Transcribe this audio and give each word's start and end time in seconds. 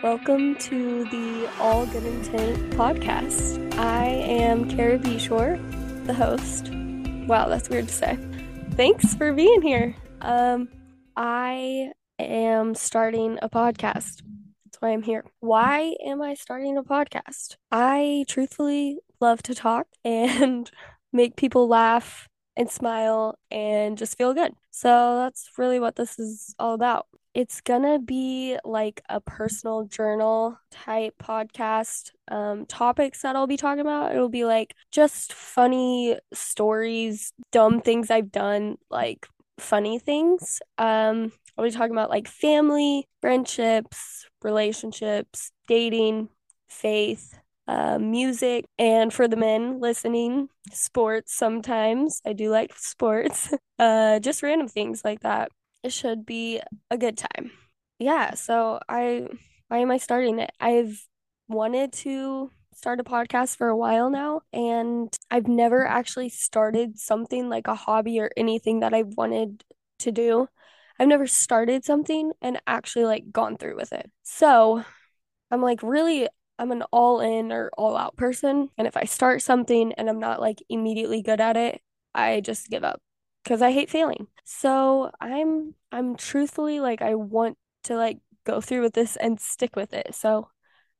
Welcome 0.00 0.54
to 0.54 1.06
the 1.06 1.50
All 1.58 1.84
Good 1.86 2.04
Intent 2.04 2.70
podcast. 2.74 3.76
I 3.76 4.04
am 4.04 4.70
Kara 4.70 4.96
Beshore, 4.96 5.58
the 6.06 6.14
host. 6.14 6.70
Wow, 7.28 7.48
that's 7.48 7.68
weird 7.68 7.88
to 7.88 7.94
say. 7.94 8.16
Thanks 8.74 9.14
for 9.16 9.32
being 9.32 9.60
here. 9.60 9.96
Um, 10.20 10.68
I 11.16 11.90
am 12.20 12.76
starting 12.76 13.40
a 13.42 13.48
podcast. 13.48 14.22
That's 14.64 14.78
why 14.78 14.90
I'm 14.90 15.02
here. 15.02 15.24
Why 15.40 15.96
am 16.06 16.22
I 16.22 16.34
starting 16.34 16.76
a 16.76 16.84
podcast? 16.84 17.56
I 17.72 18.24
truthfully 18.28 19.00
love 19.20 19.42
to 19.42 19.54
talk 19.54 19.88
and 20.04 20.70
make 21.12 21.34
people 21.34 21.66
laugh 21.66 22.28
and 22.56 22.70
smile 22.70 23.36
and 23.50 23.98
just 23.98 24.16
feel 24.16 24.32
good. 24.32 24.52
So 24.70 25.16
that's 25.16 25.50
really 25.58 25.80
what 25.80 25.96
this 25.96 26.20
is 26.20 26.54
all 26.56 26.74
about. 26.74 27.08
It's 27.38 27.60
gonna 27.60 28.00
be 28.00 28.58
like 28.64 29.00
a 29.08 29.20
personal 29.20 29.84
journal 29.84 30.58
type 30.72 31.14
podcast. 31.22 32.10
Um, 32.26 32.66
topics 32.66 33.22
that 33.22 33.36
I'll 33.36 33.46
be 33.46 33.56
talking 33.56 33.78
about, 33.80 34.10
it'll 34.12 34.28
be 34.28 34.44
like 34.44 34.74
just 34.90 35.32
funny 35.32 36.18
stories, 36.34 37.32
dumb 37.52 37.80
things 37.80 38.10
I've 38.10 38.32
done, 38.32 38.76
like 38.90 39.28
funny 39.60 40.00
things. 40.00 40.60
Um, 40.78 41.30
I'll 41.56 41.64
be 41.64 41.70
talking 41.70 41.92
about 41.92 42.10
like 42.10 42.26
family, 42.26 43.06
friendships, 43.20 44.26
relationships, 44.42 45.52
dating, 45.68 46.30
faith, 46.68 47.38
uh, 47.68 48.00
music, 48.00 48.64
and 48.80 49.14
for 49.14 49.28
the 49.28 49.36
men 49.36 49.78
listening, 49.78 50.48
sports 50.72 51.36
sometimes. 51.36 52.20
I 52.26 52.32
do 52.32 52.50
like 52.50 52.72
sports. 52.76 53.54
uh, 53.78 54.18
just 54.18 54.42
random 54.42 54.66
things 54.66 55.02
like 55.04 55.20
that. 55.20 55.52
It 55.82 55.92
should 55.92 56.26
be 56.26 56.60
a 56.90 56.98
good 56.98 57.16
time. 57.16 57.50
Yeah, 57.98 58.34
so 58.34 58.80
I 58.88 59.26
why 59.68 59.78
am 59.78 59.90
I 59.90 59.98
starting 59.98 60.38
it? 60.38 60.50
I've 60.60 61.06
wanted 61.48 61.92
to 61.92 62.50
start 62.74 63.00
a 63.00 63.04
podcast 63.04 63.56
for 63.56 63.68
a 63.68 63.76
while 63.76 64.08
now 64.08 64.42
and 64.52 65.16
I've 65.30 65.48
never 65.48 65.84
actually 65.86 66.28
started 66.28 66.98
something 66.98 67.48
like 67.48 67.66
a 67.66 67.74
hobby 67.74 68.20
or 68.20 68.30
anything 68.36 68.80
that 68.80 68.94
I've 68.94 69.16
wanted 69.16 69.64
to 70.00 70.12
do. 70.12 70.48
I've 70.98 71.08
never 71.08 71.26
started 71.26 71.84
something 71.84 72.32
and 72.40 72.60
actually 72.66 73.04
like 73.04 73.32
gone 73.32 73.56
through 73.56 73.76
with 73.76 73.92
it. 73.92 74.10
So, 74.22 74.84
I'm 75.50 75.62
like 75.62 75.82
really 75.82 76.28
I'm 76.58 76.72
an 76.72 76.82
all 76.92 77.20
in 77.20 77.52
or 77.52 77.70
all 77.78 77.96
out 77.96 78.16
person. 78.16 78.70
And 78.78 78.86
if 78.88 78.96
I 78.96 79.04
start 79.04 79.42
something 79.42 79.92
and 79.94 80.08
I'm 80.08 80.20
not 80.20 80.40
like 80.40 80.62
immediately 80.68 81.22
good 81.22 81.40
at 81.40 81.56
it, 81.56 81.80
I 82.14 82.40
just 82.40 82.68
give 82.70 82.84
up 82.84 83.00
because 83.44 83.62
I 83.62 83.72
hate 83.72 83.90
failing. 83.90 84.26
So 84.50 85.10
I'm 85.20 85.74
I'm 85.92 86.16
truthfully 86.16 86.80
like 86.80 87.02
I 87.02 87.14
want 87.16 87.58
to 87.84 87.96
like 87.96 88.18
go 88.44 88.62
through 88.62 88.80
with 88.80 88.94
this 88.94 89.14
and 89.16 89.38
stick 89.38 89.76
with 89.76 89.92
it. 89.92 90.14
So 90.14 90.48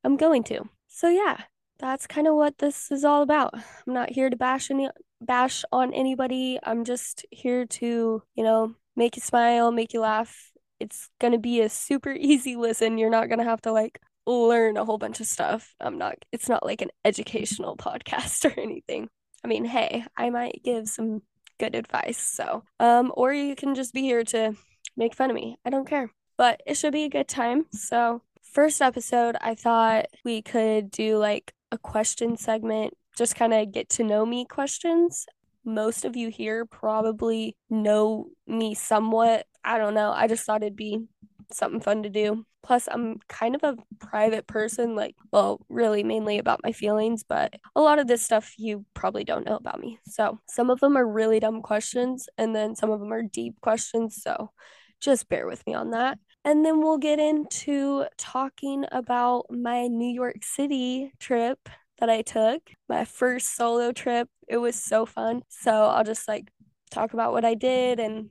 I'm 0.03 0.17
going 0.17 0.43
to. 0.45 0.69
So 0.87 1.09
yeah, 1.09 1.41
that's 1.79 2.05
kind 2.05 2.27
of 2.27 2.35
what 2.35 2.59
this 2.59 2.91
is 2.91 3.03
all 3.03 3.23
about. 3.23 3.55
I'm 3.55 3.93
not 3.93 4.11
here 4.11 4.29
to 4.29 4.35
bash 4.37 4.69
any 4.69 4.87
bash 5.19 5.63
on 5.71 5.95
anybody. 5.95 6.59
I'm 6.61 6.85
just 6.85 7.25
here 7.31 7.65
to, 7.65 8.21
you 8.35 8.43
know, 8.43 8.75
make 8.95 9.15
you 9.15 9.23
smile, 9.23 9.71
make 9.71 9.93
you 9.93 10.01
laugh. 10.01 10.51
It's 10.79 11.09
going 11.19 11.33
to 11.33 11.39
be 11.39 11.61
a 11.61 11.69
super 11.69 12.11
easy 12.19 12.55
listen. 12.55 12.99
You're 12.99 13.09
not 13.09 13.29
going 13.29 13.39
to 13.39 13.45
have 13.45 13.61
to 13.63 13.71
like 13.71 13.99
learn 14.27 14.77
a 14.77 14.85
whole 14.85 14.99
bunch 14.99 15.21
of 15.21 15.25
stuff. 15.25 15.73
I'm 15.79 15.97
not 15.97 16.17
it's 16.31 16.49
not 16.49 16.63
like 16.63 16.83
an 16.83 16.91
educational 17.03 17.75
podcast 17.87 18.45
or 18.45 18.59
anything. 18.59 19.09
I 19.43 19.47
mean, 19.47 19.65
hey, 19.65 20.05
I 20.15 20.29
might 20.29 20.61
give 20.63 20.87
some 20.87 21.23
good 21.59 21.75
advice. 21.75 22.17
So, 22.17 22.63
um 22.79 23.11
or 23.15 23.33
you 23.33 23.55
can 23.55 23.75
just 23.75 23.93
be 23.93 24.01
here 24.01 24.23
to 24.25 24.55
make 24.97 25.15
fun 25.15 25.29
of 25.29 25.35
me. 25.35 25.57
I 25.65 25.69
don't 25.69 25.87
care. 25.87 26.11
But 26.37 26.61
it 26.65 26.75
should 26.75 26.93
be 26.93 27.03
a 27.03 27.09
good 27.09 27.27
time. 27.27 27.65
So, 27.71 28.21
first 28.41 28.81
episode, 28.81 29.35
I 29.41 29.55
thought 29.55 30.05
we 30.23 30.41
could 30.41 30.89
do 30.89 31.17
like 31.17 31.53
a 31.71 31.77
question 31.77 32.37
segment, 32.37 32.93
just 33.17 33.35
kind 33.35 33.53
of 33.53 33.71
get 33.71 33.89
to 33.89 34.03
know 34.03 34.25
me 34.25 34.45
questions. 34.45 35.25
Most 35.65 36.05
of 36.05 36.15
you 36.15 36.29
here 36.29 36.65
probably 36.65 37.55
know 37.69 38.29
me 38.47 38.73
somewhat. 38.73 39.45
I 39.63 39.77
don't 39.77 39.93
know. 39.93 40.11
I 40.11 40.27
just 40.27 40.45
thought 40.45 40.63
it'd 40.63 40.75
be 40.75 41.05
something 41.51 41.81
fun 41.81 42.03
to 42.03 42.09
do. 42.09 42.45
Plus, 42.61 42.87
I'm 42.91 43.19
kind 43.29 43.55
of 43.55 43.63
a 43.63 43.77
private 43.99 44.45
person, 44.45 44.95
like, 44.95 45.15
well, 45.31 45.65
really 45.69 46.03
mainly 46.03 46.37
about 46.39 46.61
my 46.63 46.71
feelings, 46.71 47.23
but 47.23 47.55
a 47.75 47.81
lot 47.81 47.99
of 47.99 48.07
this 48.07 48.21
stuff 48.21 48.53
you 48.57 48.85
probably 48.93 49.23
don't 49.23 49.45
know 49.45 49.55
about 49.55 49.79
me. 49.79 49.99
So, 50.07 50.39
some 50.47 50.69
of 50.69 50.79
them 50.79 50.97
are 50.97 51.07
really 51.07 51.39
dumb 51.39 51.61
questions, 51.61 52.27
and 52.37 52.55
then 52.55 52.75
some 52.75 52.91
of 52.91 52.99
them 52.99 53.13
are 53.13 53.23
deep 53.23 53.59
questions. 53.61 54.21
So, 54.21 54.51
just 54.99 55.29
bear 55.29 55.47
with 55.47 55.65
me 55.65 55.73
on 55.73 55.91
that. 55.91 56.19
And 56.45 56.65
then 56.65 56.81
we'll 56.81 56.97
get 56.97 57.19
into 57.19 58.05
talking 58.17 58.85
about 58.91 59.45
my 59.49 59.87
New 59.87 60.09
York 60.13 60.43
City 60.43 61.13
trip 61.19 61.69
that 61.99 62.09
I 62.09 62.21
took, 62.21 62.61
my 62.87 63.05
first 63.05 63.55
solo 63.55 63.91
trip. 63.91 64.29
It 64.47 64.57
was 64.57 64.75
so 64.75 65.05
fun. 65.05 65.43
So, 65.49 65.71
I'll 65.71 66.03
just 66.03 66.27
like 66.27 66.49
talk 66.91 67.13
about 67.13 67.31
what 67.31 67.45
I 67.45 67.53
did 67.53 67.99
and 67.99 68.29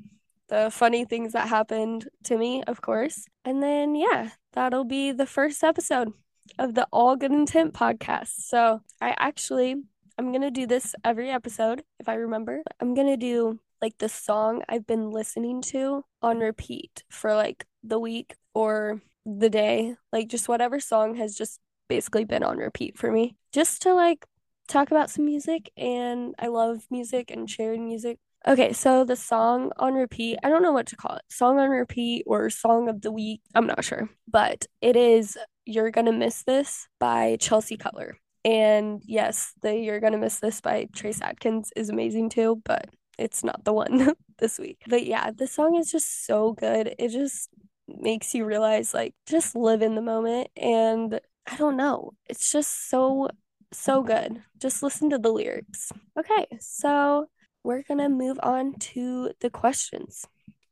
the 0.49 0.71
funny 0.71 1.05
things 1.05 1.33
that 1.33 1.49
happened 1.49 2.09
to 2.25 2.37
me, 2.37 2.63
of 2.65 2.81
course. 2.81 3.27
And 3.45 3.63
then, 3.63 3.95
yeah, 3.95 4.31
that'll 4.53 4.85
be 4.85 5.13
the 5.13 5.27
first 5.27 5.63
episode 5.63 6.13
of 6.59 6.75
the 6.75 6.87
All 6.93 7.17
Good 7.17 7.33
Intent 7.33 7.75
podcast. 7.75 8.33
So, 8.39 8.81
I 9.01 9.15
actually, 9.19 9.77
I'm 10.17 10.31
going 10.33 10.43
to 10.43 10.51
do 10.51 10.67
this 10.67 10.95
every 11.05 11.31
episode 11.31 11.83
if 12.01 12.09
I 12.09 12.15
remember. 12.15 12.63
I'm 12.81 12.95
going 12.95 13.09
to 13.09 13.17
do 13.17 13.61
like 13.81 13.99
the 13.99 14.09
song 14.09 14.63
I've 14.69 14.87
been 14.87 15.11
listening 15.11 15.63
to 15.63 16.05
on 16.23 16.39
repeat 16.39 17.05
for 17.11 17.35
like 17.35 17.65
the 17.83 17.99
week 17.99 18.35
or 18.55 19.01
the 19.25 19.51
day, 19.51 19.95
like 20.13 20.29
just 20.29 20.49
whatever 20.49 20.81
song 20.81 21.15
has 21.17 21.37
just 21.37 21.61
basically 21.89 22.25
been 22.25 22.43
on 22.43 22.57
repeat 22.57 22.99
for 22.99 23.13
me, 23.13 23.37
just 23.53 23.83
to 23.83 23.95
like 23.95 24.27
talk 24.67 24.91
about 24.91 25.11
some 25.11 25.25
music. 25.25 25.71
And 25.77 26.35
I 26.39 26.49
love 26.49 26.87
music 26.91 27.31
and 27.31 27.49
sharing 27.49 27.87
music 27.87 28.19
Okay, 28.47 28.73
so 28.73 29.05
the 29.05 29.17
song 29.17 29.73
on 29.79 29.95
repeat, 29.95 30.39
I 30.43 30.49
don't 30.49 30.63
know 30.63 30.73
what 30.73 30.87
to 30.87 30.97
call 30.97 31.17
it. 31.17 31.23
Song 31.29 31.59
on 31.59 31.71
repeat 31.71 32.25
or 32.27 32.49
song 32.51 32.89
of 32.89 33.03
the 33.03 33.11
week, 33.11 33.41
I'm 33.55 33.67
not 33.67 33.85
sure. 33.85 34.09
But 34.29 34.67
it 34.81 34.97
is 34.97 35.37
You're 35.67 35.91
Gonna 35.91 36.13
Miss 36.13 36.45
This 36.45 36.89
by 37.01 37.37
Chelsea 37.41 37.77
Cutler. 37.77 38.17
And 38.45 39.03
yes, 39.05 39.53
the 39.61 39.77
You're 39.77 40.01
Gonna 40.01 40.19
Miss 40.19 40.39
This 40.39 40.61
by 40.61 40.89
Trace 40.95 41.21
Adkins 41.21 41.73
is 41.75 41.91
amazing 41.91 42.31
too, 42.31 42.63
but 42.65 42.89
it's 43.19 43.43
not 43.43 43.65
the 43.65 43.73
one 43.73 44.15
this 44.39 44.59
week. 44.59 44.79
But 44.89 45.05
yeah, 45.05 45.31
the 45.37 45.49
song 45.49 45.77
is 45.77 45.91
just 45.91 46.25
so 46.25 46.53
good. 46.53 46.95
It 46.99 47.09
just 47.09 47.51
makes 47.89 48.35
you 48.35 48.45
realize 48.45 48.95
like 48.95 49.15
just 49.27 49.57
live 49.57 49.83
in 49.83 49.95
the 49.95 50.03
moment 50.03 50.49
and 50.57 51.21
I 51.51 51.57
don't 51.57 51.77
know. 51.77 52.13
It's 52.29 52.53
just 52.53 52.89
so 52.89 53.29
so 53.73 54.03
good. 54.03 54.43
Just 54.59 54.83
listen 54.83 55.11
to 55.11 55.19
the 55.19 55.31
lyrics. 55.31 55.93
Okay, 56.19 56.47
so 56.61 57.27
we're 57.69 57.83
going 57.83 57.99
to 57.99 58.09
move 58.09 58.41
on 58.43 58.73
to 58.73 59.31
the 59.41 59.51
questions. 59.51 60.25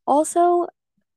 Also, 0.07 0.67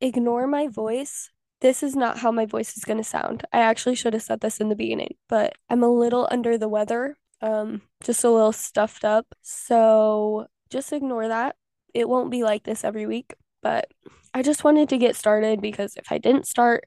ignore 0.01 0.45
my 0.45 0.67
voice. 0.67 1.29
This 1.61 1.83
is 1.83 1.95
not 1.95 2.19
how 2.19 2.33
my 2.33 2.45
voice 2.45 2.75
is 2.75 2.83
going 2.83 2.97
to 2.97 3.03
sound. 3.03 3.45
I 3.53 3.59
actually 3.59 3.95
should 3.95 4.11
have 4.11 4.21
said 4.21 4.41
this 4.41 4.59
in 4.59 4.67
the 4.67 4.75
beginning, 4.75 5.15
but 5.29 5.53
I'm 5.69 5.81
a 5.81 5.87
little 5.87 6.27
under 6.29 6.57
the 6.57 6.67
weather, 6.67 7.15
um, 7.41 7.81
just 8.03 8.25
a 8.25 8.29
little 8.29 8.51
stuffed 8.51 9.05
up. 9.05 9.25
So 9.41 10.47
just 10.69 10.91
ignore 10.91 11.29
that. 11.29 11.55
It 11.93 12.09
won't 12.09 12.29
be 12.29 12.43
like 12.43 12.63
this 12.63 12.83
every 12.83 13.07
week, 13.07 13.33
but 13.63 13.87
I 14.33 14.41
just 14.41 14.65
wanted 14.65 14.89
to 14.89 14.97
get 14.97 15.15
started 15.15 15.61
because 15.61 15.95
if 15.95 16.11
I 16.11 16.17
didn't 16.17 16.45
start 16.45 16.83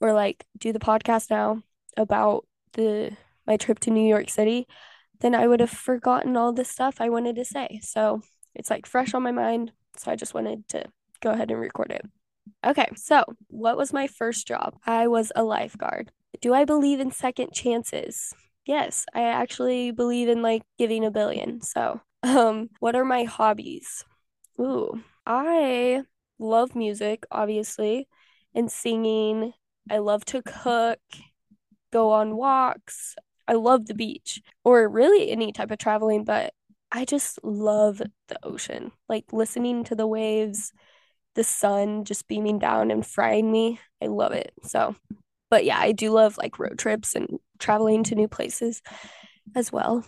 or 0.00 0.14
like 0.14 0.46
do 0.56 0.72
the 0.72 0.78
podcast 0.78 1.28
now 1.28 1.60
about 1.98 2.46
the 2.72 3.14
my 3.46 3.58
trip 3.58 3.78
to 3.80 3.90
New 3.90 4.08
York 4.08 4.30
City, 4.30 4.66
then 5.22 5.34
I 5.34 5.46
would 5.46 5.60
have 5.60 5.70
forgotten 5.70 6.36
all 6.36 6.52
the 6.52 6.64
stuff 6.64 7.00
I 7.00 7.08
wanted 7.08 7.36
to 7.36 7.44
say. 7.44 7.80
So 7.82 8.22
it's 8.54 8.70
like 8.70 8.86
fresh 8.86 9.14
on 9.14 9.22
my 9.22 9.32
mind. 9.32 9.72
So 9.96 10.10
I 10.10 10.16
just 10.16 10.34
wanted 10.34 10.68
to 10.68 10.84
go 11.20 11.30
ahead 11.30 11.50
and 11.50 11.60
record 11.60 11.92
it. 11.92 12.02
Okay, 12.66 12.88
so 12.96 13.24
what 13.46 13.76
was 13.76 13.92
my 13.92 14.08
first 14.08 14.46
job? 14.46 14.74
I 14.84 15.06
was 15.06 15.32
a 15.36 15.44
lifeguard. 15.44 16.10
Do 16.40 16.52
I 16.52 16.64
believe 16.64 16.98
in 16.98 17.12
second 17.12 17.52
chances? 17.52 18.34
Yes, 18.66 19.06
I 19.14 19.22
actually 19.22 19.92
believe 19.92 20.28
in 20.28 20.42
like 20.42 20.62
giving 20.76 21.04
a 21.04 21.10
billion. 21.10 21.62
So, 21.62 22.00
um, 22.22 22.70
what 22.80 22.96
are 22.96 23.04
my 23.04 23.24
hobbies? 23.24 24.04
Ooh, 24.60 25.02
I 25.24 26.02
love 26.38 26.74
music, 26.74 27.24
obviously, 27.30 28.08
and 28.54 28.70
singing. 28.70 29.52
I 29.88 29.98
love 29.98 30.24
to 30.26 30.42
cook, 30.42 31.00
go 31.92 32.10
on 32.10 32.36
walks. 32.36 33.16
I 33.48 33.54
love 33.54 33.86
the 33.86 33.94
beach 33.94 34.40
or 34.64 34.88
really 34.88 35.30
any 35.30 35.52
type 35.52 35.70
of 35.70 35.78
traveling, 35.78 36.24
but 36.24 36.54
I 36.90 37.04
just 37.04 37.38
love 37.42 38.02
the 38.28 38.38
ocean. 38.42 38.92
Like 39.08 39.32
listening 39.32 39.84
to 39.84 39.94
the 39.94 40.06
waves, 40.06 40.72
the 41.34 41.44
sun 41.44 42.04
just 42.04 42.28
beaming 42.28 42.58
down 42.58 42.90
and 42.90 43.06
frying 43.06 43.50
me. 43.50 43.80
I 44.02 44.06
love 44.06 44.32
it. 44.32 44.52
So, 44.64 44.96
but 45.50 45.64
yeah, 45.64 45.78
I 45.78 45.92
do 45.92 46.10
love 46.12 46.38
like 46.38 46.58
road 46.58 46.78
trips 46.78 47.14
and 47.14 47.38
traveling 47.58 48.04
to 48.04 48.14
new 48.14 48.28
places 48.28 48.82
as 49.54 49.72
well. 49.72 50.04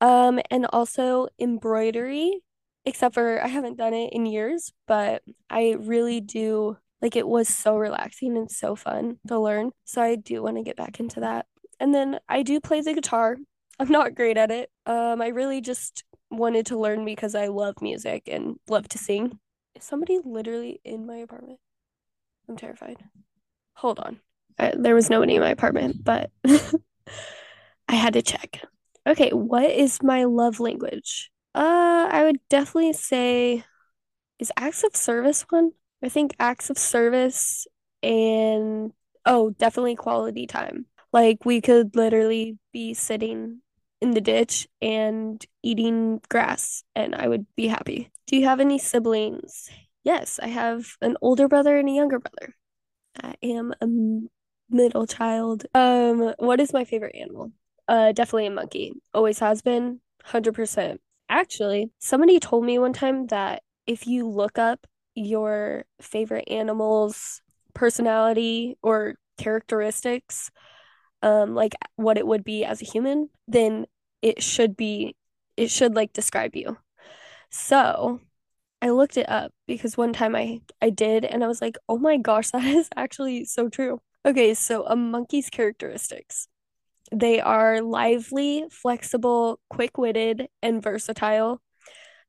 Um, 0.00 0.40
and 0.50 0.66
also 0.72 1.28
embroidery, 1.38 2.42
except 2.84 3.14
for 3.14 3.42
I 3.42 3.48
haven't 3.48 3.78
done 3.78 3.94
it 3.94 4.12
in 4.12 4.26
years, 4.26 4.72
but 4.86 5.22
I 5.50 5.76
really 5.78 6.20
do 6.20 6.78
Like 7.02 7.16
it 7.16 7.26
was 7.26 7.48
so 7.48 7.76
relaxing 7.78 8.36
and 8.36 8.50
so 8.50 8.76
fun 8.76 9.18
to 9.28 9.38
learn. 9.38 9.72
So 9.84 10.02
I 10.02 10.16
do 10.16 10.42
want 10.42 10.56
to 10.56 10.62
get 10.62 10.76
back 10.76 11.00
into 11.00 11.20
that. 11.20 11.46
And 11.80 11.94
then 11.94 12.20
I 12.28 12.42
do 12.42 12.60
play 12.60 12.82
the 12.82 12.94
guitar. 12.94 13.36
I'm 13.78 13.90
not 13.90 14.14
great 14.14 14.36
at 14.36 14.50
it. 14.50 14.70
Um, 14.86 15.22
I 15.22 15.28
really 15.28 15.60
just 15.60 16.04
wanted 16.30 16.66
to 16.66 16.78
learn 16.78 17.04
because 17.04 17.34
I 17.34 17.46
love 17.46 17.80
music 17.80 18.24
and 18.26 18.56
love 18.68 18.86
to 18.88 18.98
sing. 18.98 19.38
Is 19.74 19.84
somebody 19.84 20.20
literally 20.22 20.80
in 20.84 21.06
my 21.06 21.16
apartment? 21.16 21.58
I'm 22.48 22.56
terrified. 22.56 22.98
Hold 23.74 23.98
on. 24.00 24.20
I, 24.58 24.74
there 24.76 24.94
was 24.94 25.08
nobody 25.08 25.36
in 25.36 25.40
my 25.40 25.50
apartment, 25.50 26.04
but 26.04 26.30
I 27.88 27.94
had 27.94 28.12
to 28.12 28.22
check. 28.22 28.62
Okay, 29.06 29.30
what 29.30 29.70
is 29.70 30.02
my 30.02 30.24
love 30.24 30.60
language? 30.60 31.30
Uh, 31.54 32.08
I 32.10 32.24
would 32.24 32.38
definitely 32.48 32.92
say 32.92 33.64
is 34.38 34.52
acts 34.56 34.84
of 34.84 34.96
service 34.96 35.44
one? 35.48 35.72
I 36.02 36.08
think 36.08 36.34
acts 36.38 36.70
of 36.70 36.78
service 36.78 37.66
and 38.02 38.92
oh, 39.26 39.50
definitely 39.50 39.96
quality 39.96 40.46
time. 40.46 40.86
Like 41.12 41.44
we 41.44 41.60
could 41.60 41.96
literally 41.96 42.58
be 42.72 42.94
sitting 42.94 43.62
in 44.00 44.12
the 44.12 44.20
ditch 44.20 44.66
and 44.80 45.44
eating 45.62 46.20
grass 46.28 46.84
and 46.94 47.14
I 47.14 47.28
would 47.28 47.46
be 47.56 47.66
happy. 47.66 48.10
Do 48.26 48.36
you 48.36 48.44
have 48.46 48.60
any 48.60 48.78
siblings? 48.78 49.68
Yes, 50.04 50.40
I 50.42 50.48
have 50.48 50.96
an 51.02 51.16
older 51.20 51.48
brother 51.48 51.76
and 51.76 51.88
a 51.88 51.92
younger 51.92 52.18
brother. 52.18 52.54
I 53.22 53.34
am 53.42 53.74
a 53.80 53.86
middle 54.70 55.06
child. 55.06 55.66
Um, 55.74 56.34
what 56.38 56.60
is 56.60 56.72
my 56.72 56.84
favorite 56.84 57.16
animal? 57.16 57.52
Uh, 57.88 58.12
definitely 58.12 58.46
a 58.46 58.50
monkey. 58.50 58.92
Always 59.12 59.40
has 59.40 59.62
been, 59.62 60.00
100%. 60.22 61.00
Actually, 61.28 61.90
somebody 61.98 62.38
told 62.40 62.64
me 62.64 62.78
one 62.78 62.92
time 62.92 63.26
that 63.26 63.62
if 63.86 64.06
you 64.06 64.28
look 64.28 64.58
up 64.58 64.86
your 65.14 65.84
favorite 66.00 66.48
animal's 66.48 67.42
personality 67.74 68.76
or 68.82 69.16
characteristics, 69.38 70.50
um, 71.22 71.54
like 71.54 71.74
what 71.96 72.18
it 72.18 72.26
would 72.26 72.44
be 72.44 72.64
as 72.64 72.82
a 72.82 72.84
human, 72.86 73.30
then 73.48 73.86
it 74.22 74.42
should 74.42 74.76
be, 74.76 75.16
it 75.56 75.70
should 75.70 75.94
like 75.94 76.12
describe 76.12 76.56
you. 76.56 76.76
So 77.50 78.20
I 78.82 78.90
looked 78.90 79.16
it 79.16 79.28
up 79.28 79.52
because 79.66 79.96
one 79.96 80.12
time 80.12 80.34
I 80.36 80.60
I 80.82 80.90
did 80.90 81.24
and 81.24 81.44
I 81.44 81.48
was 81.48 81.60
like, 81.62 81.76
"Oh 81.88 81.98
my 81.98 82.16
gosh, 82.18 82.50
that 82.52 82.64
is 82.64 82.88
actually 82.96 83.44
so 83.44 83.68
true." 83.68 84.00
Okay, 84.26 84.54
so 84.54 84.86
a 84.86 84.96
monkey's 84.96 85.50
characteristics. 85.50 86.48
They 87.12 87.40
are 87.40 87.82
lively, 87.82 88.66
flexible, 88.70 89.60
quick-witted, 89.70 90.48
and 90.62 90.82
versatile. 90.82 91.62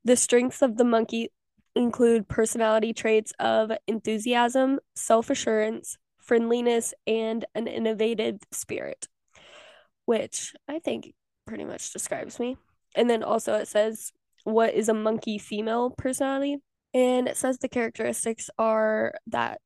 The 0.04 0.16
strengths 0.16 0.62
of 0.62 0.76
the 0.76 0.84
monkey 0.84 1.30
include 1.74 2.28
personality 2.28 2.92
traits 2.92 3.32
of 3.38 3.72
enthusiasm, 3.88 4.80
self-assurance, 4.96 5.98
friendliness, 6.22 6.94
and 7.06 7.44
an 7.54 7.66
innovative 7.66 8.38
spirit, 8.52 9.08
which 10.06 10.54
I 10.68 10.78
think 10.78 11.12
pretty 11.46 11.64
much 11.64 11.92
describes 11.92 12.38
me. 12.38 12.56
And 12.94 13.08
then 13.08 13.22
also 13.22 13.54
it 13.54 13.68
says 13.68 14.12
what 14.44 14.74
is 14.74 14.88
a 14.88 14.94
monkey 14.94 15.38
female 15.38 15.90
personality. 15.90 16.58
And 16.94 17.28
it 17.28 17.36
says 17.36 17.58
the 17.58 17.68
characteristics 17.68 18.50
are 18.58 19.14
that 19.28 19.60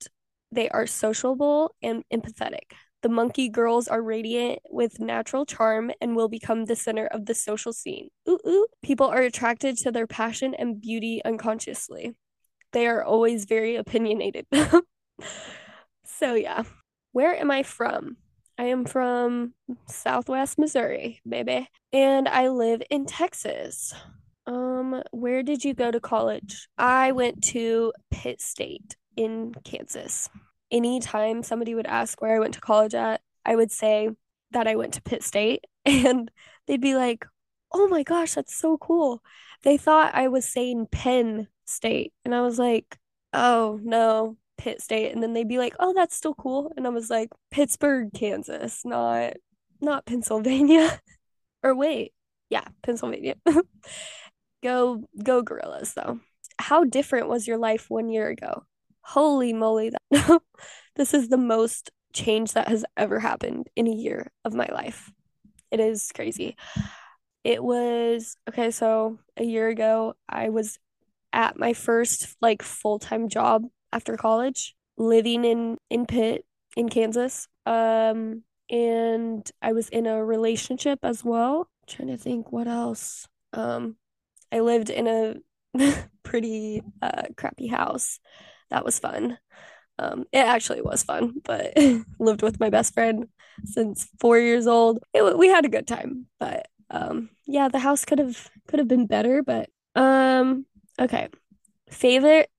they 0.53 0.69
are 0.69 0.87
sociable 0.87 1.75
and 1.83 2.05
empathetic. 2.13 2.73
The 3.03 3.09
monkey 3.09 3.49
girls 3.49 3.89
are 3.89 4.03
radiant 4.03 4.61
with 4.71 5.01
natural 5.01 5.45
charm 5.45 5.93
and 6.01 6.17
will 6.17 6.29
become 6.29 6.65
the 6.65 6.77
center 6.77 7.07
of 7.07 7.27
the 7.27 7.35
social 7.35 7.73
scene. 7.73 8.09
Ooh, 8.29 8.39
ooh. 8.47 8.67
People 8.83 9.07
are 9.07 9.23
attracted 9.23 9.77
to 9.79 9.93
their 9.93 10.07
passion 10.07 10.55
and 10.55 10.81
beauty 10.81 11.21
unconsciously. 11.25 12.15
They 12.73 12.87
are 12.87 13.05
always 13.05 13.45
very 13.45 13.77
opinionated. 13.77 14.47
so, 16.19 16.35
yeah. 16.35 16.65
Where 17.13 17.35
am 17.35 17.51
I 17.51 17.63
from? 17.63 18.17
I 18.59 18.65
am 18.65 18.85
from 18.85 19.53
Southwest 19.89 20.59
Missouri, 20.59 21.21
baby. 21.29 21.69
And 21.93 22.29
I 22.29 22.49
live 22.49 22.83
in 22.91 23.07
Texas. 23.07 23.95
Um, 24.47 25.03
where 25.11 25.43
did 25.43 25.65
you 25.65 25.75
go 25.75 25.91
to 25.91 26.01
college? 26.01 26.69
I 26.79 27.13
went 27.13 27.43
to 27.49 27.93
Pitt 28.11 28.41
State 28.41 28.97
in 29.17 29.55
Kansas. 29.65 30.29
Anytime 30.71 31.43
somebody 31.43 31.75
would 31.75 31.87
ask 31.87 32.21
where 32.21 32.35
I 32.35 32.39
went 32.39 32.55
to 32.55 32.61
college 32.61 32.95
at, 32.95 33.21
I 33.45 33.57
would 33.57 33.71
say 33.73 34.11
that 34.53 34.67
I 34.67 34.77
went 34.77 34.95
to 34.95 35.03
Pitt 35.03 35.23
State 35.23 35.65
and 35.85 36.31
they'd 36.67 36.81
be 36.81 36.95
like, 36.95 37.27
"Oh 37.73 37.89
my 37.89 38.03
gosh, 38.03 38.35
that's 38.35 38.55
so 38.55 38.79
cool." 38.79 39.23
They 39.63 39.77
thought 39.77 40.15
I 40.15 40.29
was 40.29 40.47
saying 40.47 40.89
Penn 40.93 41.49
State 41.67 42.13
and 42.25 42.35
I 42.35 42.41
was 42.43 42.59
like, 42.59 42.99
"Oh, 43.33 43.81
no, 43.83 44.37
Pitt 44.67 44.83
State." 44.83 45.13
And 45.13 45.23
then 45.23 45.33
they'd 45.33 45.49
be 45.49 45.59
like, 45.59 45.77
"Oh, 45.79 45.93
that's 45.95 46.17
still 46.17 46.35
cool." 46.35 46.73
And 46.77 46.87
I 46.87 46.91
was 46.91 47.09
like, 47.09 47.31
"Pittsburg, 47.53 48.11
Kansas, 48.13 48.85
not 48.85 49.35
not 49.81 50.07
Pennsylvania." 50.07 51.01
or 51.63 51.77
wait, 51.77 52.13
yeah, 52.51 52.65
Pennsylvania. 52.83 53.37
Go 54.63 55.05
go 55.23 55.43
gorillas 55.43 55.95
though. 55.95 56.19
How 56.59 56.83
different 56.85 57.29
was 57.29 57.47
your 57.47 57.59
life 57.59 57.87
one 57.89 58.09
year 58.09 58.29
ago? 58.29 58.65
Holy 59.03 59.53
moly, 59.53 59.91
that 59.91 60.43
this 60.97 61.15
is 61.15 61.29
the 61.29 61.37
most 61.37 61.91
change 62.13 62.55
that 62.55 62.67
has 62.67 62.85
ever 62.97 63.21
happened 63.21 63.69
in 63.77 63.87
a 63.87 63.95
year 63.95 64.33
of 64.45 64.55
my 64.55 64.67
life. 64.73 65.13
It 65.71 65.79
is 65.79 66.11
crazy. 66.13 66.57
It 67.45 67.63
was 67.63 68.37
okay, 68.49 68.73
so 68.73 69.19
a 69.37 69.45
year 69.45 69.69
ago 69.69 70.15
I 70.29 70.49
was 70.49 70.79
at 71.33 71.59
my 71.59 71.75
first 71.75 72.35
like 72.41 72.63
full-time 72.63 73.29
job 73.29 73.65
after 73.93 74.17
college, 74.17 74.75
living 74.97 75.45
in 75.45 75.79
in 75.91 76.07
Pitt 76.07 76.45
in 76.77 76.89
Kansas. 76.89 77.49
Um 77.67 78.43
and 78.71 79.49
I 79.63 79.73
was 79.73 79.89
in 79.91 80.07
a 80.07 80.25
relationship 80.25 80.99
as 81.03 81.25
well. 81.25 81.71
I'm 81.83 81.97
trying 81.97 82.09
to 82.09 82.17
think 82.17 82.53
what 82.53 82.67
else. 82.69 83.29
Um 83.53 83.97
I 84.53 84.61
lived 84.61 84.91
in 84.91 85.07
a 85.09 85.37
pretty 86.23 86.83
uh, 87.03 87.23
crappy 87.37 87.67
house. 87.67 88.21
That 88.71 88.85
was 88.85 88.99
fun. 88.99 89.39
Um, 89.99 90.25
it 90.33 90.39
actually 90.39 90.83
was 90.83 91.03
fun, 91.03 91.41
but 91.45 91.75
lived 92.19 92.43
with 92.43 92.61
my 92.61 92.71
best 92.71 92.95
friend 92.95 93.29
since 93.65 94.09
four 94.21 94.39
years 94.39 94.67
old. 94.67 94.99
It, 95.15 95.39
we 95.39 95.49
had 95.49 95.65
a 95.65 95.71
good 95.71 95.87
time, 95.87 96.27
but 96.39 96.69
um, 96.91 97.31
yeah, 97.47 97.69
the 97.69 97.79
house 97.79 98.05
could 98.05 98.19
have 98.19 98.51
could 98.69 98.79
have 98.79 98.89
been 98.89 99.07
better. 99.07 99.43
But 99.43 99.71
um, 99.95 100.67
okay, 101.01 101.29
favorite 101.91 102.51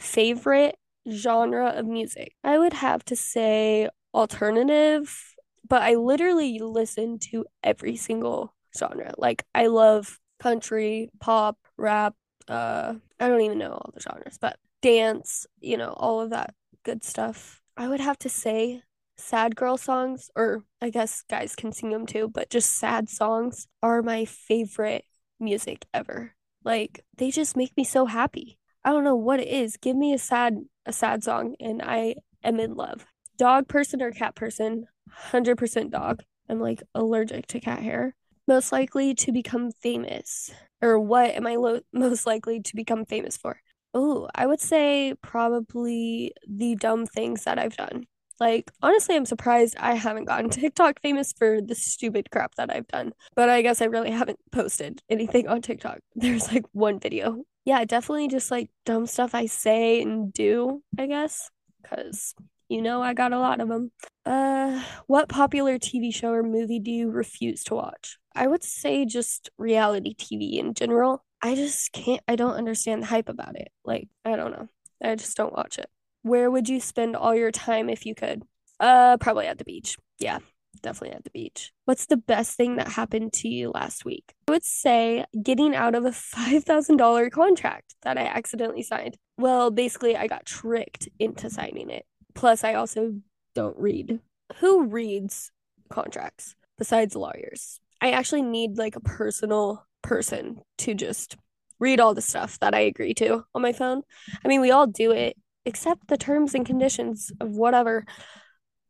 favorite 0.00 0.76
genre 1.10 1.68
of 1.68 1.86
music. 1.86 2.34
I 2.44 2.58
would 2.58 2.72
have 2.74 3.04
to 3.06 3.16
say 3.16 3.88
alternative, 4.14 5.34
but 5.68 5.82
I 5.82 5.94
literally 5.94 6.58
listen 6.58 7.18
to 7.30 7.46
every 7.62 7.96
single 7.96 8.54
genre. 8.76 9.14
Like 9.18 9.44
I 9.54 9.66
love 9.66 10.18
country, 10.38 11.10
pop, 11.20 11.58
rap, 11.76 12.14
uh 12.48 12.94
I 13.18 13.28
don't 13.28 13.42
even 13.42 13.58
know 13.58 13.72
all 13.72 13.90
the 13.94 14.00
genres, 14.00 14.38
but 14.40 14.56
dance, 14.82 15.46
you 15.60 15.76
know, 15.76 15.92
all 15.96 16.20
of 16.20 16.30
that 16.30 16.54
good 16.84 17.04
stuff. 17.04 17.60
I 17.76 17.88
would 17.88 18.00
have 18.00 18.18
to 18.20 18.28
say 18.28 18.82
sad 19.16 19.54
girl 19.54 19.76
songs 19.76 20.30
or 20.34 20.64
I 20.80 20.90
guess 20.90 21.22
guys 21.28 21.54
can 21.54 21.72
sing 21.72 21.90
them 21.90 22.06
too, 22.06 22.28
but 22.28 22.50
just 22.50 22.72
sad 22.78 23.08
songs 23.08 23.66
are 23.82 24.02
my 24.02 24.24
favorite 24.24 25.04
music 25.38 25.86
ever. 25.92 26.34
Like 26.64 27.04
they 27.16 27.30
just 27.30 27.56
make 27.56 27.76
me 27.76 27.84
so 27.84 28.06
happy. 28.06 28.58
I 28.84 28.90
don't 28.90 29.04
know 29.04 29.16
what 29.16 29.40
it 29.40 29.48
is. 29.48 29.76
Give 29.76 29.96
me 29.96 30.12
a 30.12 30.18
sad 30.18 30.58
a 30.86 30.92
sad 30.92 31.22
song 31.22 31.54
and 31.60 31.82
I 31.82 32.16
am 32.42 32.58
in 32.60 32.74
love. 32.74 33.06
Dog 33.36 33.68
person 33.68 34.02
or 34.02 34.10
cat 34.10 34.34
person? 34.34 34.86
100% 35.32 35.90
dog. 35.90 36.22
I'm 36.48 36.60
like 36.60 36.82
allergic 36.94 37.46
to 37.48 37.60
cat 37.60 37.82
hair 37.82 38.14
most 38.50 38.72
likely 38.72 39.14
to 39.14 39.30
become 39.30 39.70
famous? 39.70 40.50
Or 40.82 40.98
what 40.98 41.30
am 41.36 41.46
I 41.46 41.54
lo- 41.54 41.82
most 41.92 42.26
likely 42.26 42.60
to 42.60 42.74
become 42.74 43.04
famous 43.04 43.36
for? 43.36 43.60
Oh, 43.94 44.28
I 44.34 44.46
would 44.46 44.60
say 44.60 45.14
probably 45.22 46.32
the 46.48 46.74
dumb 46.74 47.06
things 47.06 47.44
that 47.44 47.60
I've 47.60 47.76
done. 47.76 48.06
Like, 48.40 48.72
honestly, 48.82 49.14
I'm 49.14 49.26
surprised 49.26 49.76
I 49.78 49.94
haven't 49.94 50.24
gotten 50.24 50.50
TikTok 50.50 51.00
famous 51.00 51.32
for 51.32 51.60
the 51.60 51.76
stupid 51.76 52.30
crap 52.32 52.56
that 52.56 52.74
I've 52.74 52.88
done. 52.88 53.12
But 53.36 53.50
I 53.50 53.62
guess 53.62 53.80
I 53.80 53.84
really 53.84 54.10
haven't 54.10 54.40
posted 54.50 55.00
anything 55.08 55.46
on 55.46 55.62
TikTok. 55.62 56.00
There's 56.16 56.50
like 56.52 56.64
one 56.72 56.98
video. 56.98 57.44
Yeah, 57.64 57.84
definitely 57.84 58.28
just 58.28 58.50
like 58.50 58.70
dumb 58.84 59.06
stuff 59.06 59.34
I 59.34 59.46
say 59.46 60.02
and 60.02 60.32
do, 60.32 60.82
I 60.98 61.06
guess. 61.06 61.50
Because 61.82 62.34
you 62.68 62.82
know 62.82 63.02
I 63.02 63.14
got 63.14 63.32
a 63.32 63.38
lot 63.38 63.60
of 63.60 63.68
them. 63.68 63.92
Uh, 64.24 64.82
what 65.06 65.28
popular 65.28 65.78
TV 65.78 66.10
show 66.10 66.30
or 66.30 66.42
movie 66.42 66.78
do 66.78 66.90
you 66.90 67.10
refuse 67.10 67.64
to 67.64 67.74
watch? 67.74 68.18
I 68.34 68.46
would 68.46 68.62
say 68.62 69.04
just 69.04 69.50
reality 69.58 70.14
TV 70.14 70.58
in 70.58 70.74
general. 70.74 71.24
I 71.42 71.54
just 71.54 71.92
can't, 71.92 72.22
I 72.28 72.36
don't 72.36 72.54
understand 72.54 73.02
the 73.02 73.06
hype 73.06 73.28
about 73.28 73.56
it. 73.56 73.72
Like, 73.84 74.08
I 74.24 74.36
don't 74.36 74.52
know. 74.52 74.68
I 75.02 75.14
just 75.14 75.36
don't 75.36 75.54
watch 75.54 75.78
it. 75.78 75.88
Where 76.22 76.50
would 76.50 76.68
you 76.68 76.80
spend 76.80 77.16
all 77.16 77.34
your 77.34 77.50
time 77.50 77.88
if 77.88 78.04
you 78.04 78.14
could? 78.14 78.42
Uh, 78.78 79.16
probably 79.16 79.46
at 79.46 79.58
the 79.58 79.64
beach. 79.64 79.96
Yeah. 80.18 80.38
Definitely 80.80 81.16
at 81.16 81.24
the 81.24 81.30
beach. 81.30 81.72
What's 81.84 82.06
the 82.06 82.16
best 82.16 82.56
thing 82.56 82.76
that 82.76 82.88
happened 82.88 83.32
to 83.34 83.48
you 83.48 83.70
last 83.70 84.04
week? 84.04 84.34
I 84.48 84.52
would 84.52 84.64
say 84.64 85.24
getting 85.42 85.74
out 85.74 85.94
of 85.94 86.04
a 86.04 86.10
$5,000 86.10 87.30
contract 87.30 87.94
that 88.02 88.18
I 88.18 88.26
accidentally 88.26 88.82
signed. 88.82 89.16
Well, 89.36 89.70
basically, 89.70 90.16
I 90.16 90.26
got 90.26 90.46
tricked 90.46 91.08
into 91.18 91.50
signing 91.50 91.90
it. 91.90 92.04
Plus, 92.34 92.64
I 92.64 92.74
also 92.74 93.14
don't 93.54 93.76
read. 93.78 94.20
Who 94.58 94.86
reads 94.86 95.50
contracts 95.88 96.54
besides 96.78 97.14
lawyers? 97.16 97.80
I 98.00 98.12
actually 98.12 98.42
need 98.42 98.78
like 98.78 98.96
a 98.96 99.00
personal 99.00 99.86
person 100.02 100.60
to 100.78 100.94
just 100.94 101.36
read 101.78 102.00
all 102.00 102.14
the 102.14 102.22
stuff 102.22 102.58
that 102.60 102.74
I 102.74 102.80
agree 102.80 103.14
to 103.14 103.44
on 103.54 103.62
my 103.62 103.72
phone. 103.72 104.02
I 104.44 104.48
mean, 104.48 104.60
we 104.60 104.70
all 104.70 104.86
do 104.86 105.10
it, 105.10 105.36
except 105.64 106.08
the 106.08 106.16
terms 106.16 106.54
and 106.54 106.64
conditions 106.64 107.32
of 107.40 107.50
whatever. 107.50 108.04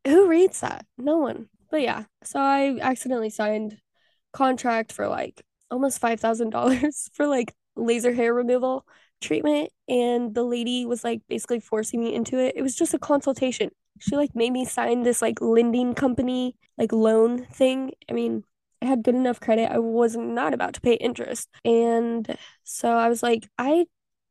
Who 0.05 0.27
reads 0.27 0.61
that? 0.61 0.85
No 0.97 1.17
one. 1.17 1.47
But 1.71 1.81
yeah, 1.81 2.03
so 2.23 2.39
I 2.39 2.77
accidentally 2.81 3.31
signed 3.31 3.79
contract 4.33 4.91
for 4.91 5.07
like 5.07 5.41
almost 5.71 6.01
$5,000 6.01 7.09
for 7.13 7.27
like 7.27 7.53
laser 7.75 8.13
hair 8.13 8.33
removal 8.33 8.85
treatment 9.21 9.69
and 9.87 10.33
the 10.33 10.43
lady 10.43 10.85
was 10.85 11.03
like 11.03 11.21
basically 11.29 11.59
forcing 11.59 12.03
me 12.03 12.13
into 12.13 12.37
it. 12.37 12.55
It 12.55 12.61
was 12.61 12.75
just 12.75 12.93
a 12.93 12.99
consultation. 12.99 13.69
She 13.99 14.15
like 14.15 14.35
made 14.35 14.51
me 14.51 14.65
sign 14.65 15.03
this 15.03 15.21
like 15.21 15.41
lending 15.41 15.93
company 15.93 16.55
like 16.77 16.91
loan 16.91 17.45
thing. 17.45 17.91
I 18.09 18.13
mean, 18.13 18.43
I 18.81 18.85
had 18.85 19.03
good 19.03 19.15
enough 19.15 19.39
credit. 19.39 19.71
I 19.71 19.79
was 19.79 20.15
not 20.17 20.53
about 20.53 20.73
to 20.73 20.81
pay 20.81 20.93
interest. 20.95 21.49
And 21.63 22.35
so 22.63 22.89
I 22.89 23.09
was 23.09 23.21
like, 23.21 23.47
I 23.57 23.85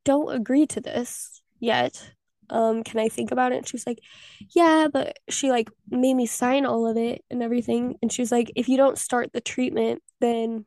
don't 0.04 0.34
agree 0.34 0.66
to 0.66 0.80
this 0.80 1.40
yet. 1.60 2.12
Um, 2.50 2.82
can 2.82 3.00
I 3.00 3.08
think 3.08 3.30
about 3.30 3.52
it? 3.52 3.66
She 3.68 3.76
was 3.76 3.86
like, 3.86 4.00
Yeah, 4.50 4.88
but 4.92 5.18
she 5.28 5.50
like 5.50 5.70
made 5.88 6.14
me 6.14 6.26
sign 6.26 6.66
all 6.66 6.86
of 6.86 6.96
it 6.96 7.24
and 7.30 7.42
everything. 7.42 7.96
And 8.02 8.12
she 8.12 8.22
was 8.22 8.32
like, 8.32 8.52
if 8.56 8.68
you 8.68 8.76
don't 8.76 8.98
start 8.98 9.32
the 9.32 9.40
treatment, 9.40 10.02
then 10.20 10.64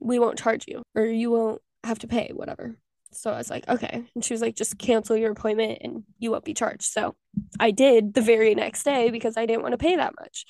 we 0.00 0.18
won't 0.18 0.38
charge 0.38 0.64
you 0.66 0.82
or 0.94 1.04
you 1.04 1.30
won't 1.30 1.60
have 1.84 1.98
to 2.00 2.08
pay, 2.08 2.30
whatever. 2.34 2.76
So 3.12 3.30
I 3.30 3.38
was 3.38 3.50
like, 3.50 3.66
okay. 3.68 4.04
And 4.14 4.24
she 4.24 4.34
was 4.34 4.42
like, 4.42 4.54
just 4.54 4.78
cancel 4.78 5.16
your 5.16 5.32
appointment 5.32 5.78
and 5.82 6.04
you 6.18 6.30
won't 6.30 6.44
be 6.44 6.54
charged. 6.54 6.82
So 6.82 7.16
I 7.58 7.70
did 7.70 8.14
the 8.14 8.20
very 8.20 8.54
next 8.54 8.82
day 8.84 9.10
because 9.10 9.36
I 9.36 9.46
didn't 9.46 9.62
want 9.62 9.72
to 9.72 9.78
pay 9.78 9.96
that 9.96 10.14
much. 10.20 10.44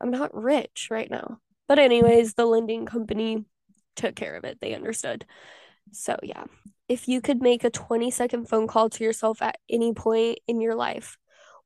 I'm 0.00 0.10
not 0.10 0.34
rich 0.34 0.88
right 0.90 1.10
now. 1.10 1.38
But, 1.68 1.78
anyways, 1.78 2.34
the 2.34 2.44
lending 2.44 2.86
company 2.86 3.44
took 3.94 4.16
care 4.16 4.36
of 4.36 4.44
it. 4.44 4.58
They 4.60 4.74
understood. 4.74 5.24
So, 5.92 6.16
yeah. 6.22 6.44
If 6.88 7.08
you 7.08 7.20
could 7.20 7.40
make 7.40 7.64
a 7.64 7.70
20 7.70 8.10
second 8.10 8.48
phone 8.48 8.66
call 8.66 8.90
to 8.90 9.04
yourself 9.04 9.40
at 9.40 9.58
any 9.70 9.94
point 9.94 10.40
in 10.46 10.60
your 10.60 10.74
life, 10.74 11.16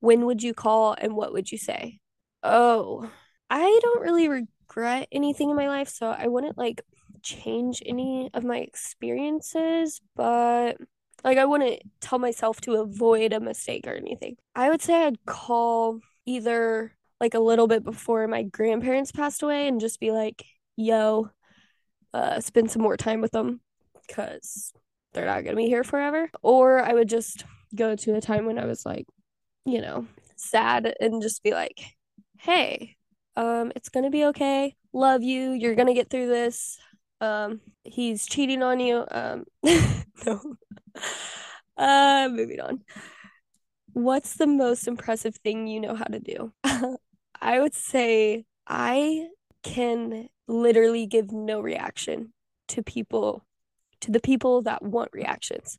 when 0.01 0.27
would 0.27 0.43
you 0.43 0.55
call 0.55 0.95
and 0.99 1.17
what 1.17 1.33
would 1.33 1.51
you 1.51 1.59
say? 1.59 1.99
Oh, 2.43 3.11
I 3.51 3.79
don't 3.83 4.03
really 4.03 4.29
regret 4.29 5.09
anything 5.11 5.51
in 5.51 5.57
my 5.57 5.69
life. 5.69 5.89
So, 5.89 6.09
I 6.09 6.29
wouldn't 6.29 6.59
like 6.59 6.83
change 7.23 7.83
any 7.85 8.31
of 8.35 8.45
my 8.45 8.59
experiences, 8.59 10.01
but 10.15 10.77
like 11.25 11.39
I 11.39 11.45
wouldn't 11.45 11.83
tell 12.01 12.19
myself 12.19 12.61
to 12.63 12.75
avoid 12.75 13.33
a 13.33 13.41
mistake 13.41 13.87
or 13.87 13.95
anything. 13.95 14.37
I 14.55 14.69
would 14.71 14.83
say 14.83 15.07
I'd 15.07 15.25
call 15.27 16.01
either 16.25 16.93
like 17.21 17.35
a 17.35 17.41
little 17.41 17.67
bit 17.67 17.83
before 17.83 18.29
my 18.29 18.43
grandparents 18.43 19.11
passed 19.11 19.43
away 19.43 19.67
and 19.67 19.81
just 19.81 19.99
be 19.99 20.13
like, 20.13 20.45
yo, 20.77 21.31
uh, 22.15 22.41
spend 22.41 22.71
some 22.71 22.83
more 22.83 22.97
time 22.97 23.21
with 23.21 23.33
them 23.33 23.61
because 24.07 24.73
they're 25.13 25.27
not 25.27 25.45
going 25.45 25.57
to 25.57 25.63
be 25.63 25.67
here 25.67 25.85
forever. 25.85 26.31
Or 26.43 26.81
I 26.81 26.93
would 26.93 27.09
just 27.09 27.45
go 27.75 27.97
to 27.97 28.15
a 28.15 28.21
time 28.21 28.47
when 28.47 28.59
I 28.59 28.67
was 28.67 28.85
like, 28.87 29.07
you 29.65 29.81
know, 29.81 30.07
sad 30.37 30.95
and 31.01 31.23
just 31.23 31.43
be 31.43 31.53
like, 31.53 31.81
hey, 32.39 32.97
um, 33.37 33.73
it's 33.75 33.89
going 33.89 34.05
to 34.05 34.11
be 34.11 34.27
okay. 34.27 34.75
Love 34.93 35.23
you. 35.23 35.53
You're 35.53 35.75
going 35.75 35.89
to 35.89 35.95
get 35.95 36.11
through 36.11 36.29
this 36.29 36.79
um 37.21 37.61
he's 37.85 38.27
cheating 38.27 38.63
on 38.63 38.81
you 38.81 39.05
um 39.11 39.45
no 40.27 40.41
uh 41.79 42.29
moving 42.31 42.61
on 42.61 42.83
what's 43.93 44.35
the 44.35 44.47
most 44.47 44.87
impressive 44.87 45.37
thing 45.37 45.67
you 45.67 45.81
know 45.81 45.95
how 45.95 46.05
to 46.05 46.21
do 46.21 46.53
i 47.41 47.59
would 47.59 47.75
say 47.75 48.45
i 48.67 49.27
can 49.63 50.29
literally 50.47 51.07
give 51.07 51.33
no 51.33 51.61
reaction 51.61 52.33
to 52.69 52.83
people 52.83 53.45
to 54.01 54.11
the 54.11 54.21
people 54.21 54.63
that 54.63 54.83
want 54.83 55.11
reactions 55.13 55.79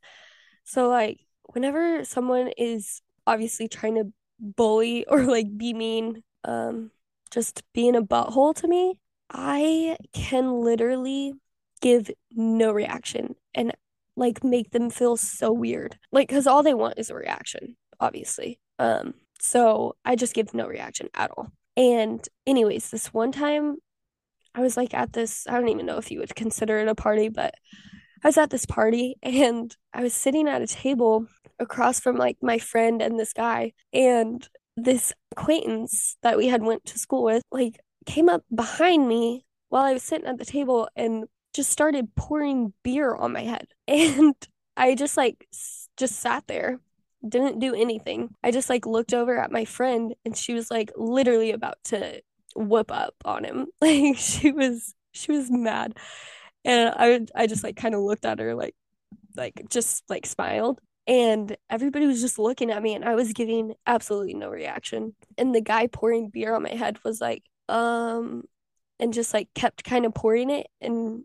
so 0.63 0.89
like 0.89 1.19
whenever 1.53 2.03
someone 2.03 2.49
is 2.57 3.01
obviously 3.25 3.67
trying 3.67 3.95
to 3.95 4.11
bully 4.39 5.05
or 5.07 5.23
like 5.23 5.57
be 5.57 5.73
mean 5.73 6.23
um 6.43 6.91
just 7.31 7.63
being 7.73 7.95
a 7.95 8.01
butthole 8.01 8.55
to 8.55 8.67
me 8.67 8.99
I 9.29 9.97
can 10.13 10.61
literally 10.61 11.33
give 11.81 12.09
no 12.31 12.71
reaction 12.71 13.35
and 13.53 13.73
like 14.15 14.43
make 14.43 14.71
them 14.71 14.89
feel 14.89 15.17
so 15.17 15.51
weird. 15.51 15.97
Like 16.11 16.29
cuz 16.29 16.47
all 16.47 16.63
they 16.63 16.73
want 16.73 16.97
is 16.97 17.09
a 17.09 17.15
reaction, 17.15 17.75
obviously. 17.99 18.59
Um 18.79 19.15
so 19.39 19.95
I 20.05 20.15
just 20.15 20.33
give 20.33 20.53
no 20.53 20.67
reaction 20.67 21.09
at 21.13 21.31
all. 21.37 21.51
And 21.75 22.27
anyways, 22.47 22.89
this 22.89 23.13
one 23.13 23.31
time 23.31 23.77
I 24.55 24.61
was 24.61 24.77
like 24.77 24.93
at 24.93 25.13
this 25.13 25.45
I 25.47 25.53
don't 25.53 25.69
even 25.69 25.85
know 25.85 25.97
if 25.97 26.11
you 26.11 26.19
would 26.19 26.35
consider 26.35 26.79
it 26.79 26.87
a 26.87 26.95
party, 26.95 27.29
but 27.29 27.53
I 28.23 28.27
was 28.27 28.37
at 28.37 28.49
this 28.49 28.65
party 28.65 29.15
and 29.21 29.75
I 29.93 30.01
was 30.01 30.13
sitting 30.13 30.47
at 30.47 30.61
a 30.61 30.67
table 30.67 31.27
across 31.59 31.99
from 31.99 32.17
like 32.17 32.37
my 32.41 32.57
friend 32.57 33.01
and 33.01 33.19
this 33.19 33.33
guy 33.33 33.73
and 33.93 34.47
this 34.75 35.13
acquaintance 35.31 36.17
that 36.21 36.37
we 36.37 36.47
had 36.47 36.63
went 36.63 36.85
to 36.85 36.99
school 36.99 37.23
with 37.23 37.43
like 37.51 37.79
came 38.05 38.29
up 38.29 38.43
behind 38.53 39.07
me 39.07 39.45
while 39.69 39.83
I 39.83 39.93
was 39.93 40.03
sitting 40.03 40.27
at 40.27 40.37
the 40.37 40.45
table 40.45 40.87
and 40.95 41.25
just 41.53 41.71
started 41.71 42.15
pouring 42.15 42.73
beer 42.83 43.13
on 43.15 43.33
my 43.33 43.41
head. 43.43 43.67
And 43.87 44.35
I 44.75 44.93
just 44.93 45.17
like 45.17 45.47
just 45.97 46.19
sat 46.19 46.45
there, 46.47 46.79
didn't 47.27 47.59
do 47.59 47.73
anything. 47.73 48.35
I 48.43 48.51
just 48.51 48.69
like 48.69 48.85
looked 48.85 49.13
over 49.13 49.37
at 49.37 49.51
my 49.51 49.65
friend 49.65 50.13
and 50.23 50.37
she 50.37 50.53
was 50.53 50.69
like 50.69 50.91
literally 50.95 51.51
about 51.51 51.77
to 51.85 52.21
whoop 52.55 52.91
up 52.91 53.15
on 53.25 53.43
him. 53.43 53.67
Like 53.81 54.17
she 54.17 54.51
was 54.51 54.93
she 55.11 55.31
was 55.31 55.49
mad. 55.49 55.97
And 56.67 56.93
I 56.97 57.43
I 57.43 57.47
just 57.47 57.63
like 57.63 57.77
kind 57.77 57.95
of 57.95 58.01
looked 58.01 58.25
at 58.25 58.39
her 58.39 58.53
like 58.55 58.75
like 59.35 59.63
just 59.69 60.03
like 60.09 60.25
smiled 60.25 60.81
and 61.07 61.55
everybody 61.69 62.05
was 62.07 62.21
just 62.21 62.37
looking 62.39 62.71
at 62.71 62.83
me 62.83 62.93
and 62.93 63.05
I 63.05 63.15
was 63.15 63.33
giving 63.33 63.73
absolutely 63.87 64.33
no 64.33 64.49
reaction. 64.49 65.15
And 65.37 65.55
the 65.55 65.61
guy 65.61 65.87
pouring 65.87 66.29
beer 66.29 66.53
on 66.55 66.63
my 66.63 66.71
head 66.75 66.99
was 67.05 67.21
like, 67.21 67.43
um 67.69 68.43
and 68.99 69.13
just 69.13 69.33
like 69.33 69.49
kept 69.55 69.83
kind 69.85 70.05
of 70.05 70.13
pouring 70.13 70.49
it 70.49 70.67
and 70.81 71.23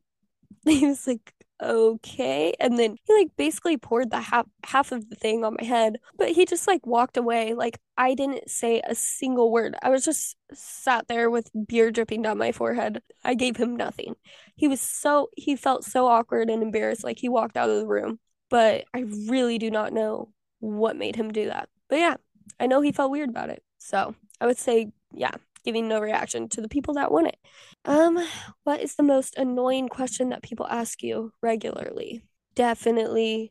he 0.64 0.86
was 0.86 1.06
like 1.06 1.32
okay 1.62 2.52
and 2.58 2.76
then 2.76 2.96
he 3.04 3.14
like 3.14 3.28
basically 3.36 3.76
poured 3.76 4.10
the 4.10 4.20
half 4.20 4.46
half 4.64 4.90
of 4.90 5.08
the 5.08 5.14
thing 5.14 5.44
on 5.44 5.56
my 5.60 5.64
head 5.64 5.96
but 6.18 6.30
he 6.30 6.44
just 6.44 6.66
like 6.66 6.84
walked 6.86 7.16
away. 7.16 7.54
Like 7.54 7.78
i 7.96 8.14
didn't 8.14 8.50
say 8.50 8.82
a 8.84 8.94
single 8.94 9.52
word. 9.52 9.76
I 9.82 9.90
was 9.90 10.04
just 10.04 10.36
sat 10.52 11.06
there 11.08 11.30
with 11.30 11.50
beer 11.68 11.90
dripping 11.92 12.22
down 12.22 12.38
my 12.38 12.52
forehead. 12.52 13.02
I 13.24 13.34
gave 13.34 13.56
him 13.56 13.76
nothing. 13.76 14.14
He 14.56 14.66
was 14.68 14.80
so 14.80 15.28
he 15.36 15.54
felt 15.56 15.84
so 15.84 16.06
awkward 16.08 16.50
and 16.50 16.62
embarrassed 16.62 17.04
like 17.04 17.18
he 17.18 17.28
walked 17.28 17.56
out 17.56 17.70
of 17.70 17.78
the 17.78 17.86
room 17.86 18.18
but 18.50 18.84
i 18.94 19.04
really 19.28 19.58
do 19.58 19.70
not 19.70 19.92
know 19.92 20.30
what 20.60 20.96
made 20.96 21.16
him 21.16 21.32
do 21.32 21.46
that. 21.46 21.68
But 21.88 21.98
yeah 22.00 22.16
i 22.58 22.66
know 22.66 22.80
he 22.80 22.92
felt 22.92 23.12
weird 23.12 23.28
about 23.30 23.50
it. 23.50 23.62
So 23.78 24.14
i 24.40 24.46
would 24.46 24.58
say 24.58 24.90
yeah 25.12 25.32
giving 25.64 25.88
no 25.88 26.00
reaction 26.00 26.48
to 26.50 26.60
the 26.60 26.68
people 26.68 26.94
that 26.94 27.12
want 27.12 27.28
it. 27.28 27.36
Um, 27.84 28.18
what 28.64 28.80
is 28.80 28.94
the 28.94 29.02
most 29.02 29.36
annoying 29.36 29.88
question 29.88 30.30
that 30.30 30.42
people 30.42 30.66
ask 30.66 31.02
you 31.02 31.32
regularly? 31.42 32.22
Definitely, 32.54 33.50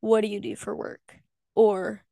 what 0.00 0.22
do 0.22 0.28
you 0.28 0.40
do 0.40 0.56
for 0.56 0.74
work? 0.74 1.16
Or 1.54 2.02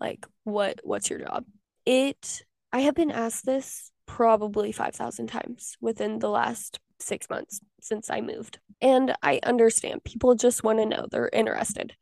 like 0.00 0.26
what 0.44 0.80
what's 0.84 1.10
your 1.10 1.20
job? 1.20 1.44
It 1.84 2.42
I 2.72 2.80
have 2.80 2.94
been 2.94 3.10
asked 3.10 3.46
this 3.46 3.90
probably 4.06 4.72
5,000 4.72 5.26
times 5.26 5.76
within 5.80 6.18
the 6.18 6.30
last 6.30 6.78
6 7.00 7.28
months 7.28 7.60
since 7.80 8.10
I 8.10 8.20
moved. 8.20 8.58
And 8.80 9.14
I 9.22 9.40
understand 9.42 10.04
people 10.04 10.34
just 10.34 10.62
want 10.62 10.78
to 10.78 10.86
know, 10.86 11.06
they're 11.10 11.30
interested 11.32 11.94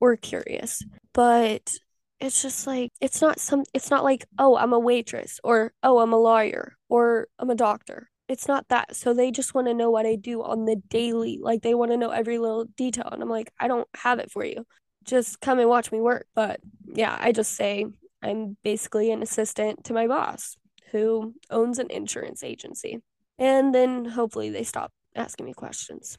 or 0.00 0.16
curious. 0.16 0.82
But 1.12 1.74
it's 2.20 2.42
just 2.42 2.66
like 2.66 2.92
it's 3.00 3.22
not 3.22 3.40
some 3.40 3.64
it's 3.72 3.90
not 3.90 4.04
like 4.04 4.26
oh 4.38 4.56
i'm 4.56 4.72
a 4.72 4.78
waitress 4.78 5.40
or 5.42 5.72
oh 5.82 6.00
i'm 6.00 6.12
a 6.12 6.18
lawyer 6.18 6.76
or 6.88 7.28
i'm 7.38 7.50
a 7.50 7.54
doctor. 7.54 8.08
It's 8.28 8.46
not 8.46 8.68
that. 8.68 8.94
So 8.94 9.12
they 9.12 9.32
just 9.32 9.54
want 9.54 9.66
to 9.66 9.74
know 9.74 9.90
what 9.90 10.06
i 10.06 10.14
do 10.14 10.42
on 10.42 10.64
the 10.64 10.76
daily. 10.88 11.40
Like 11.42 11.62
they 11.62 11.74
want 11.74 11.90
to 11.90 11.96
know 11.96 12.10
every 12.10 12.38
little 12.38 12.66
detail 12.76 13.08
and 13.10 13.22
i'm 13.22 13.28
like 13.28 13.50
i 13.58 13.66
don't 13.66 13.88
have 13.96 14.18
it 14.18 14.30
for 14.30 14.44
you. 14.44 14.66
Just 15.04 15.40
come 15.40 15.58
and 15.58 15.68
watch 15.68 15.90
me 15.90 16.00
work. 16.00 16.26
But 16.34 16.60
yeah 16.86 17.16
i 17.20 17.32
just 17.32 17.52
say 17.52 17.86
i'm 18.22 18.56
basically 18.62 19.10
an 19.10 19.22
assistant 19.22 19.84
to 19.84 19.94
my 19.94 20.06
boss 20.06 20.56
who 20.92 21.34
owns 21.50 21.78
an 21.78 21.90
insurance 21.90 22.44
agency. 22.44 22.98
And 23.38 23.74
then 23.74 24.04
hopefully 24.04 24.50
they 24.50 24.64
stop 24.64 24.92
asking 25.16 25.46
me 25.46 25.54
questions. 25.54 26.18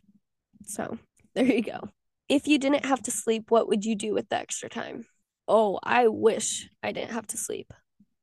So 0.66 0.98
there 1.36 1.46
you 1.46 1.62
go. 1.62 1.90
If 2.28 2.48
you 2.48 2.58
didn't 2.58 2.86
have 2.86 3.04
to 3.04 3.12
sleep 3.12 3.52
what 3.52 3.68
would 3.68 3.86
you 3.86 3.96
do 3.96 4.14
with 4.14 4.28
the 4.30 4.38
extra 4.38 4.70
time 4.70 5.06
oh, 5.52 5.80
I 5.84 6.08
wish 6.08 6.70
I 6.82 6.94
didn't 6.94 7.12
have 7.12 7.28
to 7.28 7.38
sleep. 7.38 7.74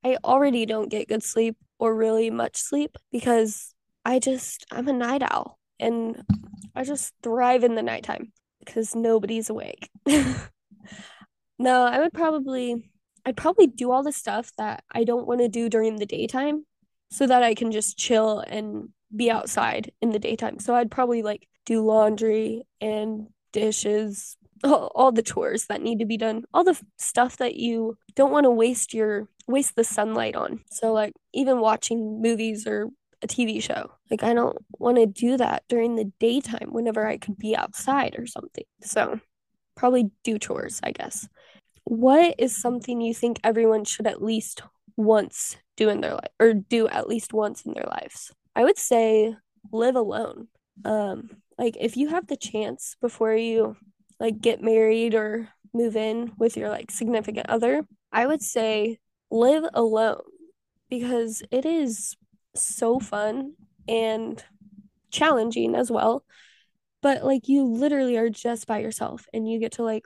I 0.02 0.16
already 0.24 0.64
don't 0.64 0.88
get 0.88 1.08
good 1.08 1.22
sleep 1.22 1.58
or 1.78 1.94
really 1.94 2.30
much 2.30 2.56
sleep 2.56 2.96
because 3.12 3.74
I 4.02 4.18
just, 4.18 4.64
I'm 4.72 4.88
a 4.88 4.94
night 4.94 5.22
owl 5.22 5.58
and 5.78 6.24
I 6.74 6.84
just 6.84 7.12
thrive 7.22 7.64
in 7.64 7.74
the 7.74 7.82
nighttime 7.82 8.32
because 8.60 8.94
nobody's 8.94 9.50
awake. 9.50 9.90
no, 11.58 11.82
I 11.82 11.98
would 11.98 12.14
probably, 12.14 12.90
I'd 13.26 13.36
probably 13.36 13.66
do 13.66 13.92
all 13.92 14.02
the 14.02 14.10
stuff 14.10 14.50
that 14.56 14.82
I 14.90 15.04
don't 15.04 15.26
want 15.26 15.40
to 15.40 15.48
do 15.48 15.68
during 15.68 15.96
the 15.96 16.06
daytime 16.06 16.64
so 17.10 17.26
that 17.26 17.42
I 17.42 17.54
can 17.54 17.72
just 17.72 17.98
chill 17.98 18.40
and 18.40 18.88
be 19.14 19.30
outside 19.30 19.92
in 20.00 20.12
the 20.12 20.18
daytime. 20.18 20.60
So 20.60 20.74
I'd 20.74 20.90
probably 20.90 21.22
like 21.22 21.46
do 21.66 21.84
laundry 21.84 22.62
and 22.80 23.26
dishes, 23.52 24.38
all, 24.64 25.12
the 25.12 25.22
chores 25.22 25.66
that 25.66 25.82
need 25.82 25.98
to 26.00 26.06
be 26.06 26.16
done, 26.16 26.44
all 26.52 26.64
the 26.64 26.80
stuff 26.98 27.36
that 27.38 27.56
you 27.56 27.96
don't 28.14 28.32
want 28.32 28.44
to 28.44 28.50
waste 28.50 28.94
your 28.94 29.28
waste 29.46 29.76
the 29.76 29.84
sunlight 29.84 30.36
on. 30.36 30.60
So 30.70 30.92
like 30.92 31.14
even 31.32 31.60
watching 31.60 32.20
movies 32.20 32.66
or 32.66 32.88
a 33.22 33.26
TV 33.26 33.62
show. 33.62 33.90
Like 34.10 34.22
I 34.22 34.34
don't 34.34 34.56
want 34.78 34.96
to 34.96 35.06
do 35.06 35.36
that 35.36 35.64
during 35.68 35.96
the 35.96 36.12
daytime 36.20 36.68
whenever 36.70 37.06
I 37.06 37.16
could 37.16 37.38
be 37.38 37.56
outside 37.56 38.16
or 38.18 38.26
something. 38.26 38.64
So 38.82 39.20
probably 39.76 40.10
do 40.24 40.38
chores, 40.38 40.80
I 40.82 40.92
guess. 40.92 41.28
What 41.84 42.34
is 42.38 42.56
something 42.56 43.00
you 43.00 43.14
think 43.14 43.40
everyone 43.42 43.84
should 43.84 44.06
at 44.06 44.22
least 44.22 44.62
once 44.96 45.56
do 45.76 45.88
in 45.88 46.00
their 46.00 46.14
life 46.14 46.30
or 46.38 46.52
do 46.52 46.88
at 46.88 47.08
least 47.08 47.32
once 47.32 47.62
in 47.62 47.72
their 47.72 47.86
lives? 47.88 48.32
I 48.54 48.64
would 48.64 48.78
say 48.78 49.34
live 49.72 49.96
alone. 49.96 50.48
Um 50.84 51.30
like 51.56 51.76
if 51.80 51.96
you 51.96 52.08
have 52.08 52.26
the 52.26 52.36
chance 52.36 52.96
before 53.00 53.34
you 53.34 53.76
like 54.20 54.40
get 54.40 54.62
married 54.62 55.14
or 55.14 55.48
move 55.72 55.96
in 55.96 56.32
with 56.38 56.56
your 56.56 56.68
like 56.68 56.90
significant 56.90 57.48
other, 57.48 57.86
I 58.12 58.26
would 58.26 58.42
say 58.42 58.98
live 59.30 59.64
alone 59.74 60.22
because 60.88 61.42
it 61.50 61.64
is 61.64 62.16
so 62.54 62.98
fun 62.98 63.54
and 63.86 64.42
challenging 65.10 65.74
as 65.74 65.90
well. 65.90 66.24
But 67.00 67.24
like 67.24 67.48
you 67.48 67.64
literally 67.64 68.16
are 68.16 68.30
just 68.30 68.66
by 68.66 68.78
yourself 68.78 69.26
and 69.32 69.48
you 69.48 69.60
get 69.60 69.72
to 69.72 69.84
like 69.84 70.04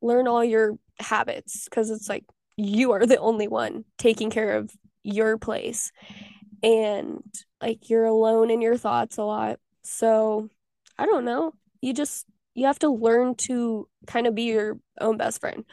learn 0.00 0.28
all 0.28 0.44
your 0.44 0.78
habits 0.98 1.64
because 1.64 1.90
it's 1.90 2.08
like 2.08 2.24
you 2.56 2.92
are 2.92 3.06
the 3.06 3.18
only 3.18 3.48
one 3.48 3.84
taking 3.98 4.30
care 4.30 4.56
of 4.56 4.70
your 5.02 5.38
place 5.38 5.92
and 6.62 7.22
like 7.60 7.88
you're 7.88 8.04
alone 8.04 8.50
in 8.50 8.60
your 8.60 8.76
thoughts 8.76 9.16
a 9.16 9.24
lot. 9.24 9.58
So 9.82 10.48
I 10.98 11.06
don't 11.06 11.24
know. 11.24 11.52
You 11.80 11.94
just 11.94 12.26
you 12.54 12.66
have 12.66 12.78
to 12.80 12.90
learn 12.90 13.34
to 13.36 13.88
kind 14.06 14.26
of 14.26 14.34
be 14.34 14.42
your 14.42 14.78
own 15.00 15.16
best 15.16 15.40
friend, 15.40 15.64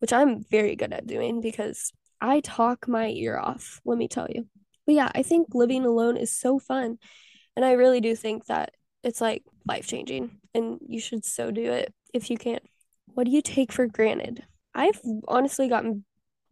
which 0.00 0.12
I'm 0.12 0.44
very 0.50 0.76
good 0.76 0.92
at 0.92 1.06
doing 1.06 1.40
because 1.40 1.92
I 2.20 2.40
talk 2.40 2.88
my 2.88 3.08
ear 3.08 3.38
off, 3.38 3.80
let 3.84 3.98
me 3.98 4.08
tell 4.08 4.26
you. 4.28 4.46
But 4.86 4.94
yeah, 4.94 5.10
I 5.14 5.22
think 5.22 5.48
living 5.54 5.84
alone 5.84 6.16
is 6.16 6.36
so 6.36 6.58
fun. 6.58 6.98
And 7.56 7.64
I 7.64 7.72
really 7.72 8.00
do 8.00 8.14
think 8.16 8.46
that 8.46 8.70
it's 9.02 9.20
like 9.20 9.42
life 9.66 9.86
changing 9.86 10.38
and 10.54 10.78
you 10.86 11.00
should 11.00 11.24
so 11.24 11.50
do 11.50 11.72
it 11.72 11.92
if 12.12 12.30
you 12.30 12.36
can. 12.36 12.60
What 13.06 13.24
do 13.24 13.30
you 13.30 13.42
take 13.42 13.72
for 13.72 13.86
granted? 13.86 14.44
I've 14.74 15.00
honestly 15.26 15.68
gotten 15.68 16.04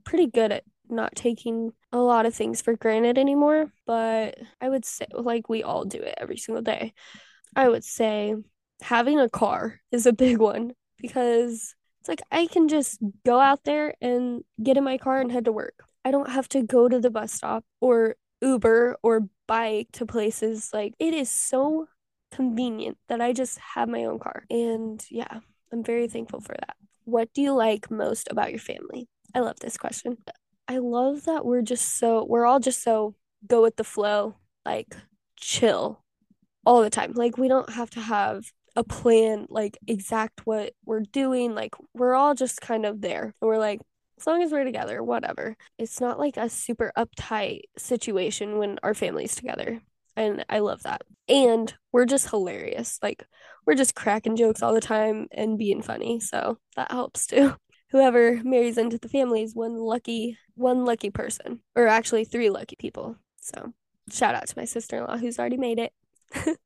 pretty 0.04 0.26
good 0.26 0.52
at 0.52 0.64
not 0.88 1.16
taking 1.16 1.73
a 1.92 1.99
lot 1.99 2.26
of 2.26 2.35
things 2.35 2.61
for 2.61 2.76
granted 2.76 3.18
anymore, 3.18 3.73
but 3.87 4.38
I 4.61 4.68
would 4.68 4.85
say 4.85 5.06
like 5.12 5.49
we 5.49 5.62
all 5.62 5.85
do 5.85 5.99
it 5.99 6.14
every 6.18 6.37
single 6.37 6.62
day. 6.62 6.92
I 7.54 7.68
would 7.68 7.85
say 7.85 8.35
having 8.83 9.18
a 9.18 9.28
car 9.28 9.80
is 9.90 10.06
a 10.06 10.12
big 10.12 10.38
one 10.38 10.73
because 10.99 11.75
it's 12.00 12.09
like 12.09 12.23
I 12.30 12.47
can 12.47 12.68
just 12.68 13.00
go 13.25 13.40
out 13.40 13.64
there 13.64 13.95
and 14.00 14.45
get 14.62 14.76
in 14.76 14.85
my 14.85 14.99
car 14.99 15.21
and 15.21 15.33
head 15.33 15.47
to 15.47 15.52
work. 15.52 15.83
I 16.04 16.11
don't 16.11 16.30
have 16.30 16.49
to 16.50 16.62
go 16.62 16.88
to 16.88 17.00
the 17.00 17.11
bus 17.11 17.33
stop 17.33 17.64
or 17.80 18.16
Uber 18.40 18.97
or 19.02 19.28
bike 19.49 19.88
to 19.92 20.06
places. 20.06 20.71
Like 20.73 20.95
it 20.99 21.14
is 21.14 21.30
so 21.30 21.88
convenient 22.30 22.99
that 23.09 23.21
I 23.21 23.33
just 23.33 23.59
have 23.75 23.88
my 23.88 24.04
own 24.04 24.18
car. 24.18 24.45
And 24.50 25.04
yeah, 25.11 25.40
I'm 25.73 25.83
very 25.83 26.09
thankful 26.09 26.40
for 26.40 26.54
that. 26.59 26.76
What 27.04 27.33
do 27.35 27.42
you 27.42 27.52
like 27.52 27.90
most 27.90 28.28
about 28.30 28.50
your 28.50 28.61
family? 28.61 29.09
I 29.35 29.40
love 29.40 29.59
this 29.61 29.76
question. 29.76 30.18
I 30.68 30.78
love 30.78 31.25
that 31.25 31.45
we're 31.45 31.62
just 31.62 31.99
so, 31.99 32.25
we're 32.25 32.47
all 32.47 32.61
just 32.61 32.83
so 32.83 33.14
go 33.47 33.62
with 33.62 33.76
the 33.76 33.85
flow, 33.85 34.37
like 34.64 34.97
chill 35.37 36.02
all 36.64 36.83
the 36.83 36.90
time. 36.90 37.12
Like 37.14 37.38
we 37.38 37.48
don't 37.48 37.70
have 37.70 37.90
to 37.90 38.00
have 38.00 38.53
a 38.76 38.84
plan, 38.84 39.46
like 39.48 39.78
exact 39.86 40.46
what 40.46 40.74
we're 40.84 41.00
doing. 41.00 41.54
Like 41.54 41.74
we're 41.94 42.14
all 42.14 42.34
just 42.34 42.60
kind 42.60 42.84
of 42.84 43.00
there. 43.00 43.34
And 43.40 43.48
we're 43.48 43.58
like, 43.58 43.80
as 44.18 44.26
long 44.26 44.42
as 44.42 44.52
we're 44.52 44.64
together, 44.64 45.02
whatever. 45.02 45.56
It's 45.78 46.00
not 46.00 46.18
like 46.18 46.36
a 46.36 46.48
super 46.48 46.92
uptight 46.96 47.62
situation 47.76 48.58
when 48.58 48.78
our 48.82 48.94
family's 48.94 49.34
together. 49.34 49.80
And 50.16 50.44
I 50.48 50.60
love 50.60 50.82
that. 50.84 51.02
And 51.28 51.74
we're 51.92 52.06
just 52.06 52.30
hilarious. 52.30 52.98
Like 53.02 53.26
we're 53.66 53.74
just 53.74 53.94
cracking 53.94 54.36
jokes 54.36 54.62
all 54.62 54.72
the 54.72 54.80
time 54.80 55.28
and 55.32 55.58
being 55.58 55.82
funny. 55.82 56.20
So 56.20 56.58
that 56.76 56.90
helps 56.90 57.26
too. 57.26 57.54
Whoever 57.90 58.42
marries 58.42 58.78
into 58.78 58.98
the 58.98 59.08
family 59.08 59.42
is 59.42 59.54
one 59.54 59.76
lucky 59.76 60.38
one 60.54 60.84
lucky 60.84 61.10
person. 61.10 61.60
Or 61.74 61.86
actually 61.86 62.24
three 62.24 62.50
lucky 62.50 62.76
people. 62.76 63.16
So 63.40 63.74
shout 64.10 64.34
out 64.34 64.46
to 64.48 64.58
my 64.58 64.64
sister-in-law 64.64 65.18
who's 65.18 65.38
already 65.38 65.58
made 65.58 65.78
it. 65.78 65.92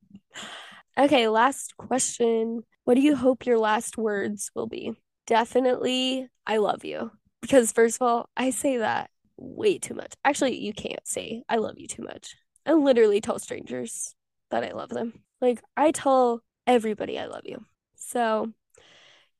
okay, 0.98 1.28
last 1.28 1.76
question. 1.76 2.62
What 2.84 2.94
do 2.94 3.00
you 3.00 3.16
hope 3.16 3.46
your 3.46 3.58
last 3.58 3.96
words 3.96 4.50
will 4.54 4.66
be? 4.66 4.92
Definitely, 5.26 6.28
I 6.46 6.56
love 6.58 6.84
you. 6.84 7.12
Because, 7.40 7.72
first 7.72 7.96
of 8.00 8.06
all, 8.06 8.28
I 8.36 8.50
say 8.50 8.78
that 8.78 9.10
way 9.36 9.78
too 9.78 9.94
much. 9.94 10.12
Actually, 10.24 10.58
you 10.58 10.72
can't 10.72 11.06
say 11.06 11.42
I 11.48 11.56
love 11.56 11.78
you 11.78 11.86
too 11.86 12.02
much. 12.02 12.36
I 12.66 12.72
literally 12.72 13.20
tell 13.20 13.38
strangers 13.38 14.14
that 14.50 14.64
I 14.64 14.72
love 14.72 14.90
them. 14.90 15.22
Like, 15.40 15.62
I 15.76 15.92
tell 15.92 16.42
everybody 16.66 17.18
I 17.18 17.26
love 17.26 17.42
you. 17.44 17.64
So, 17.96 18.52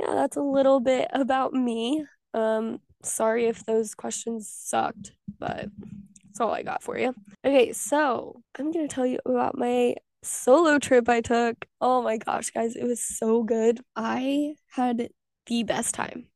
yeah, 0.01 0.15
that's 0.15 0.37
a 0.37 0.43
little 0.43 0.81
bit 0.81 1.09
about 1.13 1.53
me. 1.53 2.05
Um, 2.33 2.81
sorry 3.03 3.47
if 3.47 3.65
those 3.65 3.95
questions 3.95 4.49
sucked, 4.49 5.13
but 5.39 5.67
that's 6.25 6.41
all 6.41 6.53
I 6.53 6.63
got 6.63 6.83
for 6.83 6.99
you. 6.99 7.15
Okay, 7.45 7.73
so 7.73 8.43
I'm 8.59 8.71
gonna 8.71 8.89
tell 8.89 9.07
you 9.07 9.19
about 9.27 9.59
my 9.59 9.97
solo 10.22 10.78
trip 10.78 11.09
I 11.09 11.20
took. 11.20 11.66
Oh 11.80 12.02
my 12.02 12.18
gosh, 12.18 12.50
guys, 12.50 12.76
it 12.76 12.85
was 12.85 13.00
so 13.00 13.42
good. 13.42 13.80
I 13.96 14.54
had 14.68 15.11
the 15.46 15.62
best 15.62 15.94
time. 15.94 16.26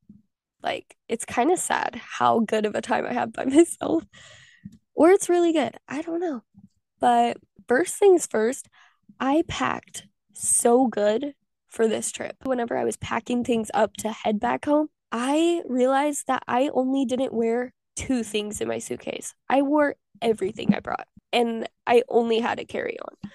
Like, 0.62 0.96
it's 1.08 1.24
kind 1.24 1.50
of 1.50 1.58
sad 1.58 1.96
how 1.96 2.40
good 2.40 2.64
of 2.64 2.74
a 2.74 2.80
time 2.80 3.06
I 3.06 3.12
have 3.12 3.32
by 3.32 3.44
myself, 3.44 4.04
or 4.94 5.10
it's 5.10 5.28
really 5.28 5.52
good. 5.52 5.76
I 5.88 6.02
don't 6.02 6.20
know. 6.20 6.42
But 7.00 7.36
first 7.68 7.96
things 7.96 8.26
first, 8.26 8.68
I 9.20 9.44
packed 9.46 10.06
so 10.32 10.86
good 10.86 11.34
for 11.68 11.88
this 11.88 12.10
trip. 12.10 12.36
Whenever 12.44 12.76
I 12.76 12.84
was 12.84 12.96
packing 12.96 13.44
things 13.44 13.70
up 13.74 13.94
to 13.98 14.10
head 14.10 14.40
back 14.40 14.64
home, 14.64 14.88
I 15.12 15.62
realized 15.66 16.26
that 16.28 16.42
I 16.48 16.70
only 16.72 17.04
didn't 17.04 17.32
wear 17.32 17.72
two 17.96 18.22
things 18.22 18.60
in 18.60 18.68
my 18.68 18.78
suitcase. 18.78 19.34
I 19.48 19.62
wore 19.62 19.96
everything 20.22 20.74
I 20.74 20.80
brought 20.80 21.06
and 21.32 21.68
I 21.86 22.02
only 22.08 22.40
had 22.40 22.58
a 22.60 22.64
carry 22.64 22.98
on. 23.00 23.30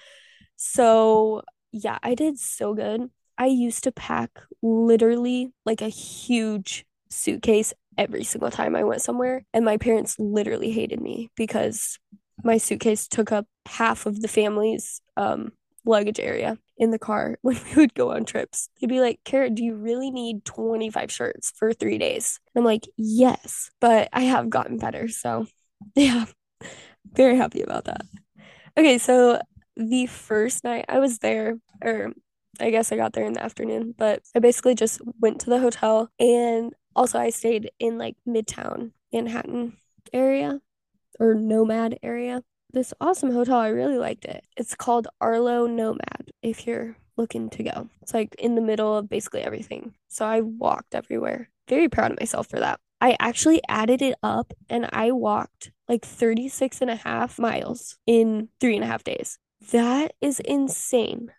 So, 0.62 1.40
yeah, 1.72 1.96
I 2.02 2.14
did 2.14 2.38
so 2.38 2.74
good. 2.74 3.08
I 3.38 3.46
used 3.46 3.82
to 3.84 3.92
pack 3.92 4.30
literally 4.60 5.54
like 5.64 5.80
a 5.80 5.88
huge 5.88 6.84
suitcase 7.08 7.72
every 7.96 8.24
single 8.24 8.50
time 8.50 8.76
I 8.76 8.84
went 8.84 9.00
somewhere. 9.00 9.46
And 9.54 9.64
my 9.64 9.78
parents 9.78 10.16
literally 10.18 10.70
hated 10.70 11.00
me 11.00 11.30
because 11.34 11.98
my 12.44 12.58
suitcase 12.58 13.08
took 13.08 13.32
up 13.32 13.46
half 13.66 14.04
of 14.04 14.20
the 14.20 14.28
family's 14.28 15.00
um, 15.16 15.52
luggage 15.86 16.20
area 16.20 16.58
in 16.76 16.90
the 16.90 16.98
car 16.98 17.38
when 17.42 17.58
we 17.64 17.76
would 17.76 17.94
go 17.94 18.12
on 18.12 18.26
trips. 18.26 18.68
They'd 18.78 18.88
be 18.88 19.00
like, 19.00 19.20
Kara, 19.24 19.48
do 19.48 19.64
you 19.64 19.76
really 19.76 20.10
need 20.10 20.44
25 20.44 21.10
shirts 21.10 21.54
for 21.56 21.72
three 21.72 21.96
days? 21.96 22.38
And 22.54 22.60
I'm 22.60 22.66
like, 22.66 22.86
yes, 22.98 23.70
but 23.80 24.10
I 24.12 24.24
have 24.24 24.50
gotten 24.50 24.76
better. 24.76 25.08
So, 25.08 25.46
yeah, 25.94 26.26
very 27.14 27.38
happy 27.38 27.62
about 27.62 27.86
that. 27.86 28.02
Okay, 28.76 28.98
so 28.98 29.40
the 29.76 30.06
first 30.06 30.64
night 30.64 30.84
I 30.88 30.98
was 30.98 31.18
there, 31.18 31.58
or 31.82 32.12
I 32.60 32.70
guess 32.70 32.92
I 32.92 32.96
got 32.96 33.12
there 33.12 33.24
in 33.24 33.34
the 33.34 33.42
afternoon, 33.42 33.94
but 33.96 34.22
I 34.34 34.38
basically 34.38 34.74
just 34.74 35.00
went 35.20 35.40
to 35.40 35.50
the 35.50 35.60
hotel 35.60 36.10
and 36.18 36.72
also 36.94 37.18
I 37.18 37.30
stayed 37.30 37.70
in 37.78 37.98
like 37.98 38.16
Midtown 38.26 38.92
Manhattan 39.12 39.76
area 40.12 40.60
or 41.18 41.34
Nomad 41.34 41.98
area. 42.02 42.42
This 42.72 42.94
awesome 43.00 43.32
hotel, 43.32 43.56
I 43.56 43.68
really 43.68 43.98
liked 43.98 44.24
it. 44.24 44.44
It's 44.56 44.74
called 44.74 45.08
Arlo 45.20 45.66
Nomad 45.66 46.32
if 46.42 46.66
you're 46.66 46.96
looking 47.16 47.50
to 47.50 47.62
go. 47.62 47.88
It's 48.02 48.14
like 48.14 48.34
in 48.36 48.54
the 48.54 48.60
middle 48.60 48.96
of 48.96 49.08
basically 49.08 49.42
everything. 49.42 49.94
So 50.08 50.24
I 50.24 50.40
walked 50.40 50.94
everywhere. 50.94 51.50
Very 51.68 51.88
proud 51.88 52.12
of 52.12 52.20
myself 52.20 52.46
for 52.48 52.58
that. 52.60 52.80
I 53.00 53.16
actually 53.18 53.60
added 53.68 54.02
it 54.02 54.16
up 54.22 54.52
and 54.68 54.88
I 54.92 55.12
walked 55.12 55.72
like 55.88 56.04
36 56.04 56.80
and 56.80 56.90
a 56.90 56.96
half 56.96 57.38
miles 57.38 57.96
in 58.06 58.48
three 58.60 58.74
and 58.74 58.84
a 58.84 58.86
half 58.86 59.04
days. 59.04 59.38
That 59.72 60.12
is 60.20 60.40
insane 60.40 61.30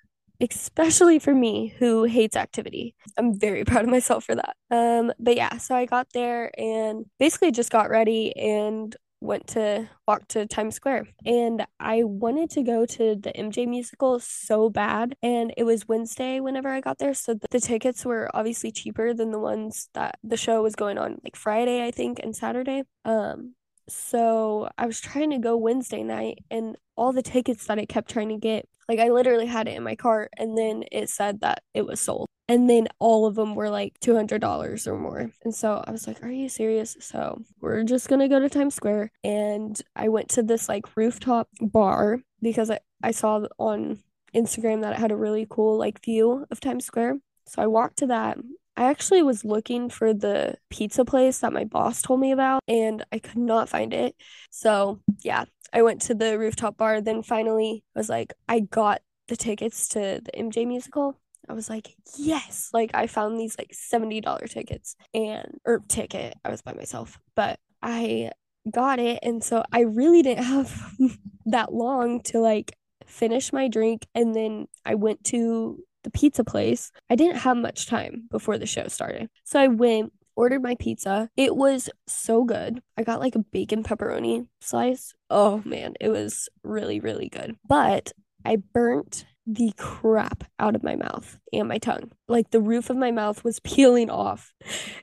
especially 0.42 1.20
for 1.20 1.34
me 1.34 1.74
who 1.78 2.04
hates 2.04 2.36
activity. 2.36 2.96
I'm 3.18 3.40
very 3.40 3.64
proud 3.66 3.84
of 3.84 3.90
myself 3.90 4.26
for 4.26 4.36
that. 4.36 4.56
Um, 4.70 5.14
but 5.20 5.36
yeah, 5.36 5.58
so 5.58 5.76
I 5.76 5.86
got 5.86 6.08
there 6.14 6.52
and 6.60 7.06
basically 7.20 7.52
just 7.52 7.72
got 7.72 7.90
ready 7.90 8.36
and 8.36 8.96
went 9.22 9.46
to 9.46 9.88
walk 10.08 10.28
to 10.30 10.48
Times 10.48 10.74
Square 10.74 11.06
and 11.24 11.64
I 11.80 12.02
wanted 12.04 12.50
to 12.52 12.64
go 12.64 12.88
to 12.88 13.16
the 13.16 13.32
MJ 13.38 13.68
musical 13.68 14.20
so 14.20 14.68
bad 14.68 15.16
and 15.22 15.54
it 15.58 15.64
was 15.64 15.88
Wednesday 15.88 16.40
whenever 16.40 16.70
I 16.70 16.82
got 16.82 16.98
there 16.98 17.14
so 17.14 17.36
the 17.36 17.60
tickets 17.60 18.04
were 18.04 18.32
obviously 18.34 18.72
cheaper 18.72 19.14
than 19.14 19.30
the 19.30 19.38
ones 19.38 19.90
that 19.94 20.18
the 20.24 20.38
show 20.38 20.64
was 20.64 20.76
going 20.76 20.98
on 20.98 21.20
like 21.24 21.36
Friday 21.36 21.86
I 21.86 21.92
think 21.92 22.20
and 22.24 22.36
Saturday 22.36 22.82
um 23.06 23.54
so 23.88 24.70
I 24.78 24.86
was 24.86 25.00
trying 25.00 25.32
to 25.32 25.38
go 25.38 25.58
Wednesday 25.58 26.04
night 26.04 26.40
and 26.50 26.76
all 26.96 27.14
the 27.14 27.22
tickets 27.22 27.68
that 27.68 27.80
I 27.80 27.86
kept 27.86 28.10
trying 28.10 28.30
to 28.30 28.38
get 28.38 28.68
like 28.88 29.00
I 29.00 29.10
literally 29.10 29.48
had 29.48 29.68
it 29.68 29.76
in 29.76 29.84
my 29.84 29.96
cart 29.96 30.32
and 30.38 30.58
then 30.58 30.84
it 30.92 31.10
said 31.10 31.42
that 31.42 31.64
it 31.74 31.86
was 31.86 32.00
sold 32.00 32.28
and 32.52 32.70
then 32.70 32.90
all 33.00 33.26
of 33.26 33.36
them 33.36 33.56
were 33.56 33.70
like 33.70 33.98
$200 34.02 34.88
or 34.88 34.98
more. 34.98 35.32
And 35.46 35.56
so 35.56 35.82
I 35.88 35.92
was 35.92 36.06
like, 36.06 36.22
Are 36.22 36.30
you 36.30 36.50
serious? 36.50 36.98
So 37.00 37.42
we're 37.62 37.84
just 37.84 38.10
going 38.10 38.20
to 38.20 38.28
go 38.28 38.42
to 38.42 38.50
Times 38.50 38.76
Square. 38.76 39.14
And 39.24 39.82
I 39.96 40.10
went 40.10 40.28
to 40.32 40.44
this 40.44 40.68
like 40.68 40.98
rooftop 40.98 41.48
bar 41.62 42.20
because 42.42 42.70
I, 42.70 42.80
I 43.02 43.12
saw 43.12 43.48
on 43.58 44.00
Instagram 44.36 44.82
that 44.82 44.94
it 44.94 45.00
had 45.00 45.14
a 45.14 45.16
really 45.16 45.48
cool 45.50 45.78
like 45.78 46.04
view 46.04 46.46
of 46.52 46.60
Times 46.60 46.84
Square. 46.84 47.20
So 47.48 47.62
I 47.62 47.68
walked 47.68 48.00
to 48.00 48.08
that. 48.08 48.38
I 48.78 48.90
actually 48.90 49.22
was 49.22 49.44
looking 49.44 49.90
for 49.90 50.14
the 50.14 50.56
pizza 50.70 51.06
place 51.06 51.40
that 51.40 51.54
my 51.54 51.66
boss 51.66 52.02
told 52.02 52.20
me 52.20 52.32
about 52.32 52.62
and 52.68 53.06
I 53.12 53.20
could 53.20 53.38
not 53.38 53.70
find 53.70 53.94
it. 53.94 54.16
So, 54.50 55.02
yeah, 55.24 55.46
I 55.74 55.82
went 55.82 56.02
to 56.04 56.16
the 56.16 56.40
rooftop 56.40 56.78
bar. 56.78 57.02
Then 57.02 57.22
finally, 57.22 57.84
I 57.96 58.00
was 58.00 58.10
like, 58.10 58.34
I 58.48 58.62
got 58.62 59.02
the 59.28 59.36
tickets 59.36 59.90
to 59.90 60.22
the 60.24 60.32
MJ 60.38 60.66
musical. 60.68 61.20
I 61.50 61.54
was 61.54 61.70
like, 61.70 61.96
yes, 62.18 62.70
like 62.74 62.92
I 62.94 63.08
found 63.08 63.40
these 63.40 63.58
like 63.58 63.72
$70 63.72 64.50
tickets 64.50 64.96
and 65.14 65.60
or 65.66 65.82
ticket. 65.88 66.36
I 66.46 66.50
was 66.50 66.62
by 66.62 66.74
myself, 66.74 67.20
but 67.36 67.60
I 67.82 68.32
got 68.70 69.00
it 69.00 69.20
and 69.24 69.44
so 69.44 69.64
I 69.72 69.82
really 69.82 70.22
didn't 70.22 70.44
have 70.44 70.94
that 71.48 71.74
long 71.74 72.22
to 72.22 72.40
like 72.40 72.78
finish 73.08 73.52
my 73.52 73.68
drink 73.68 74.06
and 74.14 74.36
then 74.36 74.68
I 74.86 74.96
went 74.96 75.24
to 75.26 75.80
the 76.04 76.12
pizza 76.12 76.44
place. 76.44 76.92
I 77.10 77.16
didn't 77.16 77.38
have 77.38 77.58
much 77.58 77.88
time 77.88 78.28
before 78.32 78.58
the 78.58 78.66
show 78.66 78.88
started. 78.88 79.30
So 79.44 79.60
I 79.60 79.68
went 79.68 80.14
ordered 80.36 80.64
my 80.64 80.76
pizza. 80.76 81.30
It 81.36 81.56
was 81.56 81.90
so 82.08 82.44
good. 82.44 82.82
I 82.98 83.04
got 83.04 83.20
like 83.20 83.36
a 83.36 83.40
bacon 83.52 83.84
pepperoni 83.84 84.48
slice. 84.60 85.14
Oh 85.30 85.62
man, 85.66 85.94
it 86.00 86.10
was 86.10 86.50
really, 86.64 87.00
really 87.00 87.30
good. 87.30 87.58
But 87.68 88.12
I 88.46 88.58
burnt 88.74 89.26
the 89.46 89.74
crap 89.78 90.44
out 90.60 90.76
of 90.76 90.84
my 90.84 90.96
mouth 90.96 91.40
and 91.52 91.68
my 91.68 91.78
tongue. 91.78 92.12
Like 92.28 92.52
the 92.52 92.62
roof 92.62 92.90
of 92.90 92.98
my 92.98 93.12
mouth 93.12 93.44
was 93.44 93.60
peeling 93.64 94.10
off. 94.10 94.54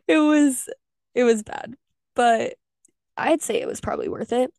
It 0.07 0.19
was 0.19 0.69
it 1.15 1.25
was 1.25 1.43
bad. 1.43 1.75
But 2.15 2.55
I'd 3.17 3.43
say 3.43 3.61
it 3.61 3.69
was 3.69 3.81
probably 3.81 4.09
worth 4.09 4.33
it. 4.33 4.53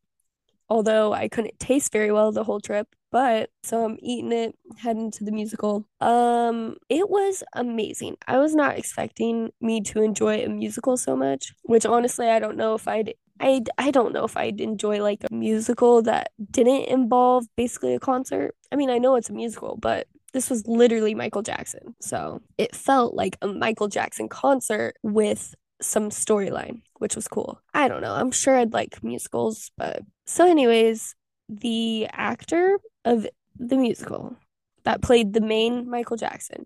Although 0.70 1.14
I 1.14 1.28
couldn't 1.30 1.60
taste 1.60 1.92
very 1.92 2.12
well 2.12 2.32
the 2.32 2.44
whole 2.44 2.60
trip, 2.60 2.88
but 3.12 3.50
so 3.64 3.86
I'm 3.86 3.98
eating 4.02 4.32
it, 4.32 4.56
heading 4.78 5.12
to 5.12 5.24
the 5.24 5.32
musical. 5.32 5.86
Um, 6.02 6.78
it 6.90 7.10
was 7.10 7.44
amazing. 7.54 8.18
I 8.28 8.38
was 8.38 8.56
not 8.56 8.78
expecting 8.78 9.52
me 9.62 9.82
to 9.82 10.02
enjoy 10.02 10.44
a 10.44 10.50
musical 10.50 10.98
so 10.98 11.16
much, 11.16 11.54
which 11.64 11.86
honestly 11.86 12.28
I 12.30 12.40
don't 12.40 12.58
know 12.58 12.76
if 12.76 12.88
I'd 12.88 13.14
I, 13.42 13.64
I 13.78 13.92
don't 13.92 14.14
know 14.14 14.26
if 14.26 14.36
I'd 14.36 14.60
enjoy 14.60 15.02
like 15.02 15.24
a 15.24 15.34
musical 15.34 16.02
that 16.02 16.32
didn't 16.52 16.90
involve 16.90 17.46
basically 17.56 17.96
a 17.96 18.00
concert. 18.00 18.54
I 18.72 18.76
mean, 18.76 18.90
I 18.90 18.98
know 18.98 19.16
it's 19.16 19.30
a 19.30 19.34
musical, 19.34 19.78
but 19.78 20.08
this 20.34 20.50
was 20.50 20.68
literally 20.68 21.16
Michael 21.16 21.42
Jackson. 21.42 21.96
So 22.02 22.42
it 22.58 22.76
felt 22.76 23.14
like 23.14 23.38
a 23.42 23.48
Michael 23.48 23.88
Jackson 23.88 24.28
concert 24.28 24.96
with 25.04 25.56
some 25.82 26.10
storyline, 26.10 26.82
which 26.98 27.16
was 27.16 27.30
cool. 27.30 27.62
I 27.74 27.88
don't 27.88 28.02
know. 28.02 28.14
I'm 28.14 28.32
sure 28.32 28.58
I'd 28.58 28.74
like 28.74 29.02
musicals, 29.04 29.72
but 29.78 30.02
so, 30.26 30.48
anyways, 30.48 31.16
the 31.50 32.08
actor 32.12 32.80
of 33.04 33.28
the 33.58 33.76
musical 33.76 34.38
that 34.84 35.02
played 35.02 35.34
the 35.34 35.42
main 35.42 35.90
Michael 35.90 36.16
Jackson, 36.16 36.66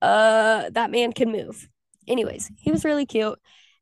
uh, 0.00 0.70
that 0.70 0.90
man 0.90 1.12
can 1.12 1.32
move. 1.32 1.68
Anyways, 2.06 2.50
he 2.58 2.70
was 2.70 2.84
really 2.84 3.04
cute 3.04 3.38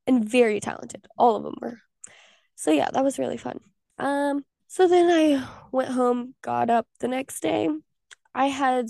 and 0.06 0.28
very 0.28 0.60
talented. 0.60 1.06
All 1.18 1.36
of 1.36 1.42
them 1.42 1.54
were. 1.60 1.78
So 2.56 2.70
yeah, 2.70 2.88
that 2.92 3.04
was 3.04 3.18
really 3.18 3.36
fun. 3.36 3.60
Um, 3.98 4.44
so 4.66 4.88
then 4.88 5.10
I 5.10 5.46
went 5.70 5.90
home, 5.90 6.34
got 6.42 6.70
up 6.70 6.86
the 7.00 7.08
next 7.08 7.40
day. 7.40 7.68
I 8.34 8.46
had 8.46 8.86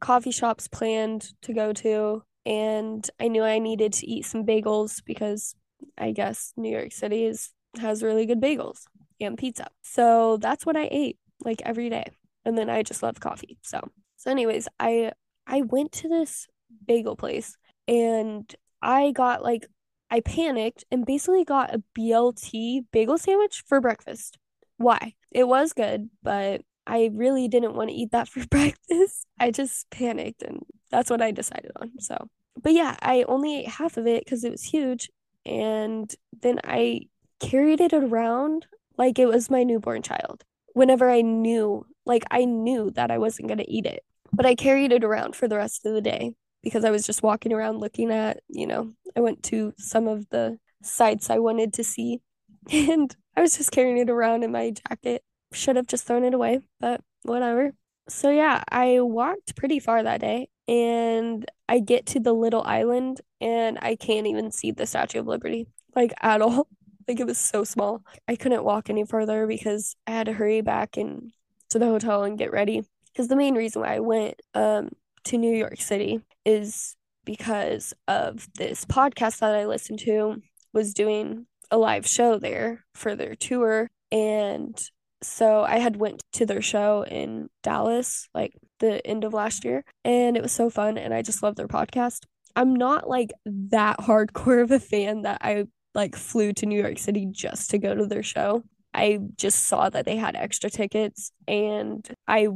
coffee 0.00 0.30
shops 0.30 0.68
planned 0.68 1.32
to 1.42 1.52
go 1.52 1.72
to, 1.74 2.22
and 2.46 3.08
I 3.20 3.28
knew 3.28 3.42
I 3.42 3.58
needed 3.58 3.92
to 3.94 4.06
eat 4.06 4.24
some 4.24 4.46
bagels 4.46 5.02
because 5.04 5.54
I 5.98 6.12
guess 6.12 6.52
New 6.56 6.70
York 6.70 6.92
City 6.92 7.24
is 7.24 7.50
has 7.78 8.02
really 8.02 8.24
good 8.24 8.40
bagels 8.40 8.84
and 9.20 9.38
pizza. 9.38 9.68
So 9.82 10.36
that's 10.38 10.66
what 10.66 10.76
I 10.76 10.88
ate 10.90 11.18
like 11.44 11.62
every 11.64 11.88
day. 11.90 12.04
And 12.44 12.56
then 12.56 12.70
I 12.70 12.82
just 12.82 13.02
love 13.02 13.20
coffee. 13.20 13.58
So 13.62 13.80
so 14.16 14.30
anyways, 14.30 14.68
I 14.80 15.12
I 15.46 15.62
went 15.62 15.92
to 15.92 16.08
this 16.08 16.48
bagel 16.86 17.16
place 17.16 17.56
and 17.86 18.52
I 18.82 19.12
got 19.12 19.42
like 19.42 19.66
I 20.10 20.20
panicked 20.20 20.84
and 20.90 21.04
basically 21.04 21.44
got 21.44 21.74
a 21.74 21.82
BLT 21.98 22.86
bagel 22.92 23.18
sandwich 23.18 23.62
for 23.66 23.80
breakfast. 23.80 24.38
Why? 24.76 25.14
It 25.30 25.44
was 25.44 25.72
good, 25.72 26.10
but 26.22 26.62
I 26.86 27.10
really 27.12 27.48
didn't 27.48 27.74
want 27.74 27.90
to 27.90 27.96
eat 27.96 28.12
that 28.12 28.28
for 28.28 28.46
breakfast. 28.50 29.26
I 29.38 29.50
just 29.50 29.90
panicked 29.90 30.42
and 30.42 30.62
that's 30.90 31.10
what 31.10 31.22
I 31.22 31.30
decided 31.32 31.72
on. 31.76 31.92
So, 31.98 32.28
but 32.62 32.72
yeah, 32.72 32.96
I 33.02 33.24
only 33.28 33.60
ate 33.60 33.68
half 33.68 33.96
of 33.96 34.06
it 34.06 34.24
because 34.24 34.44
it 34.44 34.52
was 34.52 34.62
huge. 34.62 35.10
And 35.44 36.12
then 36.40 36.60
I 36.64 37.02
carried 37.40 37.80
it 37.80 37.92
around 37.92 38.66
like 38.98 39.18
it 39.18 39.26
was 39.26 39.50
my 39.50 39.62
newborn 39.62 40.02
child. 40.02 40.44
Whenever 40.72 41.10
I 41.10 41.22
knew, 41.22 41.86
like, 42.04 42.24
I 42.30 42.44
knew 42.44 42.90
that 42.92 43.10
I 43.10 43.18
wasn't 43.18 43.48
going 43.48 43.58
to 43.58 43.70
eat 43.70 43.86
it, 43.86 44.04
but 44.32 44.46
I 44.46 44.54
carried 44.54 44.92
it 44.92 45.04
around 45.04 45.34
for 45.34 45.48
the 45.48 45.56
rest 45.56 45.86
of 45.86 45.94
the 45.94 46.00
day 46.00 46.34
because 46.62 46.84
I 46.84 46.90
was 46.90 47.06
just 47.06 47.22
walking 47.22 47.52
around 47.52 47.78
looking 47.78 48.10
at, 48.10 48.40
you 48.48 48.66
know, 48.66 48.92
I 49.16 49.20
went 49.20 49.42
to 49.44 49.72
some 49.78 50.08
of 50.08 50.28
the 50.30 50.58
sites 50.82 51.30
I 51.30 51.38
wanted 51.38 51.72
to 51.74 51.84
see 51.84 52.20
and 52.72 53.14
I 53.36 53.40
was 53.40 53.56
just 53.56 53.70
carrying 53.70 53.98
it 53.98 54.10
around 54.10 54.42
in 54.42 54.52
my 54.52 54.72
jacket. 54.88 55.22
Should 55.52 55.76
have 55.76 55.86
just 55.86 56.06
thrown 56.06 56.24
it 56.24 56.34
away, 56.34 56.60
but 56.80 57.00
whatever. 57.22 57.72
So 58.08 58.30
yeah, 58.30 58.62
I 58.68 59.00
walked 59.00 59.56
pretty 59.56 59.78
far 59.78 60.02
that 60.02 60.20
day 60.20 60.48
and 60.68 61.48
I 61.68 61.78
get 61.80 62.06
to 62.06 62.20
the 62.20 62.32
little 62.32 62.62
island 62.62 63.20
and 63.40 63.78
I 63.80 63.96
can't 63.96 64.26
even 64.26 64.50
see 64.50 64.70
the 64.72 64.86
Statue 64.86 65.20
of 65.20 65.26
Liberty 65.26 65.68
like 65.96 66.12
at 66.20 66.42
all. 66.42 66.68
Like 67.08 67.20
it 67.20 67.26
was 67.26 67.38
so 67.38 67.64
small. 67.64 68.02
I 68.26 68.36
couldn't 68.36 68.64
walk 68.64 68.90
any 68.90 69.04
further 69.04 69.46
because 69.46 69.94
I 70.06 70.12
had 70.12 70.26
to 70.26 70.32
hurry 70.32 70.60
back 70.60 70.96
and 70.96 71.32
to 71.70 71.78
the 71.78 71.86
hotel 71.86 72.24
and 72.24 72.38
get 72.38 72.52
ready. 72.52 72.82
Because 73.12 73.28
the 73.28 73.36
main 73.36 73.54
reason 73.54 73.82
why 73.82 73.96
I 73.96 74.00
went 74.00 74.40
um 74.54 74.90
to 75.24 75.38
New 75.38 75.54
York 75.54 75.80
City 75.80 76.20
is 76.44 76.96
because 77.24 77.92
of 78.06 78.46
this 78.54 78.84
podcast 78.84 79.40
that 79.40 79.54
I 79.54 79.66
listened 79.66 79.98
to 80.00 80.40
was 80.72 80.94
doing 80.94 81.46
a 81.70 81.76
live 81.76 82.06
show 82.06 82.38
there 82.38 82.84
for 82.94 83.16
their 83.16 83.34
tour 83.34 83.90
and 84.12 84.80
so 85.22 85.62
I 85.62 85.78
had 85.78 85.96
went 85.96 86.22
to 86.34 86.46
their 86.46 86.62
show 86.62 87.04
in 87.04 87.48
Dallas 87.62 88.28
like 88.34 88.52
the 88.78 89.04
end 89.04 89.24
of 89.24 89.34
last 89.34 89.64
year 89.64 89.84
and 90.04 90.36
it 90.36 90.42
was 90.42 90.52
so 90.52 90.70
fun 90.70 90.96
and 90.96 91.12
I 91.12 91.22
just 91.22 91.42
love 91.42 91.56
their 91.56 91.66
podcast. 91.66 92.20
I'm 92.54 92.74
not 92.74 93.08
like 93.08 93.32
that 93.44 93.98
hardcore 93.98 94.62
of 94.62 94.70
a 94.70 94.80
fan 94.80 95.22
that 95.22 95.38
I 95.42 95.66
like 95.96 96.14
flew 96.14 96.52
to 96.52 96.66
New 96.66 96.80
York 96.80 96.98
City 96.98 97.26
just 97.30 97.70
to 97.70 97.78
go 97.78 97.94
to 97.94 98.06
their 98.06 98.22
show. 98.22 98.62
I 98.94 99.18
just 99.36 99.64
saw 99.64 99.90
that 99.90 100.04
they 100.04 100.16
had 100.16 100.36
extra 100.36 100.70
tickets 100.70 101.32
and 101.48 102.06
I 102.28 102.48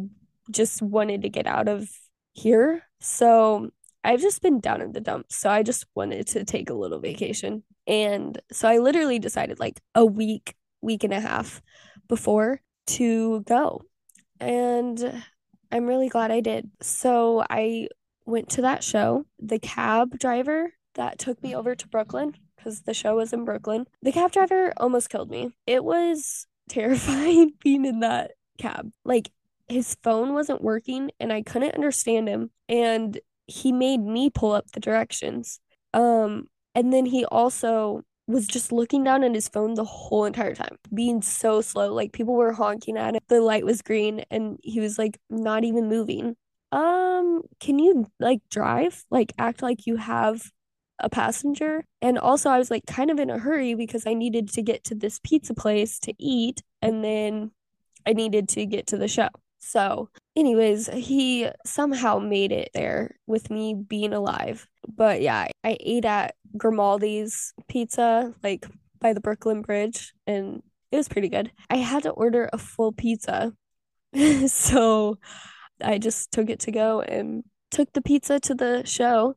just 0.51 0.81
wanted 0.81 1.23
to 1.23 1.29
get 1.29 1.47
out 1.47 1.69
of 1.69 1.89
here. 2.33 2.83
So 3.01 3.71
I've 4.05 4.21
just 4.21 4.41
been 4.43 4.61
down 4.61 4.81
in 4.81 4.93
the 4.93 5.01
dumps. 5.01 5.37
So 5.37 5.51
I 5.51 5.63
just 5.63 5.87
wanted 5.95 6.27
to 6.29 6.45
take 6.45 6.71
a 6.71 6.75
little 6.75 7.01
vacation. 7.01 7.63
And 7.87 8.41
so 8.53 8.69
I 8.69 8.79
literally 8.79 9.19
decided 9.19 9.59
like 9.59 9.81
a 9.95 10.05
week, 10.05 10.55
week 10.81 11.05
and 11.05 11.13
a 11.13 11.21
half 11.21 11.61
before 12.09 12.61
to 12.89 13.41
go. 13.43 13.83
And 14.39 15.23
I'm 15.71 15.87
really 15.87 16.09
glad 16.09 16.31
I 16.31 16.41
did. 16.41 16.71
So 16.81 17.45
I 17.49 17.89
went 18.25 18.51
to 18.51 18.63
that 18.63 18.83
show. 18.83 19.27
The 19.39 19.59
cab 19.59 20.19
driver 20.19 20.73
that 20.95 21.19
took 21.19 21.43
me 21.43 21.55
over 21.55 21.75
to 21.75 21.89
Brooklyn, 21.89 22.35
because 22.61 22.83
the 22.83 22.95
show 22.95 23.17
was 23.17 23.33
in 23.33 23.45
Brooklyn, 23.45 23.87
the 24.03 24.13
cab 24.13 24.33
driver 24.33 24.73
almost 24.77 25.11
killed 25.11 25.31
me. 25.31 25.51
It 25.67 25.85
was 25.85 26.47
terrifying 26.69 27.55
being 27.63 27.85
in 27.85 28.01
that 28.01 28.33
cab. 28.59 28.91
Like 29.05 29.31
his 29.69 29.97
phone 30.03 30.35
wasn't 30.35 30.63
working 30.63 31.11
and 31.19 31.33
I 31.33 31.43
couldn't 31.43 31.75
understand 31.75 32.29
him. 32.29 32.51
And 32.69 33.19
he 33.47 33.73
made 33.73 34.01
me 34.01 34.31
pull 34.31 34.53
up 34.53 34.71
the 34.73 34.81
directions. 34.81 35.61
Um, 35.95 36.47
and 36.75 36.93
then 36.93 37.07
he 37.07 37.25
also 37.25 38.03
was 38.27 38.47
just 38.47 38.71
looking 38.71 39.03
down 39.03 39.25
at 39.25 39.35
his 39.35 39.49
phone 39.49 39.75
the 39.75 39.85
whole 39.85 40.25
entire 40.25 40.55
time, 40.55 40.77
being 40.95 41.21
so 41.21 41.61
slow. 41.61 41.93
Like 41.93 42.13
people 42.13 42.35
were 42.35 42.53
honking 42.53 42.97
at 42.97 43.15
him. 43.15 43.21
The 43.29 43.41
light 43.41 43.65
was 43.65 43.83
green 43.83 44.25
and 44.31 44.59
he 44.63 44.79
was 44.79 44.99
like 44.99 45.19
not 45.29 45.65
even 45.65 45.89
moving. 45.89 46.37
Um, 46.71 47.43
can 47.59 47.81
you 47.81 48.07
like 48.21 48.41
drive? 48.51 49.05
Like 49.11 49.33
act 49.39 49.63
like 49.63 49.87
you 49.87 49.97
have 49.97 50.49
a 51.01 51.11
passenger. 51.11 51.85
And 52.03 52.19
also, 52.19 52.51
I 52.51 52.59
was 52.59 52.71
like 52.71 52.87
kind 52.87 53.11
of 53.11 53.19
in 53.19 53.31
a 53.31 53.39
hurry 53.39 53.75
because 53.75 54.07
I 54.07 54.15
needed 54.15 54.49
to 54.51 54.63
get 54.63 54.85
to 54.85 54.95
this 54.95 55.21
pizza 55.23 55.55
place 55.55 55.99
to 56.01 56.15
eat. 56.19 56.63
And 56.83 57.05
then 57.05 57.51
I 58.07 58.13
needed 58.13 58.49
to 58.51 58.67
get 58.67 58.87
to 58.89 58.97
the 58.97 59.09
show. 59.09 59.29
So, 59.59 60.09
anyways, 60.37 60.89
he 60.89 61.49
somehow 61.67 62.19
made 62.19 62.51
it 62.51 62.71
there 62.73 63.17
with 63.27 63.51
me 63.51 63.75
being 63.75 64.13
alive. 64.13 64.67
But 64.89 65.21
yeah, 65.21 65.49
I 65.63 65.77
ate 65.81 66.07
at 66.07 66.35
Grimaldi's 66.57 67.53
Pizza, 67.69 68.35
like 68.43 68.67
by 69.01 69.13
the 69.13 69.21
Brooklyn 69.21 69.63
Bridge, 69.63 70.13
and 70.27 70.63
it 70.91 70.97
was 70.97 71.09
pretty 71.09 71.29
good. 71.29 71.53
I 71.69 71.77
had 71.77 72.05
to 72.05 72.11
order 72.11 72.49
a 72.53 72.59
full 72.59 72.93
pizza. 72.93 73.53
so 74.49 75.19
I 75.83 75.99
just 75.99 76.33
took 76.33 76.51
it 76.51 76.61
to 76.61 76.73
go 76.73 77.01
and 77.01 77.45
took 77.71 77.93
the 77.93 78.03
pizza 78.03 78.41
to 78.41 78.55
the 78.55 78.85
show. 78.85 79.35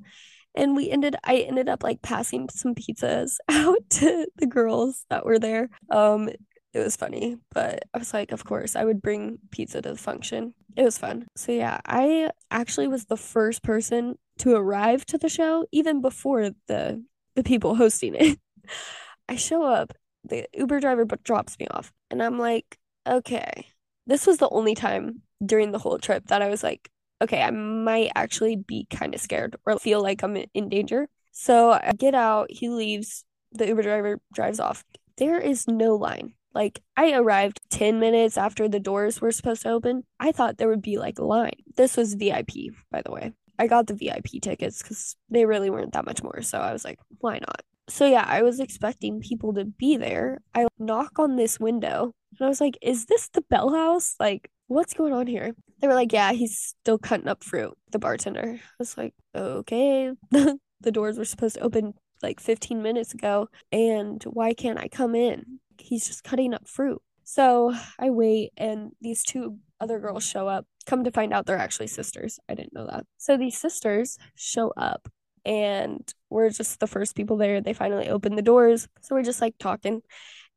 And 0.55 0.75
we 0.75 0.89
ended 0.89 1.15
I 1.23 1.37
ended 1.37 1.69
up 1.69 1.83
like 1.83 2.01
passing 2.01 2.49
some 2.49 2.75
pizzas 2.75 3.37
out 3.49 3.89
to 3.91 4.27
the 4.35 4.45
girls 4.45 5.05
that 5.09 5.25
were 5.25 5.39
there. 5.39 5.69
Um 5.89 6.29
it 6.73 6.79
was 6.79 6.95
funny, 6.95 7.37
but 7.53 7.83
I 7.93 7.99
was 7.99 8.13
like, 8.15 8.31
of 8.31 8.45
course, 8.45 8.75
I 8.75 8.83
would 8.83 8.99
bring 9.01 9.37
pizza 9.51 9.79
to 9.81 9.91
the 9.91 9.97
function. 9.97 10.55
It 10.75 10.83
was 10.83 10.97
fun. 10.97 11.27
So 11.35 11.51
yeah, 11.51 11.79
I 11.85 12.31
actually 12.49 12.87
was 12.87 13.05
the 13.05 13.17
first 13.17 13.61
person 13.61 14.17
to 14.39 14.55
arrive 14.55 15.05
to 15.07 15.19
the 15.19 15.29
show 15.29 15.67
even 15.71 16.01
before 16.01 16.49
the 16.67 17.03
the 17.35 17.43
people 17.43 17.75
hosting 17.75 18.15
it. 18.15 18.39
I 19.29 19.35
show 19.35 19.63
up, 19.63 19.93
the 20.23 20.47
Uber 20.53 20.79
driver 20.79 21.05
drops 21.23 21.57
me 21.59 21.67
off, 21.71 21.91
and 22.09 22.21
I'm 22.21 22.39
like, 22.39 22.77
okay. 23.07 23.67
This 24.05 24.27
was 24.27 24.37
the 24.37 24.49
only 24.49 24.75
time 24.75 25.21
during 25.45 25.71
the 25.71 25.79
whole 25.79 25.97
trip 25.97 26.27
that 26.27 26.41
I 26.41 26.49
was 26.49 26.63
like, 26.63 26.89
okay, 27.23 27.41
I 27.41 27.49
might 27.51 28.11
actually 28.15 28.55
be 28.55 28.87
kind 28.89 29.13
of 29.15 29.21
scared 29.21 29.55
or 29.65 29.79
feel 29.79 30.01
like 30.01 30.23
I'm 30.23 30.37
in 30.53 30.69
danger. 30.69 31.07
So 31.31 31.71
I 31.71 31.93
get 31.97 32.13
out, 32.13 32.51
he 32.51 32.69
leaves, 32.69 33.23
the 33.51 33.67
Uber 33.67 33.81
driver 33.81 34.19
drives 34.33 34.59
off. 34.59 34.83
There 35.17 35.39
is 35.39 35.67
no 35.67 35.95
line. 35.95 36.33
Like 36.53 36.81
I 36.95 37.13
arrived 37.13 37.59
10 37.71 37.99
minutes 37.99 38.37
after 38.37 38.69
the 38.69 38.79
doors 38.79 39.19
were 39.19 39.31
supposed 39.31 39.63
to 39.63 39.69
open. 39.69 40.03
I 40.19 40.31
thought 40.31 40.57
there 40.57 40.69
would 40.69 40.81
be 40.83 40.97
like 40.97 41.17
a 41.17 41.25
line. 41.25 41.53
This 41.75 41.97
was 41.97 42.13
VIP, 42.13 42.73
by 42.91 43.01
the 43.01 43.11
way. 43.11 43.33
I 43.57 43.67
got 43.67 43.87
the 43.87 43.95
VIP 43.95 44.41
tickets 44.41 44.81
because 44.81 45.15
they 45.29 45.45
really 45.45 45.69
weren't 45.69 45.93
that 45.93 46.05
much 46.05 46.21
more. 46.21 46.41
So 46.41 46.59
I 46.59 46.73
was 46.73 46.83
like, 46.83 46.99
why 47.19 47.39
not? 47.39 47.61
So 47.89 48.05
yeah, 48.05 48.25
I 48.27 48.43
was 48.43 48.59
expecting 48.59 49.19
people 49.19 49.53
to 49.53 49.65
be 49.65 49.97
there. 49.97 50.39
I 50.53 50.67
knock 50.79 51.19
on 51.19 51.35
this 51.35 51.59
window 51.59 52.13
and 52.31 52.45
I 52.45 52.49
was 52.49 52.61
like, 52.61 52.77
is 52.81 53.05
this 53.05 53.29
the 53.29 53.41
Bell 53.41 53.73
House? 53.73 54.15
Like, 54.19 54.49
what's 54.67 54.93
going 54.93 55.13
on 55.13 55.27
here? 55.27 55.53
They 55.79 55.87
were 55.87 55.93
like, 55.93 56.13
yeah, 56.13 56.31
he's 56.31 56.75
still 56.81 56.97
cutting 56.97 57.27
up 57.27 57.43
fruit, 57.43 57.73
the 57.91 57.99
bartender. 57.99 58.55
I 58.59 58.75
was 58.79 58.97
like, 58.97 59.13
okay. 59.35 60.11
the 60.31 60.91
doors 60.91 61.17
were 61.17 61.25
supposed 61.25 61.55
to 61.55 61.61
open 61.61 61.93
like 62.21 62.39
15 62.39 62.81
minutes 62.81 63.13
ago. 63.13 63.49
And 63.71 64.23
why 64.23 64.53
can't 64.53 64.79
I 64.79 64.87
come 64.87 65.15
in? 65.15 65.59
He's 65.77 66.07
just 66.07 66.23
cutting 66.23 66.53
up 66.53 66.67
fruit. 66.67 67.01
So 67.23 67.73
I 67.99 68.09
wait, 68.09 68.51
and 68.57 68.91
these 69.01 69.23
two 69.23 69.57
other 69.79 69.99
girls 69.99 70.25
show 70.25 70.47
up. 70.47 70.65
Come 70.85 71.03
to 71.05 71.11
find 71.11 71.33
out, 71.33 71.45
they're 71.45 71.57
actually 71.57 71.87
sisters. 71.87 72.39
I 72.49 72.55
didn't 72.55 72.73
know 72.73 72.85
that. 72.87 73.05
So 73.17 73.37
these 73.37 73.57
sisters 73.57 74.17
show 74.35 74.73
up, 74.75 75.07
and 75.45 76.01
we're 76.29 76.49
just 76.49 76.79
the 76.79 76.87
first 76.87 77.15
people 77.15 77.37
there. 77.37 77.61
They 77.61 77.73
finally 77.73 78.09
open 78.09 78.35
the 78.35 78.41
doors. 78.41 78.87
So 79.01 79.15
we're 79.15 79.23
just 79.23 79.41
like 79.41 79.55
talking. 79.57 80.01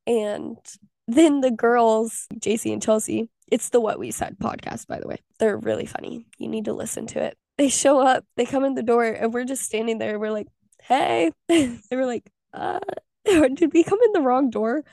And 0.06 0.56
then 1.06 1.40
the 1.40 1.50
girls, 1.50 2.26
JC 2.34 2.72
and 2.72 2.82
Chelsea, 2.82 3.28
it's 3.50 3.70
the 3.70 3.80
What 3.80 3.98
We 3.98 4.10
Said 4.10 4.36
podcast, 4.38 4.86
by 4.86 5.00
the 5.00 5.08
way. 5.08 5.18
They're 5.38 5.56
really 5.56 5.86
funny. 5.86 6.26
You 6.38 6.48
need 6.48 6.64
to 6.66 6.72
listen 6.72 7.06
to 7.08 7.22
it. 7.22 7.36
They 7.58 7.68
show 7.68 8.00
up, 8.00 8.24
they 8.36 8.44
come 8.44 8.64
in 8.64 8.74
the 8.74 8.82
door, 8.82 9.04
and 9.04 9.32
we're 9.32 9.44
just 9.44 9.62
standing 9.62 9.98
there. 9.98 10.18
We're 10.18 10.30
like, 10.30 10.48
hey. 10.82 11.32
they 11.48 11.78
were 11.92 12.06
like, 12.06 12.30
uh, 12.52 12.80
did 13.24 13.72
we 13.72 13.82
come 13.82 13.98
in 14.04 14.12
the 14.12 14.20
wrong 14.20 14.50
door? 14.50 14.84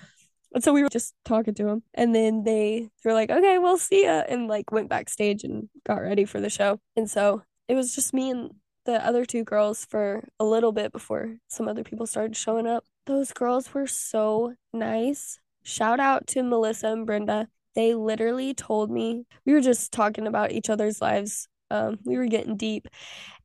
And 0.53 0.63
so 0.63 0.71
we 0.71 0.83
were 0.83 0.89
just 0.89 1.15
talking 1.25 1.55
to 1.55 1.63
them. 1.63 1.83
And 1.93 2.13
then 2.13 2.43
they, 2.43 2.89
they 3.03 3.09
were 3.09 3.15
like, 3.15 3.31
okay, 3.31 3.57
we'll 3.57 3.77
see 3.77 4.03
ya. 4.05 4.23
And 4.27 4.47
like 4.47 4.71
went 4.71 4.89
backstage 4.89 5.43
and 5.43 5.67
got 5.85 6.01
ready 6.01 6.25
for 6.25 6.39
the 6.39 6.49
show. 6.49 6.79
And 6.95 7.09
so 7.09 7.43
it 7.67 7.75
was 7.75 7.95
just 7.95 8.13
me 8.13 8.29
and 8.29 8.51
the 8.85 9.05
other 9.05 9.25
two 9.25 9.43
girls 9.43 9.85
for 9.85 10.23
a 10.39 10.45
little 10.45 10.71
bit 10.71 10.91
before 10.91 11.37
some 11.47 11.67
other 11.67 11.83
people 11.83 12.05
started 12.05 12.35
showing 12.35 12.67
up. 12.67 12.85
Those 13.05 13.31
girls 13.31 13.73
were 13.73 13.87
so 13.87 14.53
nice. 14.71 15.39
Shout 15.63 15.99
out 15.99 16.27
to 16.27 16.43
Melissa 16.43 16.87
and 16.87 17.05
Brenda. 17.05 17.47
They 17.75 17.93
literally 17.95 18.53
told 18.53 18.91
me 18.91 19.25
we 19.45 19.53
were 19.53 19.61
just 19.61 19.91
talking 19.91 20.27
about 20.27 20.51
each 20.51 20.69
other's 20.69 21.01
lives. 21.01 21.47
Um, 21.71 21.97
we 22.03 22.17
were 22.17 22.27
getting 22.27 22.57
deep, 22.57 22.87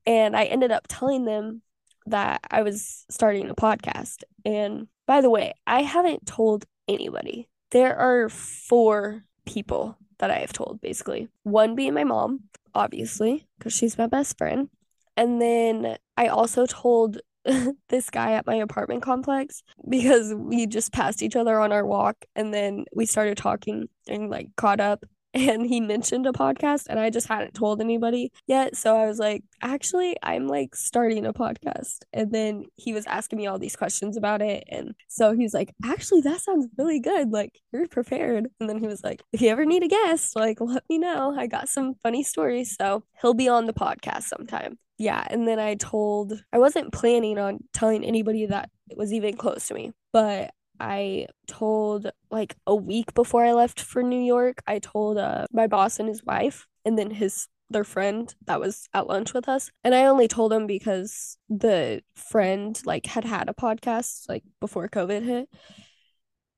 and 0.06 0.36
I 0.36 0.44
ended 0.44 0.70
up 0.70 0.86
telling 0.88 1.24
them 1.24 1.62
that 2.06 2.40
I 2.50 2.62
was 2.62 3.04
starting 3.10 3.48
a 3.48 3.54
podcast. 3.54 4.22
And 4.44 4.88
by 5.06 5.20
the 5.20 5.30
way, 5.30 5.54
I 5.66 5.82
haven't 5.82 6.26
told 6.26 6.64
anybody. 6.86 7.48
There 7.70 7.96
are 7.96 8.28
four 8.28 9.24
people 9.46 9.96
that 10.18 10.30
I 10.30 10.38
have 10.38 10.52
told 10.52 10.80
basically. 10.80 11.28
One 11.42 11.74
being 11.74 11.94
my 11.94 12.04
mom, 12.04 12.44
obviously, 12.74 13.46
because 13.58 13.72
she's 13.72 13.98
my 13.98 14.06
best 14.06 14.36
friend. 14.38 14.68
And 15.16 15.40
then 15.40 15.96
I 16.16 16.28
also 16.28 16.66
told 16.66 17.20
this 17.88 18.10
guy 18.10 18.32
at 18.32 18.46
my 18.46 18.56
apartment 18.56 19.02
complex 19.02 19.62
because 19.88 20.34
we 20.34 20.66
just 20.66 20.92
passed 20.92 21.22
each 21.22 21.36
other 21.36 21.58
on 21.60 21.72
our 21.72 21.86
walk 21.86 22.24
and 22.34 22.52
then 22.52 22.84
we 22.94 23.06
started 23.06 23.36
talking 23.36 23.88
and 24.08 24.30
like 24.30 24.48
caught 24.56 24.80
up 24.80 25.04
and 25.34 25.66
he 25.66 25.80
mentioned 25.80 26.26
a 26.26 26.32
podcast 26.32 26.86
and 26.88 26.98
I 26.98 27.10
just 27.10 27.28
hadn't 27.28 27.54
told 27.54 27.80
anybody 27.80 28.32
yet. 28.46 28.76
So 28.76 28.96
I 28.96 29.06
was 29.06 29.18
like, 29.18 29.44
actually, 29.60 30.16
I'm 30.22 30.48
like 30.48 30.74
starting 30.74 31.26
a 31.26 31.34
podcast. 31.34 31.98
And 32.14 32.32
then 32.32 32.64
he 32.76 32.94
was 32.94 33.06
asking 33.06 33.38
me 33.38 33.46
all 33.46 33.58
these 33.58 33.76
questions 33.76 34.16
about 34.16 34.40
it. 34.40 34.64
And 34.68 34.94
so 35.08 35.34
he 35.34 35.42
was 35.42 35.52
like, 35.52 35.74
actually, 35.84 36.22
that 36.22 36.40
sounds 36.40 36.68
really 36.78 37.00
good. 37.00 37.30
Like, 37.30 37.60
you're 37.72 37.86
prepared. 37.88 38.46
And 38.58 38.70
then 38.70 38.78
he 38.78 38.86
was 38.86 39.04
like, 39.04 39.22
if 39.32 39.42
you 39.42 39.50
ever 39.50 39.66
need 39.66 39.82
a 39.82 39.88
guest, 39.88 40.34
like, 40.34 40.60
let 40.60 40.84
me 40.88 40.98
know. 40.98 41.34
I 41.38 41.46
got 41.46 41.68
some 41.68 41.94
funny 42.02 42.22
stories. 42.22 42.74
So 42.74 43.04
he'll 43.20 43.34
be 43.34 43.48
on 43.48 43.66
the 43.66 43.74
podcast 43.74 44.24
sometime. 44.24 44.78
Yeah. 44.98 45.24
And 45.30 45.46
then 45.46 45.58
I 45.60 45.76
told, 45.76 46.42
I 46.52 46.58
wasn't 46.58 46.92
planning 46.92 47.38
on 47.38 47.60
telling 47.72 48.04
anybody 48.04 48.46
that 48.46 48.70
was 48.96 49.12
even 49.12 49.36
close 49.36 49.68
to 49.68 49.74
me, 49.74 49.92
but 50.12 50.52
I 50.80 51.26
told 51.46 52.10
like 52.30 52.56
a 52.66 52.74
week 52.74 53.14
before 53.14 53.44
I 53.44 53.52
left 53.52 53.80
for 53.80 54.02
New 54.02 54.20
York, 54.20 54.62
I 54.66 54.78
told 54.78 55.18
uh, 55.18 55.46
my 55.52 55.66
boss 55.66 55.98
and 55.98 56.08
his 56.08 56.24
wife, 56.24 56.66
and 56.84 56.98
then 56.98 57.10
his 57.10 57.48
their 57.70 57.84
friend 57.84 58.34
that 58.46 58.60
was 58.60 58.88
at 58.94 59.06
lunch 59.06 59.34
with 59.34 59.48
us. 59.48 59.70
And 59.84 59.94
I 59.94 60.06
only 60.06 60.26
told 60.26 60.52
him 60.52 60.66
because 60.66 61.36
the 61.48 62.02
friend 62.14 62.80
like 62.84 63.06
had 63.06 63.24
had 63.24 63.48
a 63.48 63.54
podcast 63.54 64.28
like 64.28 64.44
before 64.60 64.88
COVID 64.88 65.22
hit. 65.22 65.48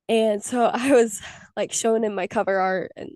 And 0.07 0.43
so 0.43 0.65
I 0.73 0.91
was 0.93 1.21
like 1.57 1.71
showing 1.73 2.03
him 2.03 2.15
my 2.15 2.27
cover 2.27 2.59
art 2.59 2.91
and 2.95 3.11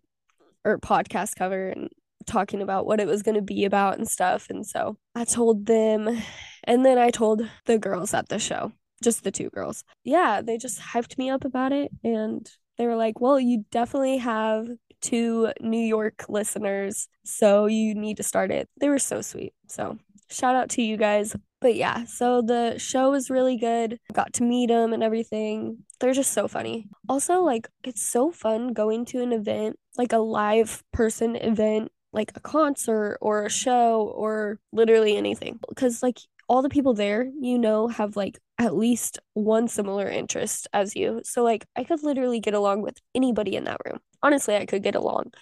or 0.64 0.80
podcast 0.80 1.36
cover 1.36 1.70
and 1.70 1.90
talking 2.26 2.62
about 2.62 2.86
what 2.86 3.00
it 3.00 3.08
was 3.08 3.24
going 3.24 3.36
to 3.36 3.42
be 3.42 3.66
about 3.66 3.98
and 3.98 4.08
stuff. 4.08 4.50
And 4.50 4.66
so 4.66 4.98
I 5.14 5.26
told 5.26 5.66
them 5.66 6.22
and 6.64 6.86
then 6.86 6.98
I 6.98 7.10
told 7.12 7.48
the 7.66 7.78
girls 7.78 8.14
at 8.14 8.30
the 8.30 8.40
show 8.40 8.72
just 9.04 9.24
the 9.24 9.32
two 9.32 9.50
girls. 9.50 9.84
Yeah, 10.04 10.42
they 10.42 10.58
just 10.58 10.80
hyped 10.80 11.18
me 11.18 11.30
up 11.30 11.46
about 11.46 11.72
it 11.72 11.92
and 12.04 12.50
they 12.78 12.88
were 12.88 12.96
like, 12.96 13.22
"Well, 13.22 13.40
you 13.40 13.66
definitely 13.72 14.18
have 14.18 14.68
two 15.02 15.52
New 15.62 15.86
York 15.86 16.26
listeners, 16.28 17.08
so 17.24 17.68
you 17.68 17.96
need 17.96 18.18
to 18.18 18.24
start 18.24 18.52
it." 18.52 18.70
They 18.80 18.90
were 18.90 19.00
so 19.00 19.22
sweet. 19.22 19.54
So, 19.68 19.98
shout 20.30 20.56
out 20.56 20.70
to 20.72 20.82
you 20.82 20.98
guys. 20.98 21.36
But 21.62 21.76
yeah, 21.76 22.06
so 22.06 22.42
the 22.42 22.78
show 22.78 23.12
was 23.12 23.30
really 23.30 23.58
good. 23.58 24.00
Got 24.14 24.34
to 24.34 24.44
meet 24.44 24.68
them 24.68 24.94
and 24.94 25.04
everything. 25.04 25.80
They're 26.00 26.14
just 26.14 26.34
so 26.34 26.48
funny. 26.48 26.88
Also, 27.08 27.42
like 27.42 27.70
it's 27.84 28.06
so 28.06 28.32
fun 28.32 28.74
going 28.74 29.06
to 29.06 29.22
an 29.22 29.32
event, 29.32 29.78
like 29.98 30.14
a 30.14 30.18
live 30.18 30.84
person 30.92 31.36
event 31.36 31.92
like 32.16 32.32
a 32.36 32.40
concert 32.40 33.18
or 33.22 33.46
a 33.46 33.50
show 33.50 34.14
or 34.16 34.60
literally 34.72 35.18
anything 35.18 35.60
because 35.70 36.02
like 36.02 36.20
all 36.48 36.62
the 36.62 36.70
people 36.70 36.94
there, 36.94 37.30
you 37.40 37.60
know, 37.60 37.88
have 37.88 38.16
like 38.16 38.40
at 38.58 38.76
least 38.76 39.20
one 39.34 39.68
similar 39.68 40.08
interest 40.08 40.68
as 40.74 40.96
you. 40.96 41.22
So 41.24 41.44
like 41.44 41.66
I 41.76 41.84
could 41.84 42.04
literally 42.04 42.40
get 42.40 42.54
along 42.54 42.82
with 42.82 42.98
anybody 43.14 43.56
in 43.56 43.66
that 43.66 43.82
room. 43.86 44.00
Honestly, 44.24 44.56
I 44.56 44.66
could 44.66 44.84
get 44.84 44.96
along 44.96 45.34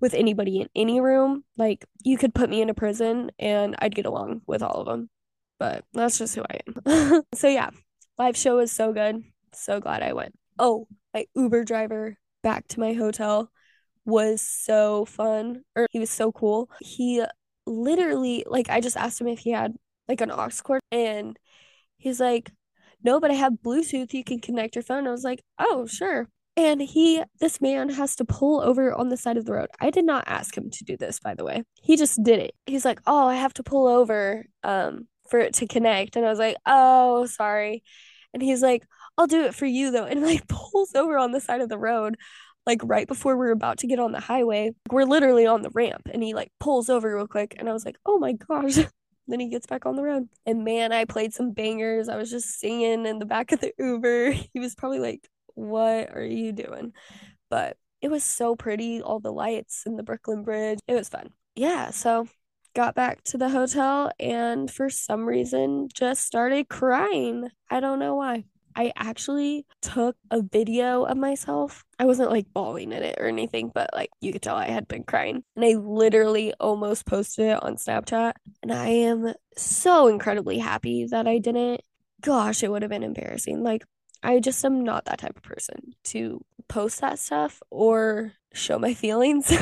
with 0.00 0.14
anybody 0.14 0.60
in 0.60 0.68
any 0.76 1.00
room. 1.00 1.44
Like 1.56 1.84
you 2.02 2.18
could 2.18 2.34
put 2.34 2.50
me 2.50 2.60
in 2.60 2.70
a 2.70 2.74
prison 2.74 3.30
and 3.38 3.74
I'd 3.78 3.94
get 3.94 4.06
along 4.06 4.42
with 4.46 4.62
all 4.62 4.80
of 4.80 4.86
them. 4.86 5.08
But 5.58 5.84
that's 5.92 6.18
just 6.18 6.34
who 6.34 6.42
I 6.42 6.60
am. 6.66 7.22
so 7.34 7.48
yeah, 7.48 7.70
live 8.18 8.36
show 8.36 8.56
was 8.56 8.70
so 8.70 8.92
good. 8.92 9.22
So 9.54 9.80
glad 9.80 10.02
I 10.02 10.12
went. 10.12 10.38
Oh, 10.58 10.86
my 11.14 11.26
Uber 11.34 11.64
driver 11.64 12.18
back 12.42 12.68
to 12.68 12.80
my 12.80 12.92
hotel 12.92 13.50
was 14.08 14.40
so 14.42 15.04
fun. 15.04 15.62
Or 15.76 15.86
he 15.90 15.98
was 16.00 16.10
so 16.10 16.32
cool. 16.32 16.70
He 16.80 17.22
literally 17.66 18.44
like 18.46 18.70
I 18.70 18.80
just 18.80 18.96
asked 18.96 19.20
him 19.20 19.28
if 19.28 19.40
he 19.40 19.50
had 19.50 19.74
like 20.08 20.20
an 20.20 20.30
aux 20.30 20.48
cord 20.62 20.80
and 20.90 21.38
he's 21.98 22.18
like 22.18 22.50
no 23.04 23.20
but 23.20 23.30
i 23.30 23.34
have 23.34 23.52
bluetooth 23.62 24.14
you 24.14 24.24
can 24.24 24.40
connect 24.40 24.74
your 24.74 24.82
phone 24.82 25.06
i 25.06 25.10
was 25.10 25.22
like 25.22 25.42
oh 25.58 25.86
sure 25.86 26.28
and 26.56 26.80
he 26.80 27.22
this 27.40 27.60
man 27.60 27.90
has 27.90 28.16
to 28.16 28.24
pull 28.24 28.62
over 28.62 28.94
on 28.94 29.10
the 29.10 29.18
side 29.18 29.36
of 29.36 29.44
the 29.44 29.52
road 29.52 29.68
i 29.80 29.90
did 29.90 30.06
not 30.06 30.24
ask 30.26 30.56
him 30.56 30.70
to 30.70 30.82
do 30.82 30.96
this 30.96 31.20
by 31.20 31.34
the 31.34 31.44
way 31.44 31.62
he 31.82 31.94
just 31.94 32.22
did 32.22 32.38
it 32.38 32.54
he's 32.64 32.86
like 32.86 33.00
oh 33.06 33.26
i 33.26 33.34
have 33.34 33.52
to 33.52 33.62
pull 33.62 33.86
over 33.86 34.46
um 34.62 35.06
for 35.28 35.38
it 35.38 35.54
to 35.54 35.66
connect. 35.66 36.16
And 36.16 36.24
I 36.26 36.30
was 36.30 36.38
like, 36.38 36.56
oh, 36.66 37.26
sorry. 37.26 37.82
And 38.34 38.42
he's 38.42 38.62
like, 38.62 38.84
I'll 39.16 39.26
do 39.26 39.44
it 39.44 39.54
for 39.54 39.66
you 39.66 39.90
though. 39.90 40.04
And 40.10 40.22
like 40.22 40.48
pulls 40.48 40.94
over 40.94 41.18
on 41.18 41.32
the 41.32 41.40
side 41.40 41.60
of 41.60 41.68
the 41.68 41.78
road, 41.78 42.16
like 42.68 42.80
right 42.84 43.08
before 43.08 43.36
we're 43.36 43.50
about 43.50 43.78
to 43.78 43.86
get 43.86 43.98
on 43.98 44.12
the 44.12 44.20
highway. 44.20 44.72
We're 44.92 45.06
literally 45.06 45.46
on 45.46 45.62
the 45.62 45.70
ramp 45.70 46.02
and 46.12 46.22
he 46.22 46.34
like 46.34 46.52
pulls 46.60 46.90
over 46.90 47.16
real 47.16 47.26
quick. 47.26 47.56
And 47.58 47.68
I 47.68 47.72
was 47.72 47.84
like, 47.84 47.96
oh 48.06 48.18
my 48.18 48.34
gosh. 48.34 48.76
then 49.26 49.40
he 49.40 49.48
gets 49.48 49.66
back 49.66 49.86
on 49.86 49.96
the 49.96 50.02
road. 50.02 50.28
And 50.46 50.64
man, 50.64 50.92
I 50.92 51.06
played 51.06 51.32
some 51.32 51.52
bangers. 51.52 52.10
I 52.10 52.16
was 52.16 52.30
just 52.30 52.60
singing 52.60 53.06
in 53.06 53.18
the 53.18 53.26
back 53.26 53.50
of 53.52 53.60
the 53.60 53.72
Uber. 53.78 54.32
He 54.52 54.60
was 54.60 54.74
probably 54.74 55.00
like, 55.00 55.26
what 55.54 56.14
are 56.14 56.24
you 56.24 56.52
doing? 56.52 56.92
But 57.50 57.78
it 58.02 58.10
was 58.10 58.22
so 58.22 58.54
pretty, 58.54 59.00
all 59.00 59.18
the 59.18 59.32
lights 59.32 59.84
and 59.86 59.98
the 59.98 60.02
Brooklyn 60.02 60.42
Bridge. 60.42 60.78
It 60.86 60.94
was 60.94 61.08
fun. 61.08 61.30
Yeah, 61.56 61.90
so 61.90 62.28
got 62.74 62.94
back 62.94 63.24
to 63.24 63.38
the 63.38 63.48
hotel 63.48 64.12
and 64.20 64.70
for 64.70 64.90
some 64.90 65.26
reason 65.26 65.88
just 65.92 66.24
started 66.24 66.68
crying. 66.68 67.48
I 67.70 67.80
don't 67.80 67.98
know 67.98 68.14
why. 68.14 68.44
I 68.78 68.92
actually 68.94 69.66
took 69.82 70.16
a 70.30 70.40
video 70.40 71.02
of 71.02 71.16
myself. 71.16 71.84
I 71.98 72.04
wasn't 72.04 72.30
like 72.30 72.46
bawling 72.54 72.92
in 72.92 73.02
it 73.02 73.16
or 73.18 73.26
anything, 73.26 73.72
but 73.74 73.90
like 73.92 74.10
you 74.20 74.32
could 74.32 74.40
tell 74.40 74.54
I 74.54 74.68
had 74.68 74.86
been 74.86 75.02
crying. 75.02 75.42
And 75.56 75.64
I 75.64 75.72
literally 75.72 76.54
almost 76.60 77.04
posted 77.04 77.46
it 77.46 77.62
on 77.62 77.74
Snapchat. 77.74 78.34
And 78.62 78.72
I 78.72 78.86
am 78.86 79.34
so 79.56 80.06
incredibly 80.06 80.58
happy 80.58 81.06
that 81.06 81.26
I 81.26 81.38
didn't. 81.38 81.80
Gosh, 82.20 82.62
it 82.62 82.70
would 82.70 82.82
have 82.82 82.90
been 82.90 83.02
embarrassing. 83.02 83.64
Like, 83.64 83.84
I 84.22 84.38
just 84.38 84.64
am 84.64 84.84
not 84.84 85.06
that 85.06 85.18
type 85.18 85.36
of 85.36 85.42
person 85.42 85.94
to 86.04 86.40
post 86.68 87.00
that 87.00 87.18
stuff 87.18 87.60
or 87.70 88.34
show 88.52 88.78
my 88.78 88.94
feelings. 89.04 89.52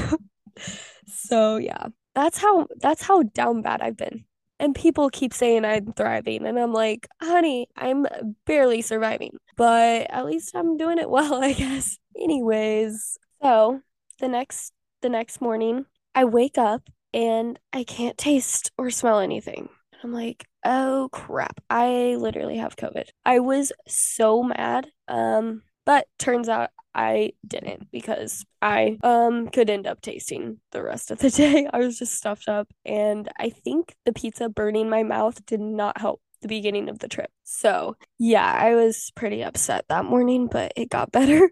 so, 1.06 1.56
yeah. 1.56 1.86
That's 2.14 2.38
how 2.38 2.66
that's 2.76 3.02
how 3.02 3.22
down 3.22 3.62
bad 3.62 3.80
I've 3.80 3.96
been 3.96 4.24
and 4.58 4.74
people 4.74 5.10
keep 5.10 5.34
saying 5.34 5.64
I'm 5.64 5.92
thriving 5.92 6.46
and 6.46 6.58
I'm 6.58 6.72
like, 6.72 7.08
"Honey, 7.22 7.68
I'm 7.76 8.06
barely 8.46 8.82
surviving." 8.82 9.38
But 9.56 10.06
at 10.10 10.24
least 10.26 10.54
I'm 10.54 10.76
doing 10.76 10.98
it 10.98 11.10
well, 11.16 11.42
I 11.42 11.52
guess. 11.52 11.98
Anyways, 12.16 13.18
so 13.42 13.80
the 14.20 14.28
next 14.28 14.72
the 15.02 15.08
next 15.08 15.40
morning, 15.40 15.86
I 16.14 16.24
wake 16.24 16.58
up 16.58 16.88
and 17.14 17.58
I 17.72 17.84
can't 17.84 18.18
taste 18.18 18.72
or 18.78 18.90
smell 18.90 19.20
anything. 19.20 19.68
I'm 20.02 20.12
like, 20.12 20.46
"Oh 20.64 21.08
crap. 21.12 21.60
I 21.70 22.16
literally 22.18 22.58
have 22.58 22.76
COVID." 22.76 23.08
I 23.24 23.40
was 23.40 23.72
so 23.86 24.42
mad. 24.42 24.88
Um 25.08 25.62
but 25.84 26.06
turns 26.18 26.48
out 26.48 26.70
I 26.96 27.34
didn't 27.46 27.90
because 27.92 28.44
I 28.62 28.98
um 29.04 29.48
could 29.50 29.70
end 29.70 29.86
up 29.86 30.00
tasting 30.00 30.60
the 30.72 30.82
rest 30.82 31.10
of 31.12 31.18
the 31.18 31.30
day. 31.42 31.68
I 31.72 31.78
was 31.78 31.98
just 31.98 32.14
stuffed 32.14 32.48
up 32.48 32.68
and 32.86 33.28
I 33.38 33.50
think 33.50 33.94
the 34.06 34.14
pizza 34.14 34.48
burning 34.48 34.88
my 34.90 35.02
mouth 35.04 35.44
did 35.46 35.60
not 35.60 36.00
help 36.00 36.20
the 36.42 36.48
beginning 36.48 36.88
of 36.88 36.98
the 37.00 37.08
trip. 37.08 37.30
So, 37.44 37.96
yeah, 38.18 38.46
I 38.50 38.74
was 38.74 39.12
pretty 39.16 39.42
upset 39.44 39.86
that 39.88 40.04
morning, 40.06 40.48
but 40.48 40.72
it 40.76 40.90
got 40.90 41.12
better. 41.12 41.50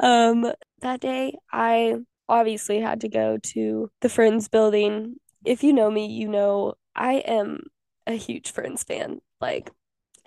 um 0.00 0.52
that 0.80 1.00
day 1.00 1.32
I 1.52 1.96
obviously 2.28 2.80
had 2.80 3.00
to 3.02 3.08
go 3.08 3.38
to 3.38 3.90
the 4.00 4.08
Friends 4.08 4.48
building. 4.48 5.16
If 5.44 5.64
you 5.64 5.72
know 5.72 5.90
me, 5.90 6.06
you 6.06 6.28
know 6.28 6.74
I 6.94 7.14
am 7.14 7.64
a 8.06 8.12
huge 8.14 8.52
Friends 8.52 8.84
fan. 8.84 9.20
Like 9.40 9.70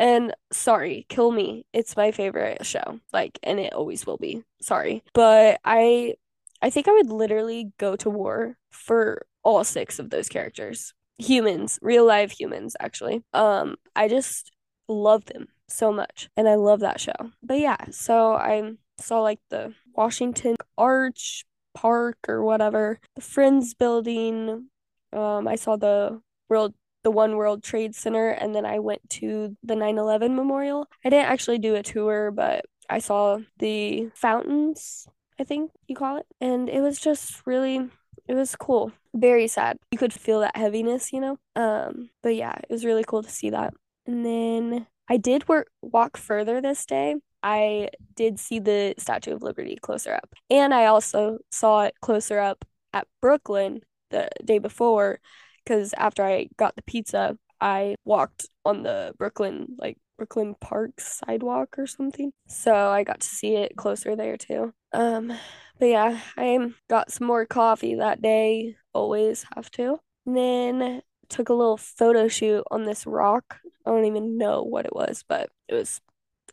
and 0.02 0.34
sorry, 0.52 1.06
kill 1.10 1.32
me. 1.32 1.64
It's 1.74 1.96
my 1.96 2.12
favorite 2.12 2.66
show. 2.66 3.00
Like, 3.14 3.38
and 3.44 3.60
it 3.60 3.72
always 3.72 4.06
will 4.06 4.18
be. 4.18 4.44
Sorry. 4.60 5.04
But 5.14 5.60
I 5.64 6.16
I 6.62 6.72
think 6.72 6.88
I 6.88 6.94
would 6.94 7.12
literally 7.12 7.72
go 7.78 7.96
to 7.98 8.10
war 8.10 8.58
for 8.72 9.26
all 9.44 9.64
six 9.64 10.00
of 10.00 10.10
those 10.10 10.28
characters. 10.28 10.94
Humans, 11.20 11.78
real 11.84 12.06
live 12.06 12.32
humans 12.32 12.76
actually. 12.80 13.24
Um 13.34 13.76
I 13.96 14.08
just 14.08 14.52
love 14.88 15.26
them 15.26 15.50
so 15.70 15.92
much 15.92 16.30
and 16.36 16.50
I 16.50 16.56
love 16.56 16.80
that 16.80 17.00
show. 17.00 17.32
But 17.44 17.60
yeah, 17.60 17.78
so 17.92 18.34
I 18.34 18.74
saw 19.00 19.22
like 19.22 19.40
the 19.52 19.74
Washington 19.96 20.56
Arch 20.80 21.46
Park 21.76 22.18
or 22.28 22.44
whatever, 22.44 23.00
the 23.16 23.22
Friends 23.22 23.76
building. 23.76 24.68
Um 25.14 25.48
I 25.48 25.56
saw 25.56 25.76
the 25.76 26.22
World 26.50 26.74
the 27.04 27.12
One 27.12 27.36
World 27.36 27.64
Trade 27.64 27.96
Center, 27.96 28.30
and 28.30 28.56
then 28.56 28.66
I 28.66 28.80
went 28.80 29.10
to 29.12 29.56
the 29.64 29.76
9 29.76 29.98
11 29.98 30.36
memorial. 30.36 30.88
I 31.04 31.10
didn't 31.10 31.30
actually 31.30 31.60
do 31.60 31.76
a 31.76 31.84
tour, 31.84 32.32
but 32.32 32.66
I 32.90 33.00
saw 33.00 33.40
the 33.60 34.10
fountains, 34.14 35.08
I 35.40 35.44
think 35.44 35.72
you 35.88 35.96
call 35.96 36.18
it. 36.18 36.26
And 36.40 36.70
it 36.70 36.82
was 36.82 37.00
just 37.00 37.46
really, 37.46 37.90
it 38.28 38.34
was 38.34 38.56
cool. 38.56 38.92
Very 39.14 39.48
sad. 39.48 39.78
You 39.92 39.98
could 39.98 40.14
feel 40.14 40.42
that 40.42 40.58
heaviness, 40.58 41.12
you 41.14 41.22
know? 41.22 41.38
Um, 41.56 42.10
but 42.22 42.36
yeah, 42.36 42.54
it 42.58 42.70
was 42.70 42.86
really 42.86 43.04
cool 43.08 43.24
to 43.24 43.30
see 43.30 43.50
that. 43.50 43.74
And 44.06 44.26
then 44.26 44.88
I 45.10 45.18
did 45.18 45.48
work 45.48 45.70
walk 45.82 46.18
further 46.18 46.62
this 46.62 46.86
day. 46.86 47.16
I 47.44 47.90
did 48.16 48.40
see 48.40 48.60
the 48.60 48.94
Statue 48.98 49.34
of 49.34 49.42
Liberty 49.42 49.78
closer 49.82 50.14
up. 50.14 50.34
And 50.50 50.74
I 50.74 50.86
also 50.86 51.40
saw 51.50 51.84
it 51.84 51.96
closer 52.02 52.40
up 52.40 52.64
at 52.94 53.08
Brooklyn 53.22 53.82
the 54.12 54.30
day 54.44 54.60
before 54.60 55.20
because 55.64 55.94
after 55.98 56.24
I 56.24 56.48
got 56.58 56.76
the 56.76 56.84
pizza, 56.84 57.38
I 57.60 57.96
walked 58.06 58.48
on 58.66 58.84
the 58.84 59.14
Brooklyn, 59.18 59.76
like 59.78 59.98
Brooklyn 60.18 60.56
Park 60.60 61.00
sidewalk 61.00 61.78
or 61.78 61.88
something. 61.88 62.32
So 62.48 62.74
I 62.74 63.04
got 63.04 63.22
to 63.22 63.28
see 63.28 63.56
it 63.56 63.76
closer 63.76 64.16
there 64.16 64.38
too. 64.38 64.74
Um, 64.94 65.34
but 65.80 65.86
yeah, 65.86 66.20
I 66.38 66.74
got 66.90 67.12
some 67.12 67.28
more 67.28 67.46
coffee 67.46 67.96
that 67.96 68.22
day. 68.22 68.76
Always 68.94 69.46
have 69.56 69.70
to. 69.72 70.00
And 70.26 70.38
then 70.38 71.02
took 71.30 71.50
a 71.50 71.54
little 71.54 71.78
photo 71.78 72.28
shoot 72.28 72.64
on 72.70 72.84
this 72.84 73.06
rock. 73.06 73.58
I 73.86 73.90
don't 73.90 74.06
even 74.06 74.38
know 74.38 74.64
what 74.64 74.86
it 74.86 74.96
was, 74.96 75.24
but 75.28 75.50
it 75.68 75.74
was 75.74 76.02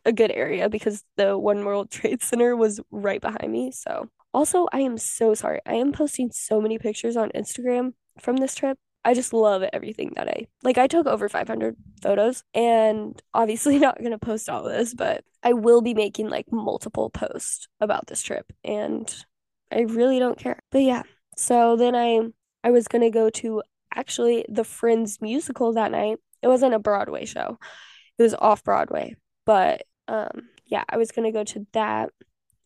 a 0.05 0.13
good 0.13 0.31
area 0.31 0.69
because 0.69 1.05
the 1.17 1.37
One 1.37 1.65
World 1.65 1.91
Trade 1.91 2.23
Center 2.23 2.57
was 2.57 2.81
right 2.91 3.21
behind 3.21 3.53
me. 3.53 3.71
So 3.73 4.09
also, 4.33 4.69
I 4.73 4.81
am 4.81 4.99
so 4.99 5.35
sorry. 5.35 5.61
I 5.67 5.75
am 5.75 5.93
posting 5.93 6.31
so 6.33 6.61
many 6.61 6.79
pictures 6.79 7.17
on 7.17 7.31
Instagram 7.31 7.95
from 8.21 8.37
this 8.37 8.55
trip 8.55 8.79
I 9.05 9.15
just 9.15 9.33
love 9.33 9.63
everything 9.73 10.13
that 10.17 10.29
I 10.29 10.47
like. 10.63 10.79
I 10.79 10.87
took 10.87 11.07
over 11.07 11.29
500 11.29 11.77
photos 12.03 12.45
and 12.55 13.21
obviously 13.33 13.79
not 13.81 13.99
going 13.99 14.11
to 14.11 14.19
post 14.19 14.49
all 14.49 14.65
this, 14.65 14.95
but 14.95 15.25
I 15.43 15.53
will 15.53 15.81
be 15.81 15.95
making 15.95 16.29
like 16.29 16.51
multiple 16.51 17.11
posts 17.11 17.69
about 17.81 18.07
this 18.07 18.23
trip 18.23 18.53
and 18.65 19.13
I 19.73 19.81
really 19.81 20.19
don't 20.19 20.39
care. 20.39 20.61
But 20.71 20.83
yeah, 20.83 21.03
so 21.37 21.77
then 21.77 21.95
I 21.95 22.21
I 22.65 22.71
was 22.71 22.89
going 22.89 23.03
to 23.03 23.11
go 23.11 23.31
to 23.31 23.63
actually 23.95 24.45
the 24.49 24.65
Friends 24.65 25.21
musical 25.21 25.73
that 25.75 25.93
night. 25.93 26.19
It 26.43 26.49
wasn't 26.49 26.75
a 26.75 26.79
Broadway 26.79 27.25
show. 27.25 27.59
It 28.19 28.23
was 28.23 28.35
off 28.35 28.65
Broadway, 28.65 29.17
but 29.47 29.83
um 30.09 30.49
yeah, 30.67 30.85
I 30.89 30.99
was 30.99 31.13
going 31.13 31.25
to 31.25 31.33
go 31.33 31.45
to 31.45 31.67
that 31.73 32.11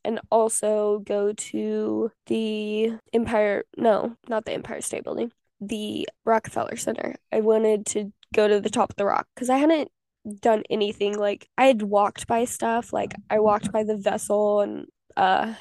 and 0.05 0.18
also 0.31 0.99
go 1.07 1.33
to 1.33 2.11
the 2.27 2.92
Empire 3.12 3.64
no, 3.77 4.16
not 4.29 4.45
the 4.45 4.53
Empire 4.53 4.81
State 4.81 5.05
Building 5.05 5.31
the 5.62 6.09
Rockefeller 6.25 6.77
Center. 6.77 7.14
I 7.33 7.40
wanted 7.40 7.87
to 7.87 8.12
go 8.35 8.48
to 8.48 8.61
the 8.61 8.70
top 8.70 8.90
of 8.90 8.96
the 8.96 9.07
rock 9.07 9.27
because 9.35 9.48
I 9.48 9.59
hadn't 9.59 9.90
done 10.40 10.62
anything 10.70 11.18
like 11.18 11.48
I 11.59 11.66
had 11.66 11.83
walked 11.83 12.27
by 12.27 12.44
stuff 12.44 12.92
like 12.92 13.14
I 13.29 13.40
walked 13.40 13.72
by 13.72 13.83
the 13.83 13.96
vessel 13.96 14.61
and 14.61 14.87
uh 15.16 15.55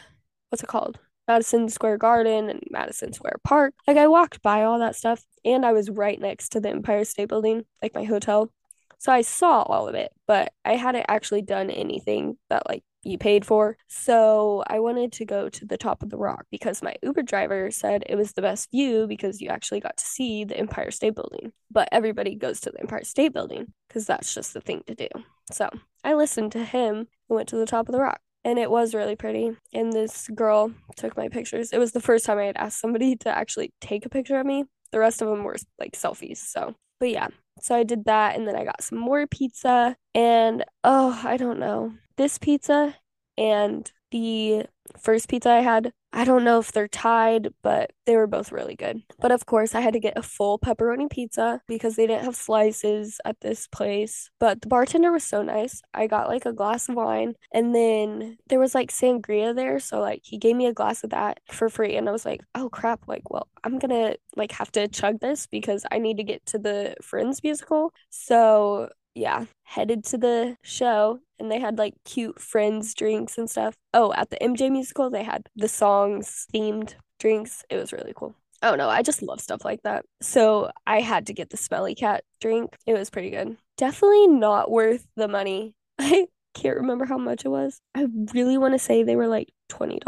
what's 0.49 0.63
it 0.63 0.67
called? 0.67 0.99
Madison 1.27 1.69
Square 1.69 1.97
Garden 1.97 2.49
and 2.49 2.61
Madison 2.69 3.13
Square 3.13 3.37
Park. 3.43 3.73
Like 3.87 3.97
I 3.97 4.07
walked 4.07 4.41
by 4.41 4.63
all 4.63 4.79
that 4.79 4.95
stuff 4.95 5.23
and 5.45 5.65
I 5.65 5.71
was 5.71 5.89
right 5.89 6.19
next 6.19 6.49
to 6.49 6.59
the 6.59 6.69
Empire 6.69 7.05
State 7.05 7.29
Building 7.29 7.63
like 7.81 7.95
my 7.95 8.03
hotel. 8.03 8.51
So 8.99 9.11
I 9.11 9.21
saw 9.21 9.63
all 9.63 9.87
of 9.87 9.95
it 9.95 10.11
but 10.27 10.53
I 10.65 10.75
hadn't 10.75 11.05
actually 11.07 11.41
done 11.41 11.69
anything 11.69 12.37
that 12.49 12.67
like 12.67 12.83
you 13.03 13.17
paid 13.17 13.45
for. 13.45 13.77
So 13.87 14.63
I 14.67 14.79
wanted 14.79 15.11
to 15.13 15.25
go 15.25 15.49
to 15.49 15.65
the 15.65 15.77
top 15.77 16.03
of 16.03 16.09
the 16.09 16.17
rock 16.17 16.45
because 16.51 16.81
my 16.81 16.95
Uber 17.01 17.23
driver 17.23 17.71
said 17.71 18.03
it 18.05 18.15
was 18.15 18.33
the 18.33 18.41
best 18.41 18.71
view 18.71 19.07
because 19.07 19.41
you 19.41 19.49
actually 19.49 19.79
got 19.79 19.97
to 19.97 20.05
see 20.05 20.43
the 20.43 20.57
Empire 20.57 20.91
State 20.91 21.15
Building. 21.15 21.51
But 21.69 21.89
everybody 21.91 22.35
goes 22.35 22.59
to 22.61 22.71
the 22.71 22.79
Empire 22.81 23.03
State 23.03 23.33
Building 23.33 23.73
because 23.87 24.05
that's 24.05 24.33
just 24.33 24.53
the 24.53 24.61
thing 24.61 24.83
to 24.87 24.95
do. 24.95 25.07
So 25.51 25.69
I 26.03 26.13
listened 26.13 26.51
to 26.53 26.63
him 26.63 26.95
and 26.95 27.07
went 27.29 27.49
to 27.49 27.57
the 27.57 27.65
top 27.65 27.87
of 27.87 27.93
the 27.93 28.01
rock. 28.01 28.19
And 28.43 28.57
it 28.57 28.71
was 28.71 28.95
really 28.95 29.15
pretty. 29.15 29.55
And 29.71 29.93
this 29.93 30.27
girl 30.33 30.71
took 30.95 31.15
my 31.15 31.29
pictures. 31.29 31.71
It 31.71 31.77
was 31.77 31.91
the 31.91 31.99
first 31.99 32.25
time 32.25 32.39
I 32.39 32.45
had 32.45 32.57
asked 32.57 32.79
somebody 32.79 33.15
to 33.17 33.29
actually 33.29 33.71
take 33.81 34.05
a 34.05 34.09
picture 34.09 34.39
of 34.39 34.47
me. 34.47 34.65
The 34.91 34.99
rest 34.99 35.21
of 35.21 35.27
them 35.27 35.43
were 35.43 35.57
like 35.79 35.91
selfies. 35.91 36.37
So, 36.37 36.73
but 36.99 37.11
yeah, 37.11 37.27
so 37.61 37.75
I 37.75 37.83
did 37.83 38.05
that 38.05 38.35
and 38.35 38.47
then 38.47 38.55
I 38.55 38.63
got 38.63 38.82
some 38.82 38.97
more 38.97 39.28
pizza 39.28 39.95
and 40.15 40.65
oh, 40.84 41.21
I 41.23 41.38
don't 41.38 41.59
know 41.59 41.93
this 42.22 42.38
pizza 42.38 42.95
and 43.38 43.91
The 44.11 44.65
first 44.99 45.30
pizza 45.30 45.49
I 45.49 45.61
had, 45.61 45.93
I 46.11 46.26
don't 46.26 46.43
know 46.43 46.59
if 46.59 46.74
they're 46.74 46.89
tied, 46.89 47.53
but 47.61 47.93
they 48.05 48.17
were 48.17 48.28
both 48.28 48.51
really 48.51 48.76
good. 48.76 49.01
But 49.22 49.32
of 49.32 49.45
course, 49.45 49.74
I 49.74 49.80
had 49.80 49.93
to 49.93 50.01
get 50.01 50.17
a 50.17 50.22
full 50.22 50.59
pepperoni 50.59 51.09
pizza 51.09 51.61
because 51.65 51.95
they 51.95 52.07
didn't 52.07 52.26
have 52.26 52.36
slices 52.36 53.22
at 53.24 53.39
this 53.39 53.67
place. 53.67 54.30
But 54.38 54.61
the 54.61 54.67
bartender 54.67 55.13
was 55.13 55.24
so 55.24 55.41
nice. 55.43 55.82
I 55.93 56.07
got 56.07 56.28
like 56.28 56.45
a 56.45 56.51
glass 56.51 56.89
of 56.89 56.95
wine 56.95 57.36
and 57.53 57.74
then 57.74 58.38
there 58.49 58.59
was 58.59 58.76
like 58.76 58.91
sangria 58.91 59.55
there. 59.55 59.80
So 59.80 60.01
like 60.01 60.22
he 60.26 60.38
gave 60.38 60.57
me 60.57 60.65
a 60.65 60.74
glass 60.74 61.05
of 61.05 61.11
that 61.11 61.39
for 61.49 61.69
free. 61.69 61.95
And 61.95 62.09
I 62.09 62.11
was 62.11 62.26
like, 62.26 62.41
oh 62.53 62.67
crap, 62.69 63.07
like, 63.07 63.30
well, 63.30 63.47
I'm 63.63 63.80
gonna 63.80 64.17
like 64.36 64.51
have 64.51 64.72
to 64.74 64.89
chug 64.89 65.22
this 65.22 65.47
because 65.47 65.86
I 65.89 65.99
need 65.99 66.17
to 66.17 66.24
get 66.26 66.45
to 66.47 66.59
the 66.59 66.95
Friends 67.01 67.41
musical. 67.43 67.93
So 68.09 68.89
yeah, 69.15 69.45
headed 69.63 70.05
to 70.05 70.17
the 70.17 70.57
show 70.63 71.19
and 71.41 71.51
they 71.51 71.59
had 71.59 71.77
like 71.77 71.95
cute 72.05 72.39
friends 72.39 72.93
drinks 72.93 73.37
and 73.37 73.49
stuff. 73.49 73.75
Oh, 73.93 74.13
at 74.13 74.29
the 74.29 74.37
MJ 74.41 74.71
musical, 74.71 75.09
they 75.09 75.23
had 75.23 75.49
the 75.55 75.67
songs 75.67 76.47
themed 76.53 76.93
drinks. 77.19 77.65
It 77.69 77.77
was 77.77 77.91
really 77.91 78.13
cool. 78.15 78.35
Oh 78.63 78.75
no, 78.75 78.89
I 78.89 79.01
just 79.01 79.23
love 79.23 79.41
stuff 79.41 79.65
like 79.65 79.81
that. 79.83 80.05
So 80.21 80.69
I 80.85 81.01
had 81.01 81.27
to 81.27 81.33
get 81.33 81.49
the 81.49 81.57
smelly 81.57 81.95
cat 81.95 82.23
drink. 82.39 82.77
It 82.85 82.93
was 82.93 83.09
pretty 83.09 83.31
good. 83.31 83.57
Definitely 83.77 84.27
not 84.27 84.69
worth 84.69 85.07
the 85.15 85.27
money. 85.27 85.73
I 85.99 86.27
can't 86.53 86.77
remember 86.77 87.05
how 87.05 87.17
much 87.17 87.43
it 87.43 87.49
was. 87.49 87.81
I 87.95 88.07
really 88.33 88.57
want 88.57 88.75
to 88.75 88.79
say 88.79 89.03
they 89.03 89.15
were 89.15 89.27
like 89.27 89.49
$20. 89.69 89.99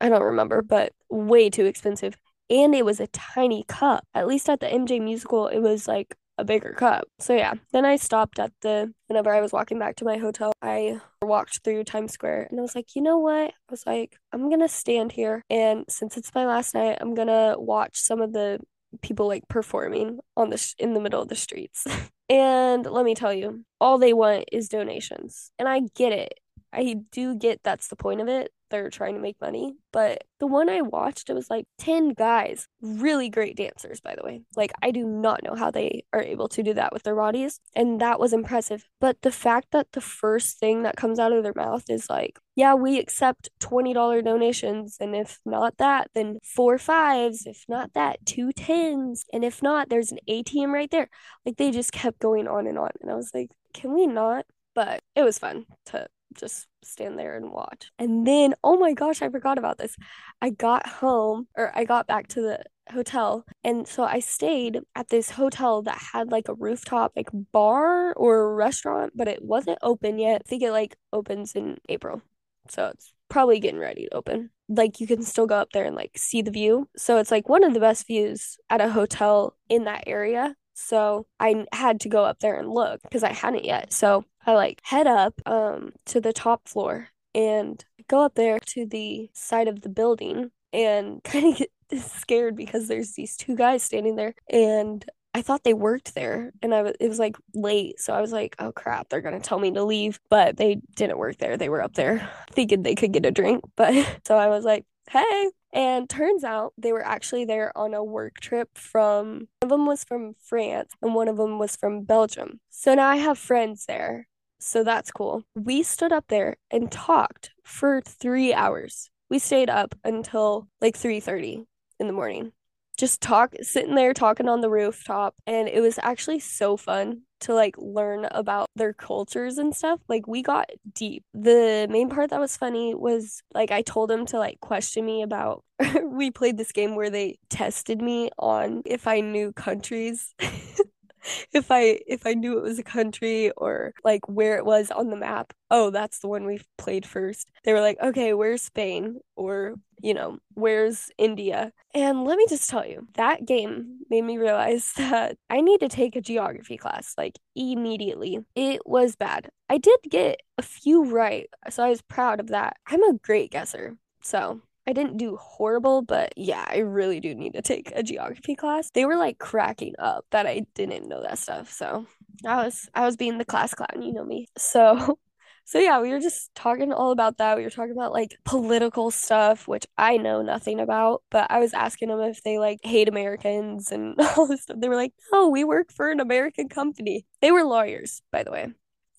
I 0.00 0.08
don't 0.08 0.22
remember, 0.22 0.62
but 0.62 0.92
way 1.10 1.50
too 1.50 1.64
expensive. 1.64 2.16
And 2.50 2.74
it 2.74 2.84
was 2.84 3.00
a 3.00 3.06
tiny 3.08 3.64
cup. 3.66 4.06
At 4.14 4.28
least 4.28 4.48
at 4.48 4.60
the 4.60 4.66
MJ 4.66 5.02
musical, 5.02 5.48
it 5.48 5.60
was 5.60 5.88
like 5.88 6.14
a 6.38 6.44
bigger 6.44 6.72
cup. 6.72 7.06
So 7.18 7.34
yeah, 7.34 7.54
then 7.72 7.84
I 7.84 7.96
stopped 7.96 8.38
at 8.38 8.52
the 8.62 8.92
whenever 9.06 9.32
I 9.34 9.40
was 9.40 9.52
walking 9.52 9.78
back 9.78 9.96
to 9.96 10.04
my 10.04 10.16
hotel, 10.16 10.52
I 10.62 11.00
walked 11.22 11.60
through 11.62 11.84
Times 11.84 12.12
Square 12.12 12.48
and 12.50 12.58
I 12.58 12.62
was 12.62 12.74
like, 12.74 12.94
"You 12.94 13.02
know 13.02 13.18
what?" 13.18 13.50
I 13.50 13.70
was 13.70 13.86
like, 13.86 14.16
"I'm 14.32 14.48
going 14.48 14.60
to 14.60 14.68
stand 14.68 15.12
here 15.12 15.42
and 15.50 15.84
since 15.88 16.16
it's 16.16 16.34
my 16.34 16.46
last 16.46 16.74
night, 16.74 16.98
I'm 17.00 17.14
going 17.14 17.28
to 17.28 17.56
watch 17.58 17.96
some 17.96 18.20
of 18.20 18.32
the 18.32 18.60
people 19.02 19.26
like 19.26 19.48
performing 19.48 20.20
on 20.36 20.50
the 20.50 20.58
sh- 20.58 20.74
in 20.78 20.94
the 20.94 21.00
middle 21.00 21.22
of 21.22 21.28
the 21.28 21.36
streets." 21.36 21.86
and 22.28 22.86
let 22.86 23.04
me 23.04 23.14
tell 23.14 23.32
you, 23.32 23.64
all 23.80 23.98
they 23.98 24.12
want 24.12 24.46
is 24.52 24.68
donations. 24.68 25.50
And 25.58 25.68
I 25.68 25.82
get 25.94 26.12
it. 26.12 26.34
I 26.72 26.96
do 27.12 27.36
get 27.36 27.60
that's 27.62 27.88
the 27.88 27.96
point 27.96 28.20
of 28.20 28.28
it 28.28 28.50
they're 28.74 28.90
trying 28.90 29.14
to 29.14 29.20
make 29.20 29.40
money. 29.40 29.76
But 29.92 30.24
the 30.40 30.48
one 30.48 30.68
I 30.68 30.80
watched, 30.80 31.30
it 31.30 31.34
was 31.34 31.48
like 31.48 31.66
10 31.78 32.10
guys, 32.10 32.66
really 32.82 33.30
great 33.30 33.56
dancers, 33.56 34.00
by 34.00 34.16
the 34.16 34.24
way. 34.24 34.42
Like, 34.56 34.72
I 34.82 34.90
do 34.90 35.06
not 35.06 35.44
know 35.44 35.54
how 35.54 35.70
they 35.70 36.04
are 36.12 36.20
able 36.20 36.48
to 36.48 36.62
do 36.64 36.74
that 36.74 36.92
with 36.92 37.04
their 37.04 37.14
bodies. 37.14 37.60
And 37.76 38.00
that 38.00 38.18
was 38.18 38.32
impressive. 38.32 38.84
But 39.00 39.22
the 39.22 39.30
fact 39.30 39.68
that 39.70 39.92
the 39.92 40.00
first 40.00 40.58
thing 40.58 40.82
that 40.82 40.96
comes 40.96 41.20
out 41.20 41.32
of 41.32 41.44
their 41.44 41.54
mouth 41.54 41.84
is 41.88 42.10
like, 42.10 42.38
yeah, 42.56 42.74
we 42.74 42.98
accept 42.98 43.48
$20 43.60 44.24
donations. 44.24 44.96
And 44.98 45.14
if 45.14 45.38
not 45.46 45.76
that, 45.78 46.10
then 46.14 46.38
four 46.42 46.76
fives. 46.76 47.46
If 47.46 47.64
not 47.68 47.92
that, 47.94 48.26
two 48.26 48.52
tens. 48.52 49.24
And 49.32 49.44
if 49.44 49.62
not, 49.62 49.88
there's 49.88 50.10
an 50.10 50.18
ATM 50.28 50.72
right 50.72 50.90
there. 50.90 51.08
Like, 51.46 51.56
they 51.56 51.70
just 51.70 51.92
kept 51.92 52.18
going 52.18 52.48
on 52.48 52.66
and 52.66 52.78
on. 52.78 52.90
And 53.00 53.10
I 53.10 53.14
was 53.14 53.30
like, 53.32 53.50
can 53.72 53.94
we 53.94 54.08
not? 54.08 54.46
But 54.74 55.04
it 55.14 55.22
was 55.22 55.38
fun 55.38 55.66
to 55.86 56.08
just 56.34 56.66
stand 56.82 57.18
there 57.18 57.36
and 57.36 57.50
watch. 57.50 57.90
And 57.98 58.26
then, 58.26 58.54
oh 58.62 58.78
my 58.78 58.92
gosh, 58.92 59.22
I 59.22 59.28
forgot 59.28 59.58
about 59.58 59.78
this. 59.78 59.96
I 60.40 60.50
got 60.50 60.86
home 60.86 61.48
or 61.56 61.72
I 61.74 61.84
got 61.84 62.06
back 62.06 62.28
to 62.28 62.42
the 62.42 62.64
hotel. 62.92 63.44
And 63.62 63.86
so 63.86 64.04
I 64.04 64.20
stayed 64.20 64.80
at 64.94 65.08
this 65.08 65.30
hotel 65.30 65.82
that 65.82 65.98
had 66.12 66.30
like 66.30 66.48
a 66.48 66.54
rooftop 66.54 67.12
like 67.16 67.28
bar 67.52 68.12
or 68.14 68.54
restaurant, 68.54 69.12
but 69.14 69.28
it 69.28 69.42
wasn't 69.42 69.78
open 69.82 70.18
yet. 70.18 70.42
I 70.44 70.48
think 70.48 70.62
it 70.62 70.72
like 70.72 70.96
opens 71.12 71.54
in 71.54 71.78
April. 71.88 72.22
So 72.68 72.88
it's 72.88 73.12
probably 73.28 73.60
getting 73.60 73.80
ready 73.80 74.06
to 74.06 74.14
open. 74.14 74.50
Like 74.68 75.00
you 75.00 75.06
can 75.06 75.22
still 75.22 75.46
go 75.46 75.56
up 75.56 75.70
there 75.72 75.84
and 75.84 75.96
like 75.96 76.12
see 76.16 76.42
the 76.42 76.50
view. 76.50 76.88
So 76.96 77.18
it's 77.18 77.30
like 77.30 77.48
one 77.48 77.64
of 77.64 77.74
the 77.74 77.80
best 77.80 78.06
views 78.06 78.58
at 78.70 78.80
a 78.80 78.90
hotel 78.90 79.56
in 79.68 79.84
that 79.84 80.04
area. 80.06 80.54
So 80.74 81.26
I 81.38 81.66
had 81.72 82.00
to 82.00 82.08
go 82.08 82.24
up 82.24 82.40
there 82.40 82.58
and 82.58 82.68
look 82.68 83.00
because 83.02 83.22
I 83.22 83.32
hadn't 83.32 83.64
yet. 83.64 83.92
So 83.92 84.24
I 84.46 84.52
like 84.52 84.80
head 84.84 85.06
up 85.06 85.40
um 85.46 85.92
to 86.06 86.20
the 86.20 86.32
top 86.32 86.68
floor 86.68 87.08
and 87.34 87.84
go 88.08 88.22
up 88.22 88.34
there 88.34 88.58
to 88.60 88.86
the 88.86 89.30
side 89.32 89.68
of 89.68 89.82
the 89.82 89.88
building 89.88 90.50
and 90.72 91.22
kind 91.24 91.52
of 91.52 91.58
get 91.58 91.70
scared 92.00 92.56
because 92.56 92.88
there's 92.88 93.12
these 93.12 93.36
two 93.36 93.56
guys 93.56 93.82
standing 93.82 94.16
there 94.16 94.34
and 94.50 95.04
I 95.36 95.42
thought 95.42 95.64
they 95.64 95.74
worked 95.74 96.14
there 96.14 96.52
and 96.62 96.74
I 96.74 96.92
it 97.00 97.08
was 97.08 97.18
like 97.18 97.36
late 97.54 98.00
so 98.00 98.12
I 98.12 98.20
was 98.20 98.32
like 98.32 98.54
oh 98.58 98.72
crap 98.72 99.08
they're 99.08 99.20
going 99.20 99.40
to 99.40 99.46
tell 99.46 99.58
me 99.58 99.70
to 99.72 99.84
leave 99.84 100.20
but 100.30 100.56
they 100.56 100.80
didn't 100.94 101.18
work 101.18 101.38
there 101.38 101.56
they 101.56 101.68
were 101.68 101.82
up 101.82 101.94
there 101.94 102.28
thinking 102.52 102.82
they 102.82 102.94
could 102.94 103.12
get 103.12 103.26
a 103.26 103.30
drink 103.30 103.64
but 103.76 104.20
so 104.26 104.36
I 104.36 104.48
was 104.48 104.64
like 104.64 104.84
hey 105.10 105.50
and 105.74 106.08
turns 106.08 106.44
out 106.44 106.72
they 106.78 106.92
were 106.92 107.04
actually 107.04 107.44
there 107.44 107.76
on 107.76 107.94
a 107.94 108.04
work 108.04 108.38
trip 108.40 108.78
from 108.78 109.48
one 109.60 109.62
of 109.62 109.68
them 109.70 109.86
was 109.86 110.04
from 110.04 110.34
France 110.40 110.92
and 111.02 111.14
one 111.14 111.26
of 111.26 111.36
them 111.36 111.58
was 111.58 111.74
from 111.74 112.04
Belgium. 112.04 112.60
So 112.70 112.94
now 112.94 113.08
I 113.08 113.16
have 113.16 113.38
friends 113.38 113.86
there. 113.86 114.28
So 114.64 114.82
that's 114.82 115.10
cool. 115.10 115.44
We 115.54 115.82
stood 115.82 116.10
up 116.10 116.24
there 116.28 116.56
and 116.70 116.90
talked 116.90 117.50
for 117.64 118.00
3 118.00 118.54
hours. 118.54 119.10
We 119.28 119.38
stayed 119.38 119.68
up 119.68 119.94
until 120.04 120.68
like 120.80 120.96
3:30 120.96 121.66
in 122.00 122.06
the 122.06 122.14
morning. 122.14 122.52
Just 122.96 123.20
talk 123.20 123.54
sitting 123.60 123.94
there 123.94 124.14
talking 124.14 124.48
on 124.48 124.62
the 124.62 124.70
rooftop 124.70 125.34
and 125.46 125.68
it 125.68 125.80
was 125.80 125.98
actually 126.02 126.38
so 126.38 126.76
fun 126.78 127.22
to 127.40 127.52
like 127.52 127.74
learn 127.76 128.24
about 128.30 128.70
their 128.74 128.94
cultures 128.94 129.58
and 129.58 129.74
stuff. 129.76 130.00
Like 130.08 130.26
we 130.26 130.42
got 130.42 130.70
deep. 130.94 131.24
The 131.34 131.86
main 131.90 132.08
part 132.08 132.30
that 132.30 132.40
was 132.40 132.56
funny 132.56 132.94
was 132.94 133.42
like 133.52 133.70
I 133.70 133.82
told 133.82 134.08
them 134.08 134.24
to 134.26 134.38
like 134.38 134.60
question 134.60 135.04
me 135.04 135.20
about 135.22 135.62
we 136.04 136.30
played 136.30 136.56
this 136.56 136.72
game 136.72 136.94
where 136.94 137.10
they 137.10 137.36
tested 137.50 138.00
me 138.00 138.30
on 138.38 138.82
if 138.86 139.06
I 139.06 139.20
knew 139.20 139.52
countries. 139.52 140.34
if 141.52 141.70
I 141.70 142.00
if 142.06 142.26
I 142.26 142.34
knew 142.34 142.58
it 142.58 142.62
was 142.62 142.78
a 142.78 142.82
country 142.82 143.50
or 143.56 143.92
like 144.04 144.28
where 144.28 144.56
it 144.56 144.64
was 144.64 144.90
on 144.90 145.10
the 145.10 145.16
map. 145.16 145.52
Oh, 145.70 145.90
that's 145.90 146.20
the 146.20 146.28
one 146.28 146.46
we 146.46 146.60
played 146.78 147.06
first. 147.06 147.50
They 147.64 147.72
were 147.72 147.80
like, 147.80 147.98
"Okay, 148.02 148.32
where's 148.34 148.62
Spain?" 148.62 149.18
or, 149.36 149.74
you 150.02 150.14
know, 150.14 150.38
"Where's 150.54 151.10
India?" 151.18 151.72
And 151.94 152.24
let 152.24 152.38
me 152.38 152.46
just 152.48 152.70
tell 152.70 152.86
you, 152.86 153.08
that 153.14 153.46
game 153.46 154.00
made 154.10 154.22
me 154.22 154.38
realize 154.38 154.92
that 154.96 155.36
I 155.50 155.60
need 155.60 155.80
to 155.80 155.88
take 155.88 156.16
a 156.16 156.20
geography 156.20 156.76
class 156.76 157.14
like 157.18 157.38
immediately. 157.56 158.38
It 158.54 158.82
was 158.86 159.16
bad. 159.16 159.50
I 159.68 159.78
did 159.78 159.98
get 160.08 160.40
a 160.58 160.62
few 160.62 161.04
right, 161.04 161.48
so 161.70 161.84
I 161.84 161.88
was 161.88 162.02
proud 162.02 162.40
of 162.40 162.48
that. 162.48 162.76
I'm 162.86 163.02
a 163.02 163.18
great 163.22 163.50
guesser. 163.50 163.96
So, 164.22 164.60
I 164.86 164.92
didn't 164.92 165.16
do 165.16 165.36
horrible, 165.36 166.02
but 166.02 166.32
yeah, 166.36 166.64
I 166.68 166.78
really 166.78 167.20
do 167.20 167.34
need 167.34 167.54
to 167.54 167.62
take 167.62 167.92
a 167.94 168.02
geography 168.02 168.54
class. 168.54 168.90
They 168.90 169.06
were 169.06 169.16
like 169.16 169.38
cracking 169.38 169.94
up 169.98 170.26
that 170.30 170.46
I 170.46 170.66
didn't 170.74 171.08
know 171.08 171.22
that 171.22 171.38
stuff. 171.38 171.70
So 171.72 172.06
I 172.44 172.64
was 172.64 172.88
I 172.94 173.06
was 173.06 173.16
being 173.16 173.38
the 173.38 173.44
class 173.44 173.74
clown, 173.74 174.02
you 174.02 174.12
know 174.12 174.24
me. 174.24 174.48
So 174.58 175.18
so 175.64 175.78
yeah, 175.78 176.00
we 176.00 176.10
were 176.10 176.20
just 176.20 176.54
talking 176.54 176.92
all 176.92 177.12
about 177.12 177.38
that. 177.38 177.56
We 177.56 177.64
were 177.64 177.70
talking 177.70 177.92
about 177.92 178.12
like 178.12 178.36
political 178.44 179.10
stuff, 179.10 179.66
which 179.66 179.86
I 179.96 180.18
know 180.18 180.42
nothing 180.42 180.80
about, 180.80 181.22
but 181.30 181.50
I 181.50 181.60
was 181.60 181.72
asking 181.72 182.08
them 182.08 182.20
if 182.20 182.42
they 182.42 182.58
like 182.58 182.80
hate 182.82 183.08
Americans 183.08 183.90
and 183.90 184.16
all 184.36 184.46
this 184.46 184.62
stuff. 184.62 184.76
They 184.80 184.88
were 184.88 184.96
like, 184.96 185.14
"No, 185.32 185.48
we 185.48 185.64
work 185.64 185.92
for 185.92 186.10
an 186.10 186.20
American 186.20 186.68
company." 186.68 187.26
They 187.40 187.52
were 187.52 187.64
lawyers, 187.64 188.22
by 188.30 188.42
the 188.42 188.50
way. 188.52 188.68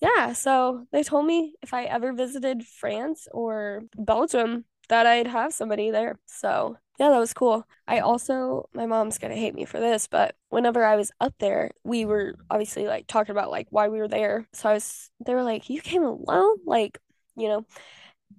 Yeah, 0.00 0.34
so 0.34 0.86
they 0.92 1.02
told 1.02 1.26
me 1.26 1.54
if 1.62 1.72
I 1.72 1.84
ever 1.84 2.12
visited 2.12 2.66
France 2.66 3.26
or 3.32 3.84
Belgium, 3.96 4.66
that 4.88 5.06
I'd 5.06 5.26
have 5.26 5.52
somebody 5.52 5.90
there. 5.90 6.18
So 6.26 6.76
yeah, 6.98 7.10
that 7.10 7.18
was 7.18 7.34
cool. 7.34 7.66
I 7.86 7.98
also, 7.98 8.68
my 8.74 8.86
mom's 8.86 9.18
gonna 9.18 9.34
hate 9.36 9.54
me 9.54 9.64
for 9.64 9.78
this, 9.80 10.06
but 10.06 10.34
whenever 10.48 10.84
I 10.84 10.96
was 10.96 11.10
up 11.20 11.34
there, 11.38 11.72
we 11.84 12.04
were 12.04 12.36
obviously 12.50 12.86
like 12.86 13.06
talking 13.06 13.32
about 13.32 13.50
like 13.50 13.66
why 13.70 13.88
we 13.88 13.98
were 13.98 14.08
there. 14.08 14.46
So 14.52 14.70
I 14.70 14.74
was, 14.74 15.10
they 15.24 15.34
were 15.34 15.42
like, 15.42 15.68
you 15.68 15.80
came 15.82 16.04
alone? 16.04 16.58
Like, 16.64 16.98
you 17.36 17.48
know, 17.48 17.66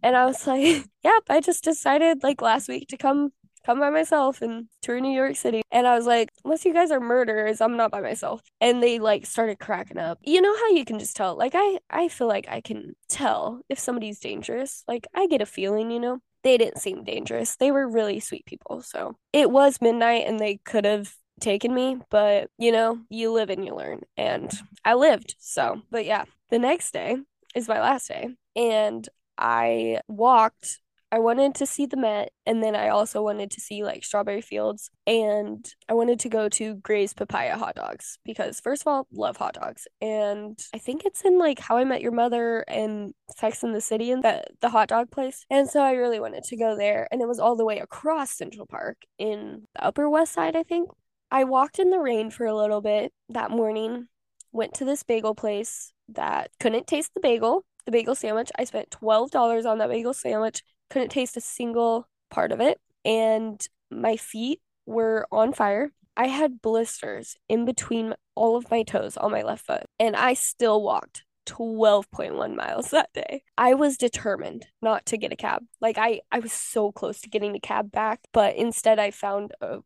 and 0.03 0.15
I 0.15 0.25
was 0.25 0.47
like, 0.47 0.85
yep, 1.03 1.23
I 1.29 1.39
just 1.41 1.63
decided 1.63 2.23
like 2.23 2.41
last 2.41 2.67
week 2.67 2.89
to 2.89 2.97
come 2.97 3.31
come 3.65 3.79
by 3.79 3.89
myself 3.89 4.41
and 4.41 4.67
tour 4.81 4.99
New 5.01 5.11
York 5.11 5.35
City. 5.35 5.61
And 5.71 5.85
I 5.85 5.95
was 5.95 6.05
like, 6.05 6.29
unless 6.45 6.63
you 6.63 6.73
guys 6.73 6.89
are 6.89 7.01
murderers, 7.01 7.59
I'm 7.59 7.75
not 7.75 7.91
by 7.91 7.99
myself. 7.99 8.41
And 8.61 8.81
they 8.81 8.97
like 8.97 9.25
started 9.25 9.59
cracking 9.59 9.97
up. 9.97 10.19
You 10.23 10.41
know 10.41 10.55
how 10.55 10.69
you 10.69 10.85
can 10.85 10.99
just 10.99 11.17
tell? 11.17 11.35
Like 11.37 11.51
I 11.55 11.79
I 11.89 12.07
feel 12.07 12.27
like 12.27 12.47
I 12.49 12.61
can 12.61 12.95
tell 13.09 13.61
if 13.69 13.77
somebody's 13.77 14.19
dangerous. 14.19 14.83
Like 14.87 15.05
I 15.13 15.27
get 15.27 15.41
a 15.41 15.45
feeling, 15.45 15.91
you 15.91 15.99
know 15.99 16.21
they 16.47 16.57
didn't 16.57 16.79
seem 16.79 17.03
dangerous. 17.03 17.57
They 17.57 17.71
were 17.71 17.87
really 17.87 18.21
sweet 18.21 18.45
people. 18.45 18.81
So 18.81 19.17
it 19.33 19.51
was 19.51 19.81
midnight 19.81 20.23
and 20.25 20.39
they 20.39 20.57
could 20.63 20.85
have 20.85 21.13
taken 21.41 21.73
me, 21.73 21.97
but 22.09 22.49
you 22.57 22.71
know, 22.71 22.99
you 23.09 23.33
live 23.33 23.49
and 23.49 23.65
you 23.65 23.75
learn. 23.75 24.01
And 24.15 24.49
I 24.85 24.93
lived. 24.93 25.35
So, 25.39 25.81
but 25.91 26.05
yeah, 26.05 26.23
the 26.49 26.57
next 26.57 26.93
day 26.93 27.17
is 27.53 27.67
my 27.67 27.81
last 27.81 28.07
day. 28.07 28.29
And 28.55 29.07
I 29.37 29.99
walked 30.07 30.79
I 31.09 31.19
wanted 31.19 31.55
to 31.55 31.65
see 31.65 31.85
the 31.85 31.95
Met, 31.95 32.31
and 32.45 32.61
then 32.61 32.75
I 32.75 32.89
also 32.89 33.23
wanted 33.23 33.49
to 33.51 33.61
see 33.61 33.83
like 33.83 34.03
Strawberry 34.03 34.41
Fields, 34.41 34.89
and 35.05 35.65
I 35.87 35.93
wanted 35.93 36.19
to 36.19 36.29
go 36.29 36.49
to 36.49 36.75
Gray's 36.75 37.13
Papaya 37.13 37.57
Hot 37.57 37.75
Dogs 37.75 38.19
because, 38.25 38.59
first 38.59 38.83
of 38.83 38.87
all, 38.87 39.07
love 39.13 39.37
hot 39.37 39.53
dogs, 39.53 39.87
and 40.01 40.59
I 40.73 40.79
think 40.79 41.05
it's 41.05 41.21
in 41.23 41.39
like 41.39 41.59
How 41.59 41.77
I 41.77 41.85
Met 41.85 42.01
Your 42.01 42.11
Mother 42.11 42.65
and 42.67 43.13
Sex 43.37 43.63
in 43.63 43.71
the 43.71 43.79
City 43.79 44.11
and 44.11 44.21
the 44.21 44.43
the 44.59 44.69
hot 44.69 44.89
dog 44.89 45.09
place, 45.09 45.45
and 45.49 45.69
so 45.69 45.81
I 45.81 45.93
really 45.93 46.19
wanted 46.19 46.43
to 46.43 46.57
go 46.57 46.75
there, 46.75 47.07
and 47.09 47.21
it 47.21 47.27
was 47.27 47.39
all 47.39 47.55
the 47.55 47.65
way 47.65 47.79
across 47.79 48.31
Central 48.31 48.65
Park 48.65 48.97
in 49.17 49.63
the 49.75 49.85
Upper 49.85 50.09
West 50.09 50.33
Side, 50.33 50.57
I 50.57 50.63
think. 50.63 50.89
I 51.31 51.45
walked 51.45 51.79
in 51.79 51.89
the 51.89 51.99
rain 51.99 52.31
for 52.31 52.45
a 52.45 52.55
little 52.55 52.81
bit 52.81 53.13
that 53.29 53.51
morning, 53.51 54.07
went 54.51 54.73
to 54.75 54.85
this 54.85 55.03
bagel 55.03 55.35
place 55.35 55.93
that 56.09 56.51
couldn't 56.59 56.87
taste 56.87 57.13
the 57.13 57.19
bagel, 57.21 57.63
the 57.85 57.91
bagel 57.91 58.15
sandwich. 58.15 58.51
I 58.57 58.65
spent 58.65 58.89
$12 58.89 59.65
on 59.65 59.77
that 59.77 59.89
bagel 59.89 60.13
sandwich, 60.13 60.63
couldn't 60.89 61.09
taste 61.09 61.37
a 61.37 61.41
single 61.41 62.07
part 62.29 62.51
of 62.51 62.59
it, 62.59 62.79
and 63.05 63.65
my 63.89 64.17
feet 64.17 64.61
were 64.85 65.27
on 65.31 65.53
fire. 65.53 65.91
I 66.15 66.27
had 66.27 66.61
blisters 66.61 67.35
in 67.47 67.65
between 67.65 68.15
all 68.35 68.55
of 68.55 68.71
my 68.71 68.83
toes 68.83 69.17
on 69.17 69.31
my 69.31 69.43
left 69.43 69.65
foot, 69.65 69.85
and 69.99 70.15
I 70.15 70.33
still 70.33 70.81
walked 70.81 71.23
12.1 71.47 72.55
miles 72.55 72.91
that 72.91 73.09
day. 73.13 73.43
I 73.57 73.73
was 73.73 73.97
determined 73.97 74.67
not 74.81 75.05
to 75.07 75.17
get 75.17 75.31
a 75.31 75.35
cab. 75.35 75.63
Like 75.79 75.97
I 75.97 76.21
I 76.31 76.39
was 76.39 76.51
so 76.51 76.91
close 76.91 77.21
to 77.21 77.29
getting 77.29 77.55
a 77.55 77.59
cab 77.59 77.91
back, 77.91 78.21
but 78.33 78.55
instead 78.55 78.99
I 78.99 79.11
found 79.11 79.53
a 79.61 79.79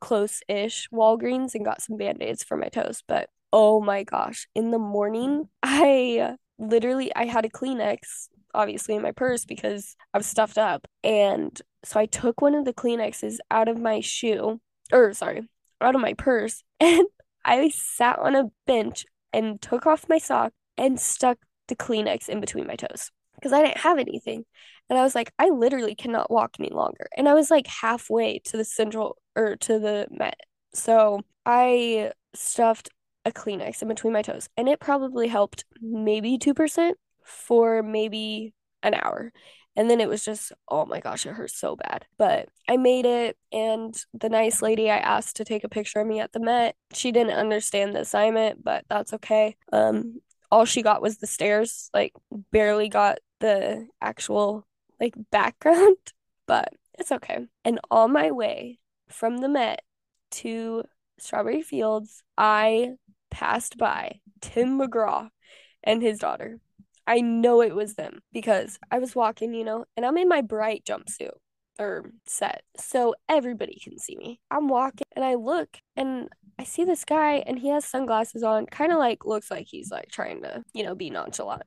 close-ish 0.00 0.88
Walgreens 0.92 1.54
and 1.54 1.64
got 1.64 1.82
some 1.82 1.96
band-aids 1.96 2.44
for 2.44 2.56
my 2.56 2.68
toes. 2.68 3.02
But 3.06 3.30
oh 3.52 3.80
my 3.80 4.04
gosh, 4.04 4.48
in 4.54 4.70
the 4.70 4.78
morning, 4.78 5.48
I 5.62 6.36
literally 6.58 7.14
I 7.14 7.26
had 7.26 7.44
a 7.44 7.50
Kleenex 7.50 8.28
obviously 8.54 8.94
in 8.94 9.02
my 9.02 9.12
purse 9.12 9.44
because 9.44 9.96
I 10.12 10.18
was 10.18 10.26
stuffed 10.26 10.58
up. 10.58 10.86
And 11.04 11.60
so 11.84 12.00
I 12.00 12.06
took 12.06 12.40
one 12.40 12.54
of 12.54 12.64
the 12.64 12.72
Kleenexes 12.72 13.38
out 13.50 13.68
of 13.68 13.80
my 13.80 14.00
shoe, 14.00 14.60
or 14.92 15.12
sorry, 15.14 15.48
out 15.80 15.94
of 15.94 16.00
my 16.00 16.14
purse, 16.14 16.62
and 16.80 17.06
I 17.44 17.70
sat 17.70 18.18
on 18.18 18.34
a 18.34 18.50
bench 18.66 19.04
and 19.32 19.60
took 19.60 19.86
off 19.86 20.08
my 20.08 20.18
sock 20.18 20.52
and 20.76 20.98
stuck 20.98 21.38
the 21.68 21.76
Kleenex 21.76 22.28
in 22.28 22.40
between 22.40 22.66
my 22.66 22.76
toes 22.76 23.10
because 23.34 23.52
I 23.52 23.62
didn't 23.62 23.78
have 23.78 23.98
anything. 23.98 24.44
And 24.88 24.98
I 24.98 25.02
was 25.02 25.14
like, 25.14 25.32
I 25.38 25.50
literally 25.50 25.94
cannot 25.94 26.30
walk 26.30 26.56
any 26.58 26.70
longer. 26.70 27.08
And 27.16 27.28
I 27.28 27.34
was 27.34 27.50
like 27.50 27.66
halfway 27.66 28.40
to 28.46 28.56
the 28.56 28.64
central 28.64 29.18
or 29.36 29.56
to 29.56 29.78
the 29.78 30.06
Met. 30.10 30.40
So 30.72 31.20
I 31.44 32.12
stuffed 32.34 32.88
a 33.24 33.32
Kleenex 33.32 33.82
in 33.82 33.88
between 33.88 34.12
my 34.12 34.22
toes, 34.22 34.48
and 34.56 34.68
it 34.68 34.80
probably 34.80 35.28
helped 35.28 35.64
maybe 35.80 36.38
2% 36.38 36.92
for 37.28 37.82
maybe 37.82 38.54
an 38.82 38.94
hour. 38.94 39.32
And 39.76 39.88
then 39.88 40.00
it 40.00 40.08
was 40.08 40.24
just, 40.24 40.50
oh 40.68 40.86
my 40.86 40.98
gosh, 40.98 41.24
it 41.24 41.34
hurt 41.34 41.52
so 41.52 41.76
bad. 41.76 42.04
But 42.18 42.48
I 42.68 42.76
made 42.76 43.06
it, 43.06 43.36
and 43.52 43.94
the 44.12 44.28
nice 44.28 44.60
lady 44.60 44.90
I 44.90 44.96
asked 44.96 45.36
to 45.36 45.44
take 45.44 45.62
a 45.62 45.68
picture 45.68 46.00
of 46.00 46.06
me 46.06 46.18
at 46.18 46.32
the 46.32 46.40
Met, 46.40 46.74
she 46.92 47.12
didn't 47.12 47.38
understand 47.38 47.94
the 47.94 48.00
assignment, 48.00 48.64
but 48.64 48.84
that's 48.88 49.12
okay. 49.14 49.56
Um, 49.72 50.20
all 50.50 50.64
she 50.64 50.82
got 50.82 51.00
was 51.00 51.18
the 51.18 51.28
stairs, 51.28 51.90
like 51.94 52.12
barely 52.50 52.88
got 52.88 53.18
the 53.38 53.86
actual 54.00 54.66
like 55.00 55.14
background, 55.30 55.96
but 56.46 56.72
it's 56.98 57.12
okay. 57.12 57.46
And 57.64 57.78
on 57.90 58.12
my 58.12 58.32
way 58.32 58.80
from 59.08 59.38
the 59.38 59.48
Met 59.48 59.82
to 60.30 60.82
Strawberry 61.18 61.62
Fields, 61.62 62.22
I 62.36 62.94
passed 63.30 63.78
by 63.78 64.20
Tim 64.40 64.78
McGraw 64.78 65.28
and 65.84 66.02
his 66.02 66.18
daughter. 66.18 66.58
I 67.08 67.20
know 67.20 67.62
it 67.62 67.74
was 67.74 67.94
them 67.94 68.20
because 68.32 68.78
I 68.90 68.98
was 68.98 69.16
walking, 69.16 69.54
you 69.54 69.64
know, 69.64 69.86
and 69.96 70.06
I'm 70.06 70.18
in 70.18 70.28
my 70.28 70.42
bright 70.42 70.84
jumpsuit 70.84 71.30
or 71.78 72.10
set. 72.26 72.62
So 72.76 73.14
everybody 73.28 73.80
can 73.82 73.98
see 73.98 74.16
me. 74.16 74.40
I'm 74.50 74.68
walking 74.68 75.06
and 75.16 75.24
I 75.24 75.34
look 75.34 75.78
and 75.96 76.28
I 76.58 76.64
see 76.64 76.84
this 76.84 77.04
guy 77.04 77.36
and 77.46 77.58
he 77.58 77.68
has 77.68 77.84
sunglasses 77.84 78.42
on, 78.42 78.66
kind 78.66 78.92
of 78.92 78.98
like 78.98 79.24
looks 79.24 79.50
like 79.50 79.66
he's 79.68 79.90
like 79.90 80.10
trying 80.10 80.42
to, 80.42 80.62
you 80.74 80.82
know, 80.82 80.94
be 80.94 81.08
nonchalant. 81.08 81.62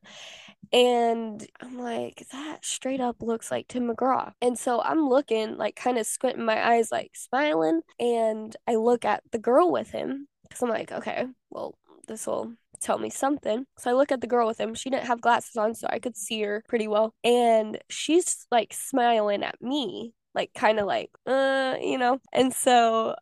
And 0.73 1.45
I'm 1.59 1.79
like, 1.79 2.25
that 2.31 2.63
straight 2.63 3.01
up 3.01 3.21
looks 3.21 3.51
like 3.51 3.67
Tim 3.67 3.89
McGraw. 3.89 4.31
And 4.41 4.57
so 4.57 4.81
I'm 4.81 5.09
looking, 5.09 5.57
like, 5.57 5.75
kind 5.75 5.97
of 5.97 6.05
squinting 6.05 6.45
my 6.45 6.65
eyes, 6.65 6.91
like 6.91 7.11
smiling. 7.13 7.81
And 7.99 8.55
I 8.67 8.75
look 8.75 9.03
at 9.03 9.23
the 9.31 9.39
girl 9.39 9.71
with 9.71 9.91
him 9.91 10.27
because 10.43 10.61
I'm 10.61 10.69
like, 10.69 10.91
okay, 10.91 11.25
well, 11.49 11.75
this 12.07 12.25
will 12.25 12.53
tell 12.81 12.97
me 12.97 13.09
something. 13.09 13.65
So 13.77 13.91
I 13.91 13.93
look 13.93 14.11
at 14.11 14.21
the 14.21 14.27
girl 14.27 14.47
with 14.47 14.59
him. 14.59 14.73
She 14.73 14.89
didn't 14.89 15.07
have 15.07 15.21
glasses 15.21 15.55
on, 15.55 15.75
so 15.75 15.87
I 15.89 15.99
could 15.99 16.17
see 16.17 16.41
her 16.41 16.63
pretty 16.67 16.87
well. 16.87 17.13
And 17.23 17.77
she's 17.89 18.47
like 18.51 18.73
smiling 18.73 19.43
at 19.43 19.61
me, 19.61 20.13
like 20.35 20.53
kind 20.53 20.79
of 20.79 20.87
like, 20.87 21.11
uh, 21.25 21.75
you 21.81 21.97
know. 21.97 22.19
And 22.33 22.53
so 22.53 23.15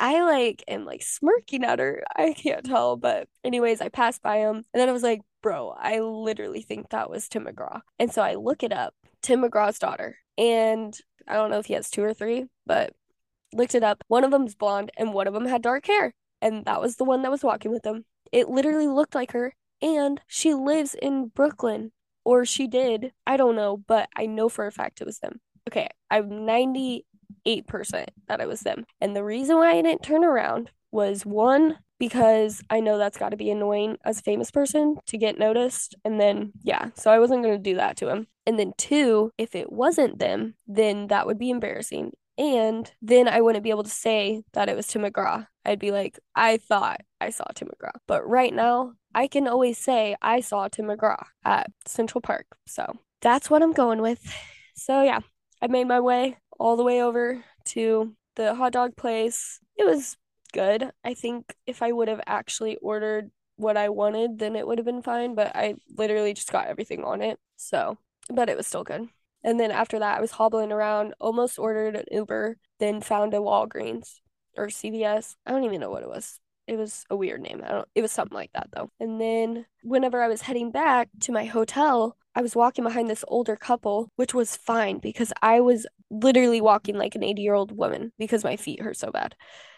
I 0.00 0.22
like 0.22 0.64
am 0.68 0.84
like 0.84 1.02
smirking 1.02 1.64
at 1.64 1.78
her. 1.78 2.02
I 2.16 2.32
can't 2.34 2.64
tell, 2.64 2.96
but 2.96 3.28
anyways, 3.44 3.80
I 3.80 3.88
passed 3.88 4.22
by 4.22 4.38
him 4.38 4.56
and 4.56 4.64
then 4.80 4.88
I 4.88 4.92
was 4.92 5.02
like, 5.02 5.22
bro, 5.42 5.74
I 5.78 6.00
literally 6.00 6.62
think 6.62 6.90
that 6.90 7.10
was 7.10 7.28
Tim 7.28 7.46
McGraw. 7.46 7.80
And 7.98 8.12
so 8.12 8.22
I 8.22 8.34
look 8.34 8.62
it 8.62 8.72
up, 8.72 8.94
Tim 9.22 9.42
McGraw's 9.42 9.78
daughter. 9.78 10.18
And 10.36 10.96
I 11.28 11.34
don't 11.34 11.50
know 11.50 11.58
if 11.58 11.66
he 11.66 11.74
has 11.74 11.90
two 11.90 12.02
or 12.02 12.14
three, 12.14 12.46
but 12.66 12.92
looked 13.52 13.74
it 13.74 13.84
up. 13.84 14.02
One 14.08 14.24
of 14.24 14.30
them's 14.30 14.54
blonde 14.54 14.90
and 14.96 15.12
one 15.12 15.26
of 15.26 15.34
them 15.34 15.46
had 15.46 15.62
dark 15.62 15.86
hair. 15.86 16.14
And 16.42 16.64
that 16.66 16.80
was 16.80 16.96
the 16.96 17.04
one 17.04 17.22
that 17.22 17.30
was 17.30 17.42
walking 17.44 17.70
with 17.70 17.86
him. 17.86 18.04
It 18.34 18.50
literally 18.50 18.88
looked 18.88 19.14
like 19.14 19.32
her. 19.32 19.54
And 19.80 20.20
she 20.26 20.54
lives 20.54 20.94
in 21.00 21.28
Brooklyn. 21.28 21.92
Or 22.24 22.44
she 22.44 22.66
did. 22.66 23.12
I 23.26 23.36
don't 23.36 23.54
know, 23.54 23.76
but 23.86 24.08
I 24.16 24.26
know 24.26 24.48
for 24.48 24.66
a 24.66 24.72
fact 24.72 25.00
it 25.00 25.06
was 25.06 25.18
them. 25.18 25.40
Okay, 25.68 25.88
I'm 26.10 26.30
98% 26.30 27.02
that 28.28 28.40
it 28.40 28.48
was 28.48 28.60
them. 28.60 28.86
And 29.00 29.14
the 29.14 29.22
reason 29.24 29.56
why 29.56 29.72
I 29.72 29.82
didn't 29.82 30.02
turn 30.02 30.24
around 30.24 30.70
was 30.90 31.26
one, 31.26 31.78
because 31.98 32.62
I 32.70 32.80
know 32.80 32.96
that's 32.96 33.18
got 33.18 33.30
to 33.30 33.36
be 33.36 33.50
annoying 33.50 33.98
as 34.04 34.18
a 34.18 34.22
famous 34.22 34.50
person 34.50 34.96
to 35.06 35.18
get 35.18 35.38
noticed. 35.38 35.96
And 36.04 36.18
then, 36.18 36.52
yeah, 36.62 36.90
so 36.94 37.10
I 37.10 37.18
wasn't 37.18 37.42
going 37.42 37.56
to 37.56 37.62
do 37.62 37.76
that 37.76 37.96
to 37.98 38.08
him. 38.08 38.26
And 38.46 38.58
then, 38.58 38.72
two, 38.78 39.30
if 39.36 39.54
it 39.54 39.70
wasn't 39.70 40.18
them, 40.18 40.54
then 40.66 41.08
that 41.08 41.26
would 41.26 41.38
be 41.38 41.50
embarrassing. 41.50 42.12
And 42.36 42.90
then 43.00 43.28
I 43.28 43.40
wouldn't 43.40 43.62
be 43.62 43.70
able 43.70 43.84
to 43.84 43.90
say 43.90 44.42
that 44.54 44.68
it 44.68 44.76
was 44.76 44.86
Tim 44.86 45.02
McGraw. 45.02 45.46
I'd 45.64 45.78
be 45.78 45.92
like, 45.92 46.18
I 46.34 46.56
thought 46.56 47.00
I 47.20 47.30
saw 47.30 47.44
Tim 47.54 47.68
McGraw. 47.68 47.92
But 48.06 48.26
right 48.28 48.52
now, 48.52 48.94
I 49.14 49.28
can 49.28 49.46
always 49.46 49.78
say 49.78 50.16
I 50.20 50.40
saw 50.40 50.68
Tim 50.68 50.86
McGraw 50.86 51.22
at 51.44 51.70
Central 51.86 52.20
Park. 52.20 52.46
So 52.66 52.98
that's 53.20 53.48
what 53.48 53.62
I'm 53.62 53.72
going 53.72 54.02
with. 54.02 54.20
So 54.74 55.02
yeah, 55.02 55.20
I 55.62 55.68
made 55.68 55.86
my 55.86 56.00
way 56.00 56.36
all 56.58 56.76
the 56.76 56.82
way 56.82 57.00
over 57.02 57.44
to 57.66 58.14
the 58.34 58.54
hot 58.54 58.72
dog 58.72 58.96
place. 58.96 59.60
It 59.76 59.84
was 59.84 60.16
good. 60.52 60.90
I 61.04 61.14
think 61.14 61.54
if 61.66 61.82
I 61.82 61.92
would 61.92 62.08
have 62.08 62.20
actually 62.26 62.76
ordered 62.76 63.30
what 63.56 63.76
I 63.76 63.88
wanted, 63.88 64.40
then 64.40 64.56
it 64.56 64.66
would 64.66 64.78
have 64.78 64.84
been 64.84 65.02
fine. 65.02 65.36
But 65.36 65.54
I 65.54 65.76
literally 65.96 66.34
just 66.34 66.50
got 66.50 66.66
everything 66.66 67.04
on 67.04 67.22
it. 67.22 67.38
So, 67.56 67.98
but 68.28 68.48
it 68.48 68.56
was 68.56 68.66
still 68.66 68.84
good. 68.84 69.08
And 69.44 69.60
then 69.60 69.70
after 69.70 69.98
that, 69.98 70.18
I 70.18 70.20
was 70.20 70.32
hobbling 70.32 70.72
around, 70.72 71.14
almost 71.20 71.58
ordered 71.58 71.96
an 71.96 72.06
Uber, 72.10 72.56
then 72.80 73.00
found 73.00 73.34
a 73.34 73.38
Walgreens 73.38 74.20
or 74.56 74.70
CVS. 74.70 75.36
I 75.46 75.52
don't 75.52 75.64
even 75.64 75.80
know 75.80 75.90
what 75.90 76.02
it 76.02 76.08
was. 76.08 76.40
It 76.66 76.76
was 76.76 77.04
a 77.10 77.16
weird 77.16 77.42
name. 77.42 77.60
I 77.62 77.68
don't 77.68 77.88
it 77.94 78.00
was 78.02 78.12
something 78.12 78.34
like 78.34 78.52
that 78.54 78.70
though. 78.72 78.90
And 78.98 79.20
then 79.20 79.66
whenever 79.82 80.22
I 80.22 80.28
was 80.28 80.42
heading 80.42 80.70
back 80.70 81.10
to 81.20 81.32
my 81.32 81.44
hotel, 81.44 82.16
I 82.34 82.40
was 82.42 82.56
walking 82.56 82.84
behind 82.84 83.10
this 83.10 83.24
older 83.28 83.54
couple, 83.56 84.10
which 84.16 84.32
was 84.34 84.56
fine 84.56 84.98
because 84.98 85.32
I 85.42 85.60
was 85.60 85.86
literally 86.10 86.60
walking 86.62 86.96
like 86.96 87.14
an 87.14 87.22
80-year-old 87.22 87.76
woman 87.76 88.12
because 88.18 88.44
my 88.44 88.56
feet 88.56 88.80
hurt 88.80 88.96
so 88.96 89.10
bad. 89.10 89.36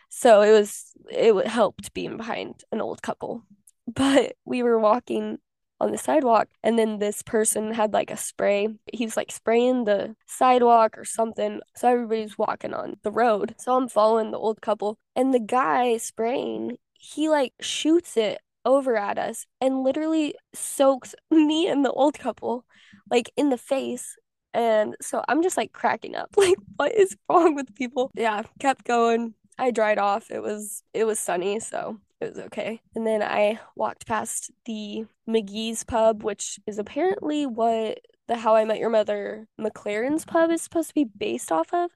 So 0.08 0.42
it 0.42 0.52
was 0.52 0.92
it 1.10 1.46
helped 1.46 1.92
being 1.92 2.16
behind 2.16 2.62
an 2.72 2.80
old 2.80 3.02
couple. 3.02 3.42
But 3.88 4.34
we 4.44 4.64
were 4.64 4.80
walking 4.80 5.38
on 5.80 5.92
the 5.92 5.98
sidewalk 5.98 6.48
and 6.62 6.78
then 6.78 6.98
this 6.98 7.22
person 7.22 7.72
had 7.74 7.92
like 7.92 8.10
a 8.10 8.16
spray. 8.16 8.68
He 8.92 9.04
was 9.04 9.16
like 9.16 9.30
spraying 9.30 9.84
the 9.84 10.16
sidewalk 10.26 10.96
or 10.98 11.04
something 11.04 11.60
so 11.74 11.88
everybody's 11.88 12.38
walking 12.38 12.74
on 12.74 12.96
the 13.02 13.10
road. 13.10 13.54
So 13.58 13.76
i'm 13.76 13.88
following 13.88 14.30
the 14.30 14.38
old 14.38 14.60
couple 14.60 14.98
and 15.14 15.32
the 15.34 15.40
guy 15.40 15.96
spraying 15.96 16.78
he 16.94 17.28
like 17.28 17.52
shoots 17.60 18.16
it 18.16 18.40
over 18.64 18.96
at 18.96 19.18
us 19.18 19.46
and 19.60 19.82
literally 19.84 20.34
soaks 20.54 21.14
me 21.30 21.68
and 21.68 21.84
the 21.84 21.92
old 21.92 22.18
couple 22.18 22.64
like 23.10 23.30
in 23.36 23.50
the 23.50 23.58
face. 23.58 24.16
And 24.54 24.96
so 25.02 25.22
i'm 25.28 25.42
just 25.42 25.56
like 25.56 25.72
cracking 25.72 26.16
up 26.16 26.30
like 26.36 26.56
what 26.76 26.94
is 26.94 27.16
wrong 27.28 27.54
with 27.54 27.74
people? 27.74 28.10
Yeah 28.14 28.42
kept 28.60 28.84
going. 28.84 29.34
I 29.58 29.70
dried 29.70 29.98
off. 29.98 30.30
It 30.30 30.42
was 30.42 30.82
it 30.94 31.04
was 31.04 31.18
sunny 31.18 31.60
so 31.60 31.98
it 32.20 32.34
was 32.34 32.38
okay. 32.46 32.80
And 32.94 33.06
then 33.06 33.22
I 33.22 33.60
walked 33.74 34.06
past 34.06 34.50
the 34.64 35.06
McGee's 35.28 35.84
pub, 35.84 36.22
which 36.22 36.58
is 36.66 36.78
apparently 36.78 37.46
what 37.46 37.98
the 38.26 38.36
How 38.36 38.56
I 38.56 38.64
Met 38.64 38.78
Your 38.78 38.90
Mother 38.90 39.46
McLaren's 39.60 40.24
pub 40.24 40.50
is 40.50 40.62
supposed 40.62 40.88
to 40.88 40.94
be 40.94 41.04
based 41.04 41.52
off 41.52 41.72
of. 41.72 41.90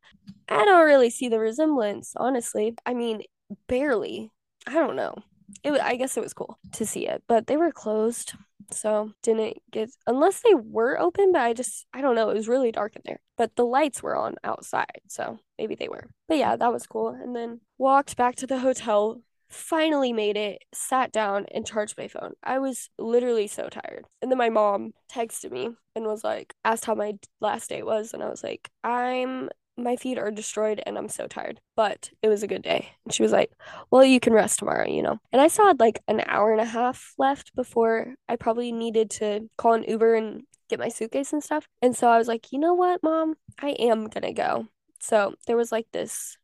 I 0.49 0.64
don't 0.64 0.87
really 0.87 1.11
see 1.11 1.29
the 1.29 1.41
resemblance, 1.41 2.12
honestly. 2.16 2.75
I 2.87 2.95
mean, 2.95 3.23
barely. 3.66 4.31
I 4.66 4.75
don't 4.75 4.97
know. 4.97 5.16
It 5.64 5.73
I 5.81 5.97
guess 5.97 6.16
it 6.16 6.23
was 6.23 6.35
cool 6.35 6.59
to 6.73 6.87
see 6.87 7.09
it, 7.09 7.25
but 7.27 7.47
they 7.47 7.57
were 7.57 7.73
closed. 7.73 8.35
So 8.71 9.11
didn't 9.23 9.59
get 9.73 9.91
unless 10.07 10.43
they 10.43 10.55
were 10.55 11.01
open, 11.01 11.33
but 11.33 11.41
I 11.41 11.55
just 11.55 11.87
I 11.93 12.01
don't 12.01 12.14
know. 12.14 12.31
It 12.31 12.35
was 12.35 12.47
really 12.47 12.71
dark 12.71 12.95
in 12.95 13.03
there. 13.05 13.21
But 13.37 13.57
the 13.57 13.64
lights 13.64 14.03
were 14.03 14.14
on 14.14 14.37
outside, 14.45 15.01
so 15.09 15.41
maybe 15.59 15.75
they 15.75 15.89
were. 15.89 16.11
But 16.29 16.39
yeah, 16.39 16.55
that 16.55 16.73
was 16.73 16.87
cool. 16.87 17.09
And 17.09 17.35
then 17.35 17.61
walked 17.79 18.16
back 18.16 18.37
to 18.37 18.47
the 18.47 18.61
hotel, 18.61 19.23
finally 19.51 20.13
made 20.13 20.37
it, 20.37 20.63
sat 20.73 21.13
down 21.13 21.47
and 21.53 21.67
charged 21.67 21.99
my 21.99 22.09
phone. 22.09 22.33
I 22.43 22.59
was 22.59 22.89
literally 22.99 23.47
so 23.47 23.69
tired. 23.69 24.07
And 24.23 24.31
then 24.31 24.39
my 24.39 24.49
mom 24.49 24.93
texted 25.13 25.51
me 25.51 25.71
and 25.95 26.05
was 26.07 26.25
like, 26.25 26.55
asked 26.65 26.85
how 26.85 26.95
my 26.95 27.15
last 27.41 27.69
day 27.69 27.83
was. 27.83 28.15
And 28.15 28.23
I 28.23 28.29
was 28.29 28.43
like, 28.43 28.71
I'm 28.85 29.51
my 29.77 29.97
feet 29.97 30.19
are 30.19 30.31
destroyed 30.31 30.83
and 30.85 30.97
I'm 30.99 31.09
so 31.09 31.27
tired, 31.27 31.61
but 31.75 32.11
it 32.23 32.29
was 32.29 32.43
a 32.43 32.47
good 32.47 32.63
day. 32.63 32.91
And 33.05 33.15
she 33.15 33.23
was 33.23 33.33
like, 33.33 33.51
Well, 33.91 34.05
you 34.05 34.21
can 34.21 34.33
rest 34.33 34.59
tomorrow, 34.59 34.87
you 34.87 35.03
know? 35.03 35.19
And 35.33 35.41
I 35.41 35.49
still 35.49 35.67
had 35.67 35.81
like 35.81 36.01
an 36.07 36.23
hour 36.27 36.53
and 36.53 36.61
a 36.61 36.67
half 36.67 37.15
left 37.19 37.55
before 37.55 38.15
I 38.29 38.37
probably 38.37 38.73
needed 38.73 39.11
to 39.13 39.49
call 39.57 39.75
an 39.75 39.85
Uber 39.85 40.15
and 40.15 40.43
get 40.69 40.79
my 40.79 40.89
suitcase 40.89 41.33
and 41.33 41.43
stuff. 41.43 41.67
And 41.83 41.97
so 41.97 42.09
I 42.09 42.19
was 42.19 42.29
like, 42.29 42.53
You 42.53 42.59
know 42.59 42.75
what, 42.75 43.03
mom? 43.03 43.35
I 43.61 43.71
am 43.71 44.09
gonna 44.09 44.33
go. 44.33 44.69
So 45.01 45.35
there 45.47 45.57
was 45.57 45.73
like 45.73 45.87
this 45.93 46.37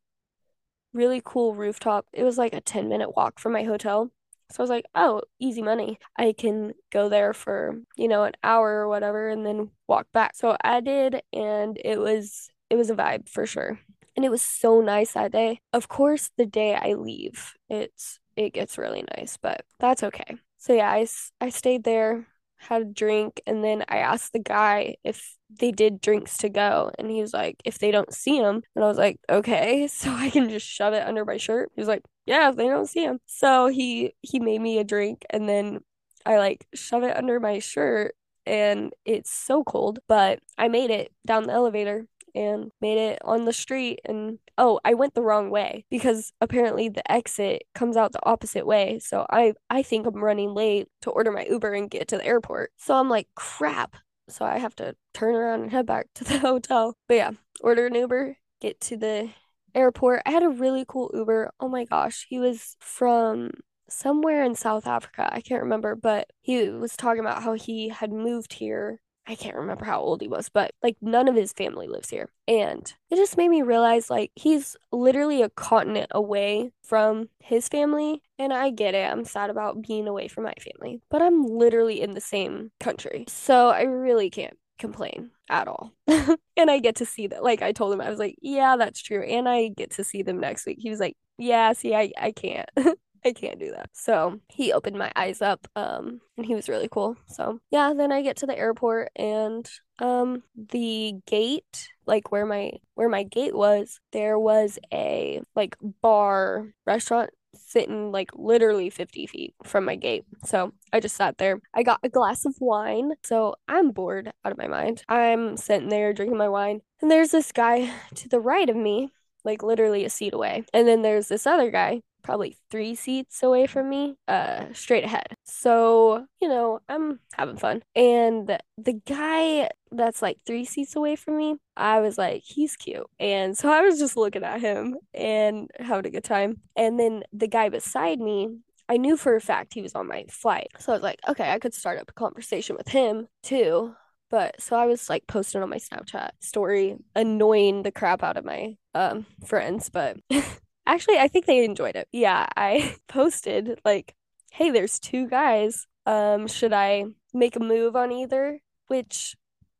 really 0.96 1.22
cool 1.24 1.54
rooftop. 1.54 2.06
It 2.12 2.24
was 2.24 2.38
like 2.38 2.54
a 2.54 2.60
10 2.60 2.88
minute 2.88 3.14
walk 3.16 3.38
from 3.38 3.52
my 3.52 3.62
hotel. 3.64 4.10
So 4.50 4.60
I 4.60 4.62
was 4.62 4.70
like, 4.70 4.86
oh, 4.94 5.22
easy 5.40 5.62
money. 5.62 5.98
I 6.16 6.32
can 6.36 6.72
go 6.92 7.08
there 7.08 7.32
for, 7.32 7.76
you 7.96 8.06
know, 8.08 8.24
an 8.24 8.34
hour 8.44 8.80
or 8.80 8.88
whatever 8.88 9.28
and 9.28 9.44
then 9.44 9.70
walk 9.88 10.06
back. 10.12 10.36
So 10.36 10.56
I 10.62 10.80
did, 10.80 11.20
and 11.32 11.78
it 11.84 11.98
was 11.98 12.48
it 12.70 12.76
was 12.76 12.90
a 12.90 12.94
vibe 12.94 13.28
for 13.28 13.46
sure. 13.46 13.78
And 14.16 14.24
it 14.24 14.30
was 14.30 14.42
so 14.42 14.80
nice 14.80 15.12
that 15.12 15.32
day. 15.32 15.60
Of 15.72 15.88
course, 15.88 16.30
the 16.36 16.46
day 16.46 16.74
I 16.74 16.94
leave, 16.94 17.54
it's 17.68 18.20
it 18.36 18.52
gets 18.52 18.78
really 18.78 19.04
nice, 19.16 19.36
but 19.36 19.64
that's 19.78 20.02
okay. 20.02 20.36
So 20.58 20.72
yeah, 20.74 20.90
I, 20.90 21.06
I 21.40 21.48
stayed 21.50 21.84
there, 21.84 22.26
had 22.58 22.82
a 22.82 22.86
drink, 22.86 23.40
and 23.46 23.62
then 23.62 23.84
I 23.88 23.98
asked 23.98 24.32
the 24.32 24.38
guy 24.38 24.96
if 25.04 25.36
they 25.50 25.72
did 25.72 26.00
drinks 26.00 26.38
to 26.38 26.48
go, 26.48 26.90
and 26.98 27.10
he 27.10 27.20
was 27.20 27.32
like, 27.32 27.56
if 27.64 27.78
they 27.78 27.90
don't 27.90 28.12
see 28.12 28.38
him, 28.38 28.62
and 28.74 28.84
I 28.84 28.88
was 28.88 28.98
like, 28.98 29.18
okay, 29.30 29.86
so 29.92 30.10
I 30.12 30.30
can 30.30 30.48
just 30.48 30.66
shove 30.66 30.94
it 30.94 31.06
under 31.06 31.24
my 31.24 31.36
shirt. 31.36 31.70
He 31.74 31.80
was 31.80 31.88
like, 31.88 32.02
yeah, 32.26 32.48
if 32.50 32.56
they 32.56 32.66
don't 32.68 32.88
see 32.88 33.04
him. 33.04 33.20
So 33.26 33.68
he 33.68 34.14
he 34.22 34.40
made 34.40 34.60
me 34.60 34.78
a 34.78 34.84
drink, 34.84 35.24
and 35.30 35.48
then 35.48 35.80
I 36.24 36.38
like 36.38 36.66
shove 36.74 37.04
it 37.04 37.16
under 37.16 37.40
my 37.40 37.58
shirt, 37.60 38.14
and 38.46 38.92
it's 39.04 39.32
so 39.32 39.64
cold, 39.64 40.00
but 40.08 40.40
I 40.58 40.68
made 40.68 40.90
it 40.90 41.12
down 41.26 41.44
the 41.44 41.52
elevator 41.52 42.06
and 42.36 42.70
made 42.80 42.98
it 42.98 43.18
on 43.24 43.46
the 43.46 43.52
street 43.52 44.00
and 44.04 44.38
oh 44.58 44.78
i 44.84 44.94
went 44.94 45.14
the 45.14 45.22
wrong 45.22 45.50
way 45.50 45.84
because 45.90 46.32
apparently 46.40 46.88
the 46.88 47.10
exit 47.10 47.62
comes 47.74 47.96
out 47.96 48.12
the 48.12 48.24
opposite 48.24 48.66
way. 48.66 48.98
So 48.98 49.26
i 49.30 49.54
i 49.70 49.82
think 49.82 50.06
i'm 50.06 50.22
running 50.22 50.54
late 50.54 50.88
to 51.02 51.10
order 51.10 51.32
my 51.32 51.46
uber 51.48 51.72
and 51.72 51.90
get 51.90 52.08
to 52.08 52.18
the 52.18 52.26
airport. 52.26 52.70
So 52.76 52.94
i'm 52.94 53.08
like 53.08 53.28
crap. 53.34 53.96
So 54.28 54.44
i 54.44 54.58
have 54.58 54.76
to 54.76 54.94
turn 55.14 55.34
around 55.34 55.62
and 55.62 55.72
head 55.72 55.86
back 55.86 56.08
to 56.16 56.24
the 56.24 56.38
hotel. 56.50 56.94
But 57.08 57.14
yeah 57.14 57.30
order 57.60 57.86
an 57.86 57.94
uber 57.94 58.36
get 58.60 58.80
to 58.82 58.96
the 58.96 59.30
airport. 59.74 60.22
I 60.26 60.30
had 60.30 60.42
a 60.42 60.48
really 60.48 60.84
cool 60.86 61.10
uber. 61.14 61.52
Oh 61.58 61.68
my 61.68 61.84
gosh 61.84 62.26
he 62.28 62.38
was 62.38 62.76
from 62.80 63.50
somewhere 63.88 64.42
in 64.42 64.54
South 64.54 64.86
Africa. 64.86 65.28
I 65.32 65.40
can't 65.40 65.62
remember, 65.62 65.94
but 65.94 66.28
he 66.40 66.68
was 66.68 66.96
talking 66.96 67.20
about 67.20 67.42
how 67.42 67.54
he 67.54 67.88
had 67.88 68.12
moved 68.12 68.54
here 68.54 69.00
I 69.26 69.34
can't 69.34 69.56
remember 69.56 69.84
how 69.84 70.00
old 70.00 70.20
he 70.20 70.28
was, 70.28 70.48
but 70.48 70.72
like 70.82 70.96
none 71.00 71.28
of 71.28 71.34
his 71.34 71.52
family 71.52 71.88
lives 71.88 72.10
here. 72.10 72.30
And 72.46 72.92
it 73.10 73.16
just 73.16 73.36
made 73.36 73.48
me 73.48 73.62
realize 73.62 74.08
like 74.08 74.30
he's 74.36 74.76
literally 74.92 75.42
a 75.42 75.50
continent 75.50 76.10
away 76.12 76.70
from 76.84 77.28
his 77.40 77.68
family. 77.68 78.22
And 78.38 78.52
I 78.52 78.70
get 78.70 78.94
it. 78.94 79.10
I'm 79.10 79.24
sad 79.24 79.50
about 79.50 79.82
being 79.82 80.06
away 80.06 80.28
from 80.28 80.44
my 80.44 80.54
family, 80.60 81.00
but 81.10 81.22
I'm 81.22 81.44
literally 81.46 82.00
in 82.00 82.12
the 82.12 82.20
same 82.20 82.70
country. 82.78 83.24
So 83.28 83.68
I 83.68 83.82
really 83.82 84.30
can't 84.30 84.56
complain 84.78 85.30
at 85.48 85.68
all. 85.68 85.92
and 86.06 86.70
I 86.70 86.78
get 86.78 86.96
to 86.96 87.06
see 87.06 87.26
that. 87.28 87.42
Like 87.42 87.62
I 87.62 87.72
told 87.72 87.92
him, 87.92 88.00
I 88.00 88.10
was 88.10 88.18
like, 88.18 88.36
yeah, 88.40 88.76
that's 88.76 89.02
true. 89.02 89.22
And 89.22 89.48
I 89.48 89.68
get 89.68 89.92
to 89.92 90.04
see 90.04 90.22
them 90.22 90.38
next 90.38 90.66
week. 90.66 90.78
He 90.80 90.90
was 90.90 91.00
like, 91.00 91.16
yeah, 91.38 91.72
see, 91.72 91.94
I, 91.94 92.12
I 92.18 92.32
can't. 92.32 92.68
I 93.26 93.32
can't 93.32 93.58
do 93.58 93.72
that. 93.72 93.90
So 93.92 94.38
he 94.48 94.72
opened 94.72 94.96
my 94.96 95.10
eyes 95.16 95.42
up. 95.42 95.66
Um, 95.74 96.20
and 96.36 96.46
he 96.46 96.54
was 96.54 96.68
really 96.68 96.88
cool. 96.88 97.16
So 97.26 97.60
yeah, 97.70 97.92
then 97.94 98.12
I 98.12 98.22
get 98.22 98.36
to 98.38 98.46
the 98.46 98.56
airport 98.56 99.10
and 99.16 99.68
um 99.98 100.42
the 100.54 101.14
gate, 101.26 101.88
like 102.06 102.30
where 102.30 102.46
my 102.46 102.72
where 102.94 103.08
my 103.08 103.24
gate 103.24 103.56
was, 103.56 103.98
there 104.12 104.38
was 104.38 104.78
a 104.92 105.42
like 105.56 105.76
bar 106.02 106.68
restaurant 106.86 107.30
sitting 107.56 108.12
like 108.12 108.30
literally 108.34 108.90
50 108.90 109.26
feet 109.26 109.54
from 109.64 109.84
my 109.84 109.96
gate. 109.96 110.24
So 110.44 110.72
I 110.92 111.00
just 111.00 111.16
sat 111.16 111.38
there. 111.38 111.58
I 111.74 111.82
got 111.82 111.98
a 112.04 112.08
glass 112.08 112.44
of 112.44 112.54
wine. 112.60 113.12
So 113.24 113.56
I'm 113.66 113.90
bored 113.90 114.32
out 114.44 114.52
of 114.52 114.58
my 114.58 114.68
mind. 114.68 115.02
I'm 115.08 115.56
sitting 115.56 115.88
there 115.88 116.12
drinking 116.12 116.38
my 116.38 116.48
wine. 116.48 116.82
And 117.00 117.10
there's 117.10 117.30
this 117.30 117.50
guy 117.50 117.90
to 118.14 118.28
the 118.28 118.40
right 118.40 118.68
of 118.70 118.76
me, 118.76 119.10
like 119.44 119.64
literally 119.64 120.04
a 120.04 120.10
seat 120.10 120.34
away. 120.34 120.64
And 120.72 120.86
then 120.86 121.02
there's 121.02 121.26
this 121.26 121.46
other 121.46 121.72
guy 121.72 122.02
probably 122.26 122.58
three 122.70 122.94
seats 122.96 123.42
away 123.42 123.66
from 123.66 123.88
me, 123.88 124.16
uh, 124.26 124.64
straight 124.72 125.04
ahead. 125.04 125.28
So, 125.44 126.26
you 126.42 126.48
know, 126.48 126.80
I'm 126.88 127.20
having 127.34 127.56
fun. 127.56 127.82
And 127.94 128.58
the 128.76 129.00
guy 129.06 129.70
that's 129.92 130.20
like 130.20 130.38
three 130.44 130.64
seats 130.64 130.96
away 130.96 131.14
from 131.14 131.38
me, 131.38 131.56
I 131.76 132.00
was 132.00 132.18
like, 132.18 132.42
he's 132.44 132.76
cute. 132.76 133.06
And 133.20 133.56
so 133.56 133.70
I 133.70 133.80
was 133.82 133.98
just 134.00 134.16
looking 134.16 134.42
at 134.42 134.60
him 134.60 134.96
and 135.14 135.70
having 135.78 136.06
a 136.06 136.10
good 136.10 136.24
time. 136.24 136.60
And 136.74 136.98
then 136.98 137.22
the 137.32 137.46
guy 137.46 137.68
beside 137.68 138.18
me, 138.18 138.58
I 138.88 138.96
knew 138.96 139.16
for 139.16 139.36
a 139.36 139.40
fact 139.40 139.74
he 139.74 139.82
was 139.82 139.94
on 139.94 140.08
my 140.08 140.24
flight. 140.28 140.68
So 140.80 140.92
I 140.92 140.96
was 140.96 141.02
like, 141.02 141.20
okay, 141.28 141.52
I 141.52 141.60
could 141.60 141.74
start 141.74 141.98
up 141.98 142.10
a 142.10 142.12
conversation 142.12 142.76
with 142.76 142.88
him 142.88 143.28
too. 143.44 143.94
But 144.30 144.60
so 144.60 144.76
I 144.76 144.86
was 144.86 145.08
like 145.08 145.28
posting 145.28 145.62
on 145.62 145.70
my 145.70 145.78
Snapchat 145.78 146.30
story, 146.40 146.96
annoying 147.14 147.84
the 147.84 147.92
crap 147.92 148.24
out 148.24 148.36
of 148.36 148.44
my 148.44 148.76
um 148.94 149.26
friends, 149.44 149.88
but 149.88 150.16
Actually, 150.86 151.18
I 151.18 151.28
think 151.28 151.46
they 151.46 151.64
enjoyed 151.64 151.96
it. 151.96 152.08
Yeah, 152.12 152.46
I 152.56 152.96
posted 153.08 153.80
like, 153.84 154.14
"Hey, 154.52 154.70
there's 154.70 154.98
two 154.98 155.28
guys. 155.28 155.86
Um, 156.06 156.46
should 156.46 156.72
I 156.72 157.06
make 157.34 157.56
a 157.56 157.60
move 157.60 157.96
on 157.96 158.12
either?" 158.12 158.60
Which 158.88 159.36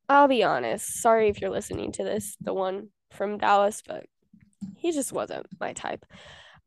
I'll 0.09 0.27
be 0.27 0.43
honest, 0.43 1.01
sorry 1.01 1.29
if 1.29 1.41
you're 1.41 1.49
listening 1.49 1.91
to 1.93 2.03
this, 2.03 2.35
the 2.41 2.53
one 2.53 2.89
from 3.11 3.37
Dallas, 3.37 3.81
but 3.85 4.05
he 4.77 4.91
just 4.91 5.13
wasn't 5.13 5.47
my 5.59 5.73
type. 5.73 6.05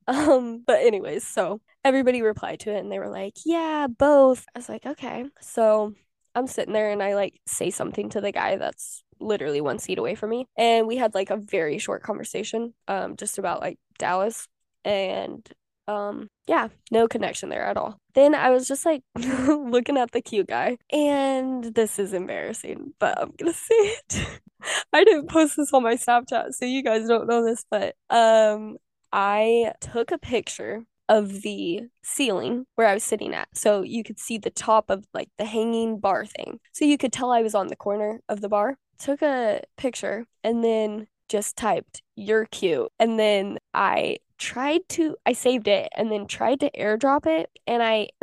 Um, 0.09 0.65
but 0.67 0.81
anyways, 0.81 1.25
so 1.25 1.61
everybody 1.85 2.21
replied 2.23 2.59
to 2.61 2.73
it 2.73 2.81
and 2.81 2.91
they 2.91 2.99
were 2.99 3.11
like, 3.11 3.35
"Yeah, 3.47 3.87
both." 3.87 4.45
I 4.55 4.59
was 4.59 4.69
like, 4.69 4.85
"Okay." 4.85 5.27
So 5.41 5.95
I'm 6.35 6.47
sitting 6.49 6.73
there 6.75 6.91
and 6.91 7.03
I 7.03 7.15
like 7.15 7.41
say 7.47 7.71
something 7.71 8.09
to 8.11 8.21
the 8.21 8.33
guy 8.33 8.57
that's 8.57 9.05
literally 9.21 9.61
one 9.61 9.79
seat 9.79 9.99
away 9.99 10.15
from 10.15 10.31
me. 10.31 10.47
And 10.57 10.87
we 10.87 10.97
had 10.97 11.15
like 11.15 11.31
a 11.31 11.37
very 11.37 11.79
short 11.79 12.03
conversation, 12.03 12.75
um, 12.89 13.17
just 13.17 13.39
about 13.39 13.61
like 13.61 13.79
Dallas. 13.99 14.49
And 14.85 15.49
um, 15.91 16.29
yeah, 16.47 16.69
no 16.91 17.09
connection 17.09 17.49
there 17.49 17.65
at 17.65 17.77
all. 17.77 17.99
Then 18.15 18.35
I 18.35 18.51
was 18.51 18.69
just 18.69 18.87
like 18.87 19.03
looking 19.17 19.97
at 19.97 20.13
the 20.13 20.21
cute 20.21 20.49
guy, 20.49 20.79
and 20.93 21.65
this 21.75 21.99
is 21.99 22.13
embarrassing, 22.13 22.95
but 22.99 23.21
I'm 23.21 23.33
gonna 23.37 23.53
say 23.53 23.75
it. 23.75 24.41
I 24.93 25.05
didn't 25.05 25.29
post 25.29 25.57
this 25.57 25.73
on 25.73 25.83
my 25.83 25.95
Snapchat, 25.95 26.55
so 26.55 26.65
you 26.65 26.83
guys 26.83 27.09
don't 27.09 27.29
know 27.29 27.45
this, 27.45 27.65
but 27.71 27.97
um, 28.09 28.77
I 29.13 29.73
took 29.81 30.13
a 30.13 30.19
picture 30.19 30.85
of 31.09 31.43
the 31.43 31.81
ceiling 32.05 32.67
where 32.77 32.87
I 32.87 32.95
was 32.95 33.03
sitting 33.03 33.35
at. 33.35 33.49
So 33.53 33.83
you 33.83 34.05
could 34.05 34.21
see 34.21 34.39
the 34.39 34.51
top 34.51 34.91
of 34.91 35.05
like 35.13 35.29
the 35.39 35.45
hanging 35.45 35.99
bar 35.99 36.25
thing. 36.25 36.61
So 36.71 36.85
you 36.85 36.97
could 36.97 37.13
tell 37.13 37.33
I 37.33 37.43
was 37.43 37.55
on 37.55 37.67
the 37.67 37.75
corner 37.75 38.21
of 38.29 38.41
the 38.41 38.49
bar 38.49 38.79
took 39.01 39.23
a 39.23 39.63
picture 39.77 40.27
and 40.45 40.63
then 40.63 41.09
just 41.29 41.57
typed, 41.57 42.03
You're 42.17 42.47
cute. 42.47 42.91
And 42.99 43.19
then 43.19 43.59
I 43.75 44.19
tried 44.39 44.89
to, 44.91 45.17
I 45.27 45.33
saved 45.33 45.69
it 45.69 45.89
and 45.97 46.11
then 46.11 46.27
tried 46.27 46.61
to 46.61 46.71
airdrop 46.73 47.27
it. 47.27 47.51
And 47.67 47.83
I, 47.83 48.09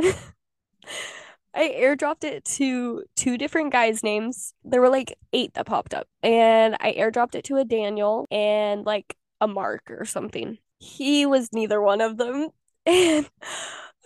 I 1.53 1.69
airdropped 1.69 2.23
it 2.23 2.45
to 2.45 3.03
two 3.15 3.37
different 3.37 3.71
guys' 3.71 4.03
names. 4.03 4.53
There 4.63 4.81
were 4.81 4.89
like 4.89 5.17
eight 5.33 5.53
that 5.55 5.65
popped 5.65 5.93
up. 5.93 6.07
And 6.21 6.75
I 6.79 6.93
airdropped 6.93 7.35
it 7.35 7.45
to 7.45 7.57
a 7.57 7.65
Daniel 7.65 8.25
and 8.29 8.85
like 8.85 9.15
a 9.41 9.47
Mark 9.47 9.89
or 9.89 10.05
something. 10.05 10.57
He 10.79 11.25
was 11.25 11.51
neither 11.53 11.81
one 11.81 12.01
of 12.01 12.17
them. 12.17 12.49
And 12.89 13.29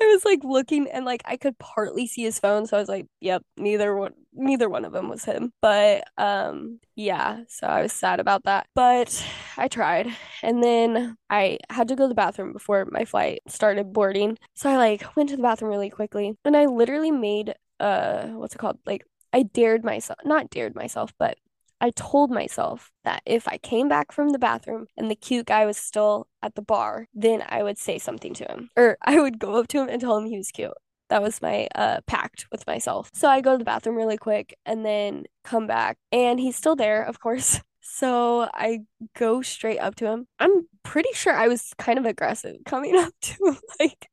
I 0.02 0.06
was 0.08 0.26
like 0.26 0.44
looking 0.44 0.88
and 0.90 1.06
like 1.06 1.22
I 1.26 1.38
could 1.38 1.60
partly 1.60 2.08
see 2.08 2.24
his 2.24 2.40
phone, 2.40 2.66
so 2.66 2.78
I 2.78 2.80
was 2.80 2.90
like, 2.90 3.06
"Yep, 3.20 3.44
neither 3.58 3.96
one, 3.96 4.14
neither 4.34 4.70
one 4.70 4.86
of 4.86 4.94
them 4.94 5.10
was 5.10 5.26
him." 5.26 5.54
But 5.62 6.04
um, 6.18 6.80
yeah, 6.96 7.42
so 7.48 7.68
I 7.68 7.82
was 7.82 7.94
sad 7.94 8.20
about 8.20 8.44
that, 8.46 8.68
but 8.76 9.26
I 9.58 9.68
tried, 9.68 10.08
and 10.44 10.64
then 10.64 11.18
I 11.30 11.60
had 11.70 11.88
to 11.90 11.96
go 11.96 12.06
to 12.06 12.10
the 12.10 12.16
bathroom 12.16 12.54
before 12.54 12.86
my 12.92 13.06
flight 13.06 13.42
started 13.48 13.94
boarding, 13.94 14.38
so 14.54 14.70
I 14.70 14.78
like 14.78 15.16
went 15.16 15.30
to 15.30 15.38
the 15.38 15.44
bathroom 15.44 15.72
really 15.72 15.90
quickly, 15.90 16.38
and 16.46 16.56
I 16.58 16.66
literally 16.66 17.12
made 17.12 17.56
uh, 17.82 18.28
what's 18.28 18.56
it 18.56 18.60
called? 18.60 18.80
Like 18.86 19.06
I 19.34 19.44
dared 19.44 19.84
myself, 19.84 20.20
not 20.24 20.50
dared 20.50 20.76
myself, 20.76 21.14
but 21.18 21.38
I 21.82 21.90
told 21.90 22.30
myself 22.30 22.92
that 23.04 23.24
if 23.26 23.48
I 23.48 23.58
came 23.58 23.90
back 23.90 24.12
from 24.12 24.30
the 24.30 24.40
bathroom 24.40 24.86
and 24.96 25.10
the 25.10 25.16
cute 25.16 25.48
guy 25.48 25.66
was 25.66 25.78
still 25.78 26.28
at 26.44 26.54
the 26.54 26.62
bar, 26.62 27.08
then 27.14 27.44
I 27.50 27.64
would 27.64 27.80
say 27.80 27.98
something 27.98 28.36
to 28.36 28.46
him 28.46 28.70
or 28.78 28.98
I 29.04 29.20
would 29.20 29.40
go 29.40 29.56
up 29.56 29.68
to 29.70 29.82
him 29.82 29.90
and 29.90 30.00
tell 30.00 30.18
him 30.18 30.26
he 30.26 30.38
was 30.38 30.52
cute. 30.52 30.74
That 31.12 31.22
was 31.22 31.42
my 31.44 31.68
uh 31.76 32.02
pact 32.08 32.48
with 32.52 32.66
myself. 32.68 33.12
So 33.14 33.30
I 33.30 33.42
go 33.42 33.54
to 33.54 33.60
the 33.60 33.66
bathroom 33.66 33.98
really 33.98 34.18
quick 34.18 34.58
and 34.66 34.86
then 34.86 35.26
come 35.44 35.68
back 35.68 36.00
and 36.12 36.40
he's 36.40 36.56
still 36.58 36.76
there, 36.76 37.04
of 37.04 37.20
course. 37.22 37.62
So 37.84 38.48
I 38.54 38.82
go 39.18 39.42
straight 39.42 39.80
up 39.80 39.96
to 39.96 40.08
him. 40.08 40.28
I'm 40.40 40.68
pretty 40.84 41.10
sure 41.14 41.34
I 41.34 41.48
was 41.48 41.74
kind 41.80 42.00
of 42.00 42.06
aggressive 42.06 42.58
coming 42.66 42.96
up 42.98 43.14
to 43.22 43.34
him 43.44 43.58
like 43.80 44.08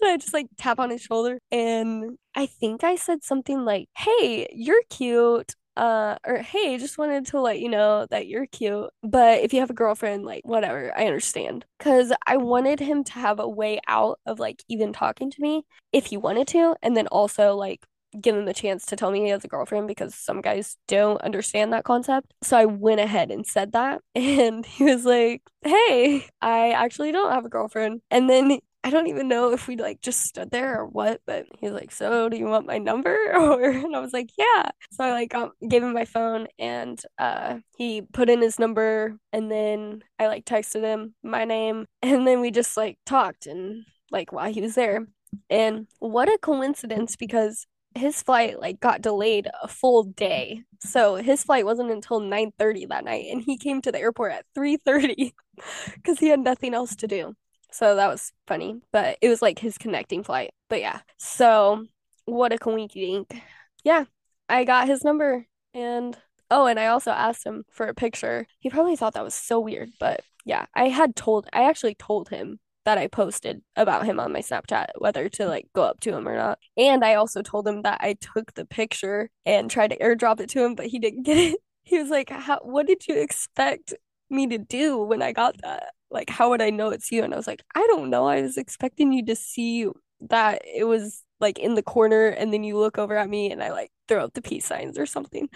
and 0.00 0.10
I 0.10 0.16
just 0.16 0.34
like 0.34 0.48
tap 0.58 0.78
on 0.78 0.90
his 0.90 1.02
shoulder 1.02 1.38
and 1.50 2.18
I 2.34 2.46
think 2.46 2.84
I 2.84 2.96
said 2.96 3.24
something 3.24 3.64
like, 3.64 3.88
"Hey, 3.96 4.48
you're 4.52 4.82
cute." 4.90 5.54
Uh 5.76 6.16
or 6.26 6.38
hey 6.38 6.78
just 6.78 6.98
wanted 6.98 7.26
to 7.26 7.40
let 7.40 7.58
you 7.60 7.68
know 7.68 8.06
that 8.10 8.26
you're 8.28 8.46
cute 8.46 8.88
but 9.02 9.40
if 9.40 9.52
you 9.52 9.60
have 9.60 9.70
a 9.70 9.74
girlfriend 9.74 10.24
like 10.24 10.42
whatever 10.44 10.92
i 10.96 11.06
understand. 11.06 11.64
Because 11.78 12.12
i 12.26 12.36
wanted 12.36 12.80
him 12.80 13.04
to 13.04 13.12
have 13.14 13.40
a 13.40 13.48
way 13.48 13.80
out 13.88 14.18
of 14.26 14.38
like 14.38 14.62
even 14.68 14.92
talking 14.92 15.30
to 15.30 15.42
me 15.42 15.64
if 15.92 16.06
he 16.06 16.16
wanted 16.16 16.48
to 16.48 16.76
and 16.82 16.96
then 16.96 17.06
also 17.08 17.54
like 17.54 17.84
give 18.20 18.36
him 18.36 18.44
the 18.44 18.54
chance 18.54 18.86
to 18.86 18.96
tell 18.96 19.10
me 19.10 19.22
he 19.22 19.28
has 19.28 19.44
a 19.44 19.48
girlfriend 19.48 19.88
because 19.88 20.14
some 20.14 20.40
guys 20.40 20.76
don't 20.86 21.20
understand 21.22 21.72
that 21.72 21.84
concept. 21.84 22.32
So 22.42 22.56
i 22.56 22.64
went 22.64 23.00
ahead 23.00 23.30
and 23.30 23.46
said 23.46 23.72
that 23.72 24.00
and 24.14 24.64
he 24.64 24.84
was 24.84 25.04
like 25.04 25.42
hey 25.62 26.26
i 26.40 26.70
actually 26.70 27.12
don't 27.12 27.32
have 27.32 27.44
a 27.44 27.48
girlfriend. 27.48 28.02
And 28.10 28.30
then 28.30 28.60
I 28.84 28.90
don't 28.90 29.06
even 29.06 29.28
know 29.28 29.52
if 29.52 29.66
we 29.66 29.76
like 29.76 30.02
just 30.02 30.20
stood 30.22 30.50
there 30.50 30.80
or 30.80 30.86
what, 30.86 31.22
but 31.26 31.46
he's 31.58 31.70
like, 31.72 31.90
"So, 31.90 32.28
do 32.28 32.36
you 32.36 32.44
want 32.46 32.66
my 32.66 32.78
number?" 32.78 33.16
Or 33.34 33.70
and 33.70 33.96
I 33.96 34.00
was 34.00 34.12
like, 34.12 34.30
"Yeah." 34.36 34.70
So 34.92 35.04
I 35.04 35.12
like 35.12 35.34
um, 35.34 35.52
gave 35.68 35.82
him 35.82 35.94
my 35.94 36.04
phone 36.04 36.48
and 36.58 37.00
uh 37.18 37.58
he 37.78 38.02
put 38.02 38.28
in 38.28 38.42
his 38.42 38.58
number 38.58 39.16
and 39.32 39.50
then 39.50 40.02
I 40.18 40.26
like 40.28 40.44
texted 40.44 40.82
him 40.82 41.14
my 41.22 41.44
name 41.46 41.86
and 42.02 42.26
then 42.26 42.40
we 42.40 42.50
just 42.50 42.76
like 42.76 42.98
talked 43.06 43.46
and 43.46 43.84
like 44.10 44.32
while 44.32 44.52
he 44.52 44.60
was 44.60 44.74
there. 44.74 45.06
And 45.50 45.86
what 45.98 46.28
a 46.28 46.38
coincidence 46.38 47.16
because 47.16 47.66
his 47.94 48.22
flight 48.22 48.60
like 48.60 48.80
got 48.80 49.00
delayed 49.02 49.48
a 49.62 49.68
full 49.68 50.04
day. 50.04 50.62
So 50.80 51.16
his 51.16 51.42
flight 51.44 51.64
wasn't 51.64 51.90
until 51.90 52.20
9:30 52.20 52.84
that 52.86 53.04
night 53.04 53.26
and 53.32 53.42
he 53.42 53.56
came 53.56 53.80
to 53.82 53.92
the 53.92 53.98
airport 54.00 54.32
at 54.32 54.46
3:30 54.54 55.34
cuz 56.04 56.18
he 56.18 56.28
had 56.28 56.40
nothing 56.40 56.74
else 56.74 56.94
to 56.96 57.06
do. 57.06 57.34
So 57.74 57.96
that 57.96 58.06
was 58.06 58.30
funny, 58.46 58.80
but 58.92 59.18
it 59.20 59.28
was 59.28 59.42
like 59.42 59.58
his 59.58 59.78
connecting 59.78 60.22
flight. 60.22 60.52
But 60.68 60.80
yeah, 60.80 61.00
so 61.18 61.86
what 62.24 62.52
a 62.52 62.56
coinky 62.56 62.92
dink. 62.92 63.34
Yeah, 63.82 64.04
I 64.48 64.62
got 64.62 64.86
his 64.86 65.02
number 65.02 65.48
and 65.74 66.16
oh, 66.52 66.66
and 66.66 66.78
I 66.78 66.86
also 66.86 67.10
asked 67.10 67.44
him 67.44 67.64
for 67.72 67.86
a 67.86 67.94
picture. 67.94 68.46
He 68.60 68.70
probably 68.70 68.94
thought 68.94 69.14
that 69.14 69.24
was 69.24 69.34
so 69.34 69.58
weird, 69.58 69.90
but 69.98 70.20
yeah, 70.44 70.66
I 70.72 70.88
had 70.88 71.16
told, 71.16 71.48
I 71.52 71.64
actually 71.68 71.96
told 71.96 72.28
him 72.28 72.60
that 72.84 72.96
I 72.96 73.08
posted 73.08 73.60
about 73.74 74.04
him 74.06 74.20
on 74.20 74.32
my 74.32 74.40
Snapchat, 74.40 74.90
whether 74.98 75.28
to 75.30 75.46
like 75.48 75.66
go 75.74 75.82
up 75.82 75.98
to 76.00 76.14
him 76.14 76.28
or 76.28 76.36
not. 76.36 76.60
And 76.76 77.04
I 77.04 77.14
also 77.14 77.42
told 77.42 77.66
him 77.66 77.82
that 77.82 77.98
I 78.00 78.14
took 78.20 78.54
the 78.54 78.66
picture 78.66 79.30
and 79.44 79.68
tried 79.68 79.90
to 79.90 79.98
airdrop 79.98 80.38
it 80.38 80.50
to 80.50 80.64
him, 80.64 80.76
but 80.76 80.86
he 80.86 81.00
didn't 81.00 81.24
get 81.24 81.38
it. 81.38 81.58
He 81.86 81.98
was 81.98 82.08
like, 82.08 82.30
How, 82.30 82.60
what 82.62 82.86
did 82.86 83.06
you 83.08 83.20
expect 83.20 83.92
me 84.30 84.46
to 84.46 84.56
do 84.56 84.96
when 84.98 85.20
I 85.20 85.32
got 85.32 85.60
that? 85.62 85.92
Like 86.14 86.30
how 86.30 86.48
would 86.50 86.62
I 86.62 86.70
know 86.70 86.90
it's 86.90 87.12
you? 87.12 87.22
And 87.22 87.34
I 87.34 87.36
was 87.36 87.46
like, 87.46 87.62
I 87.74 87.86
don't 87.88 88.08
know. 88.08 88.26
I 88.26 88.40
was 88.40 88.56
expecting 88.56 89.12
you 89.12 89.26
to 89.26 89.36
see 89.36 89.88
that 90.20 90.62
it 90.64 90.84
was 90.84 91.22
like 91.40 91.58
in 91.58 91.74
the 91.74 91.82
corner 91.82 92.28
and 92.28 92.52
then 92.52 92.64
you 92.64 92.78
look 92.78 92.96
over 92.96 93.16
at 93.16 93.28
me 93.28 93.50
and 93.50 93.62
I 93.62 93.70
like 93.72 93.90
throw 94.08 94.24
up 94.24 94.32
the 94.32 94.40
peace 94.40 94.64
signs 94.64 94.96
or 94.96 95.04
something. 95.04 95.48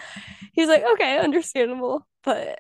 He 0.53 0.61
was 0.61 0.69
like, 0.69 0.85
okay, 0.95 1.19
understandable. 1.19 2.07
But 2.25 2.59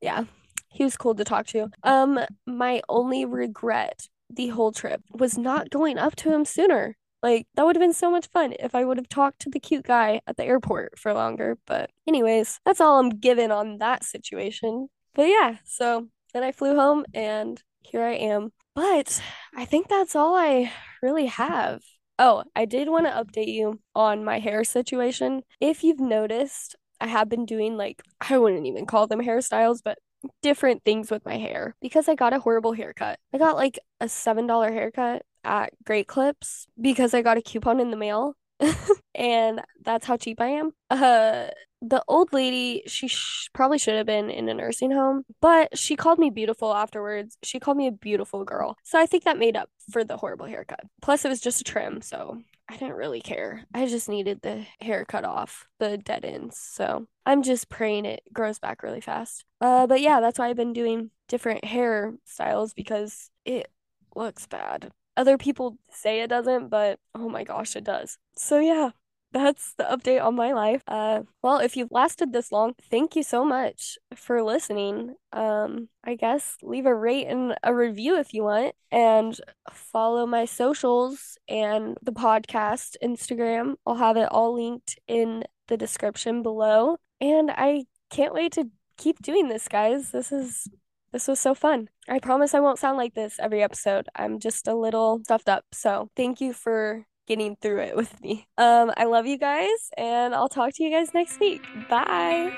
yeah, 0.00 0.24
he 0.70 0.84
was 0.84 0.96
cool 0.96 1.14
to 1.16 1.24
talk 1.24 1.46
to. 1.48 1.68
Um, 1.82 2.20
my 2.46 2.80
only 2.88 3.24
regret 3.24 4.08
the 4.30 4.48
whole 4.48 4.70
trip 4.70 5.02
was 5.10 5.36
not 5.36 5.70
going 5.70 5.98
up 5.98 6.14
to 6.16 6.32
him 6.32 6.44
sooner. 6.44 6.96
Like 7.22 7.46
that 7.54 7.66
would 7.66 7.76
have 7.76 7.82
been 7.82 7.92
so 7.92 8.10
much 8.10 8.28
fun 8.28 8.54
if 8.60 8.74
I 8.74 8.84
would 8.84 8.96
have 8.96 9.08
talked 9.08 9.40
to 9.40 9.50
the 9.50 9.60
cute 9.60 9.84
guy 9.84 10.20
at 10.26 10.36
the 10.36 10.44
airport 10.44 10.98
for 10.98 11.12
longer. 11.12 11.58
But 11.66 11.90
anyways, 12.06 12.60
that's 12.64 12.80
all 12.80 12.98
I'm 12.98 13.10
given 13.10 13.50
on 13.50 13.78
that 13.78 14.04
situation. 14.04 14.88
But 15.14 15.24
yeah, 15.24 15.56
so 15.64 16.08
then 16.32 16.42
I 16.42 16.52
flew 16.52 16.76
home 16.76 17.04
and 17.14 17.62
here 17.80 18.02
I 18.02 18.14
am. 18.14 18.52
But 18.74 19.20
I 19.54 19.64
think 19.64 19.88
that's 19.88 20.14
all 20.14 20.34
I 20.36 20.72
really 21.02 21.26
have. 21.26 21.82
Oh, 22.18 22.44
I 22.54 22.66
did 22.66 22.88
want 22.88 23.06
to 23.06 23.12
update 23.12 23.52
you 23.52 23.80
on 23.94 24.24
my 24.24 24.38
hair 24.38 24.62
situation. 24.64 25.42
If 25.60 25.82
you've 25.82 26.00
noticed, 26.00 26.76
I 27.00 27.06
have 27.06 27.28
been 27.28 27.46
doing 27.46 27.76
like, 27.76 28.02
I 28.20 28.38
wouldn't 28.38 28.66
even 28.66 28.86
call 28.86 29.06
them 29.06 29.20
hairstyles, 29.20 29.80
but 29.82 29.98
different 30.42 30.84
things 30.84 31.10
with 31.10 31.24
my 31.24 31.38
hair 31.38 31.74
because 31.80 32.08
I 32.08 32.14
got 32.14 32.34
a 32.34 32.40
horrible 32.40 32.72
haircut. 32.72 33.18
I 33.32 33.38
got 33.38 33.56
like 33.56 33.78
a 34.00 34.06
$7 34.06 34.72
haircut 34.72 35.22
at 35.44 35.72
Great 35.84 36.08
Clips 36.08 36.66
because 36.80 37.14
I 37.14 37.22
got 37.22 37.38
a 37.38 37.42
coupon 37.42 37.80
in 37.80 37.90
the 37.90 37.96
mail 37.96 38.34
and 39.14 39.62
that's 39.82 40.06
how 40.06 40.16
cheap 40.16 40.40
I 40.40 40.48
am. 40.48 40.72
Uh 40.90 41.46
the 41.82 42.02
old 42.08 42.32
lady, 42.32 42.82
she 42.86 43.08
sh- 43.08 43.48
probably 43.52 43.78
should 43.78 43.94
have 43.94 44.06
been 44.06 44.30
in 44.30 44.48
a 44.48 44.54
nursing 44.54 44.90
home, 44.90 45.24
but 45.40 45.78
she 45.78 45.96
called 45.96 46.18
me 46.18 46.30
beautiful 46.30 46.74
afterwards. 46.74 47.38
She 47.42 47.58
called 47.58 47.76
me 47.76 47.86
a 47.86 47.92
beautiful 47.92 48.44
girl. 48.44 48.76
So 48.84 48.98
I 48.98 49.06
think 49.06 49.24
that 49.24 49.38
made 49.38 49.56
up 49.56 49.70
for 49.90 50.04
the 50.04 50.16
horrible 50.16 50.46
haircut. 50.46 50.80
Plus, 51.00 51.24
it 51.24 51.28
was 51.28 51.40
just 51.40 51.60
a 51.60 51.64
trim, 51.64 52.02
so 52.02 52.38
I 52.68 52.76
didn't 52.76 52.94
really 52.94 53.20
care. 53.20 53.64
I 53.74 53.86
just 53.86 54.08
needed 54.08 54.42
the 54.42 54.64
hair 54.80 55.04
cut 55.04 55.24
off, 55.24 55.66
the 55.78 55.98
dead 55.98 56.24
ends. 56.24 56.56
So 56.58 57.06
I'm 57.26 57.42
just 57.42 57.68
praying 57.68 58.04
it 58.04 58.22
grows 58.32 58.58
back 58.58 58.82
really 58.82 59.00
fast. 59.00 59.44
Uh, 59.60 59.86
but 59.86 60.00
yeah, 60.00 60.20
that's 60.20 60.38
why 60.38 60.48
I've 60.48 60.56
been 60.56 60.72
doing 60.72 61.10
different 61.28 61.64
hair 61.64 62.14
styles 62.24 62.74
because 62.74 63.30
it 63.44 63.68
looks 64.14 64.46
bad. 64.46 64.90
Other 65.16 65.36
people 65.36 65.78
say 65.90 66.20
it 66.20 66.28
doesn't, 66.28 66.68
but 66.68 66.98
oh 67.14 67.28
my 67.28 67.42
gosh, 67.44 67.74
it 67.74 67.84
does. 67.84 68.18
So 68.36 68.60
yeah, 68.60 68.90
that's 69.32 69.74
the 69.74 69.84
update 69.84 70.22
on 70.22 70.34
my 70.34 70.52
life. 70.52 70.82
Uh, 70.88 71.22
well, 71.42 71.58
if 71.58 71.76
you've 71.76 71.92
lasted 71.92 72.32
this 72.32 72.50
long, 72.50 72.74
thank 72.90 73.14
you 73.14 73.22
so 73.22 73.44
much 73.44 73.98
for 74.14 74.42
listening. 74.42 75.14
Um, 75.32 75.88
I 76.04 76.16
guess 76.16 76.56
leave 76.62 76.86
a 76.86 76.94
rate 76.94 77.26
and 77.26 77.54
a 77.62 77.74
review 77.74 78.18
if 78.18 78.34
you 78.34 78.44
want, 78.44 78.74
and 78.90 79.38
follow 79.70 80.26
my 80.26 80.44
socials 80.44 81.38
and 81.48 81.96
the 82.02 82.12
podcast 82.12 82.96
Instagram. 83.02 83.74
I'll 83.86 83.96
have 83.96 84.16
it 84.16 84.28
all 84.30 84.54
linked 84.54 84.98
in 85.06 85.44
the 85.68 85.76
description 85.76 86.42
below. 86.42 86.96
And 87.20 87.50
I 87.50 87.84
can't 88.10 88.34
wait 88.34 88.52
to 88.52 88.70
keep 88.96 89.20
doing 89.22 89.48
this, 89.48 89.68
guys. 89.68 90.10
This 90.10 90.32
is 90.32 90.68
this 91.12 91.26
was 91.26 91.40
so 91.40 91.54
fun. 91.54 91.88
I 92.08 92.18
promise 92.20 92.54
I 92.54 92.60
won't 92.60 92.78
sound 92.78 92.96
like 92.96 93.14
this 93.14 93.38
every 93.40 93.62
episode. 93.62 94.08
I'm 94.14 94.38
just 94.38 94.68
a 94.68 94.74
little 94.74 95.20
stuffed 95.24 95.48
up. 95.48 95.64
So, 95.72 96.08
thank 96.16 96.40
you 96.40 96.52
for 96.52 97.06
getting 97.30 97.56
through 97.62 97.80
it 97.80 97.96
with 97.96 98.20
me. 98.20 98.48
Um, 98.58 98.92
I 98.96 99.04
love 99.04 99.26
you 99.26 99.38
guys, 99.38 99.90
and 99.96 100.34
I'll 100.34 100.48
talk 100.48 100.74
to 100.74 100.82
you 100.84 100.90
guys 100.90 101.14
next 101.14 101.38
week. 101.40 101.68
Bye. 101.88 102.54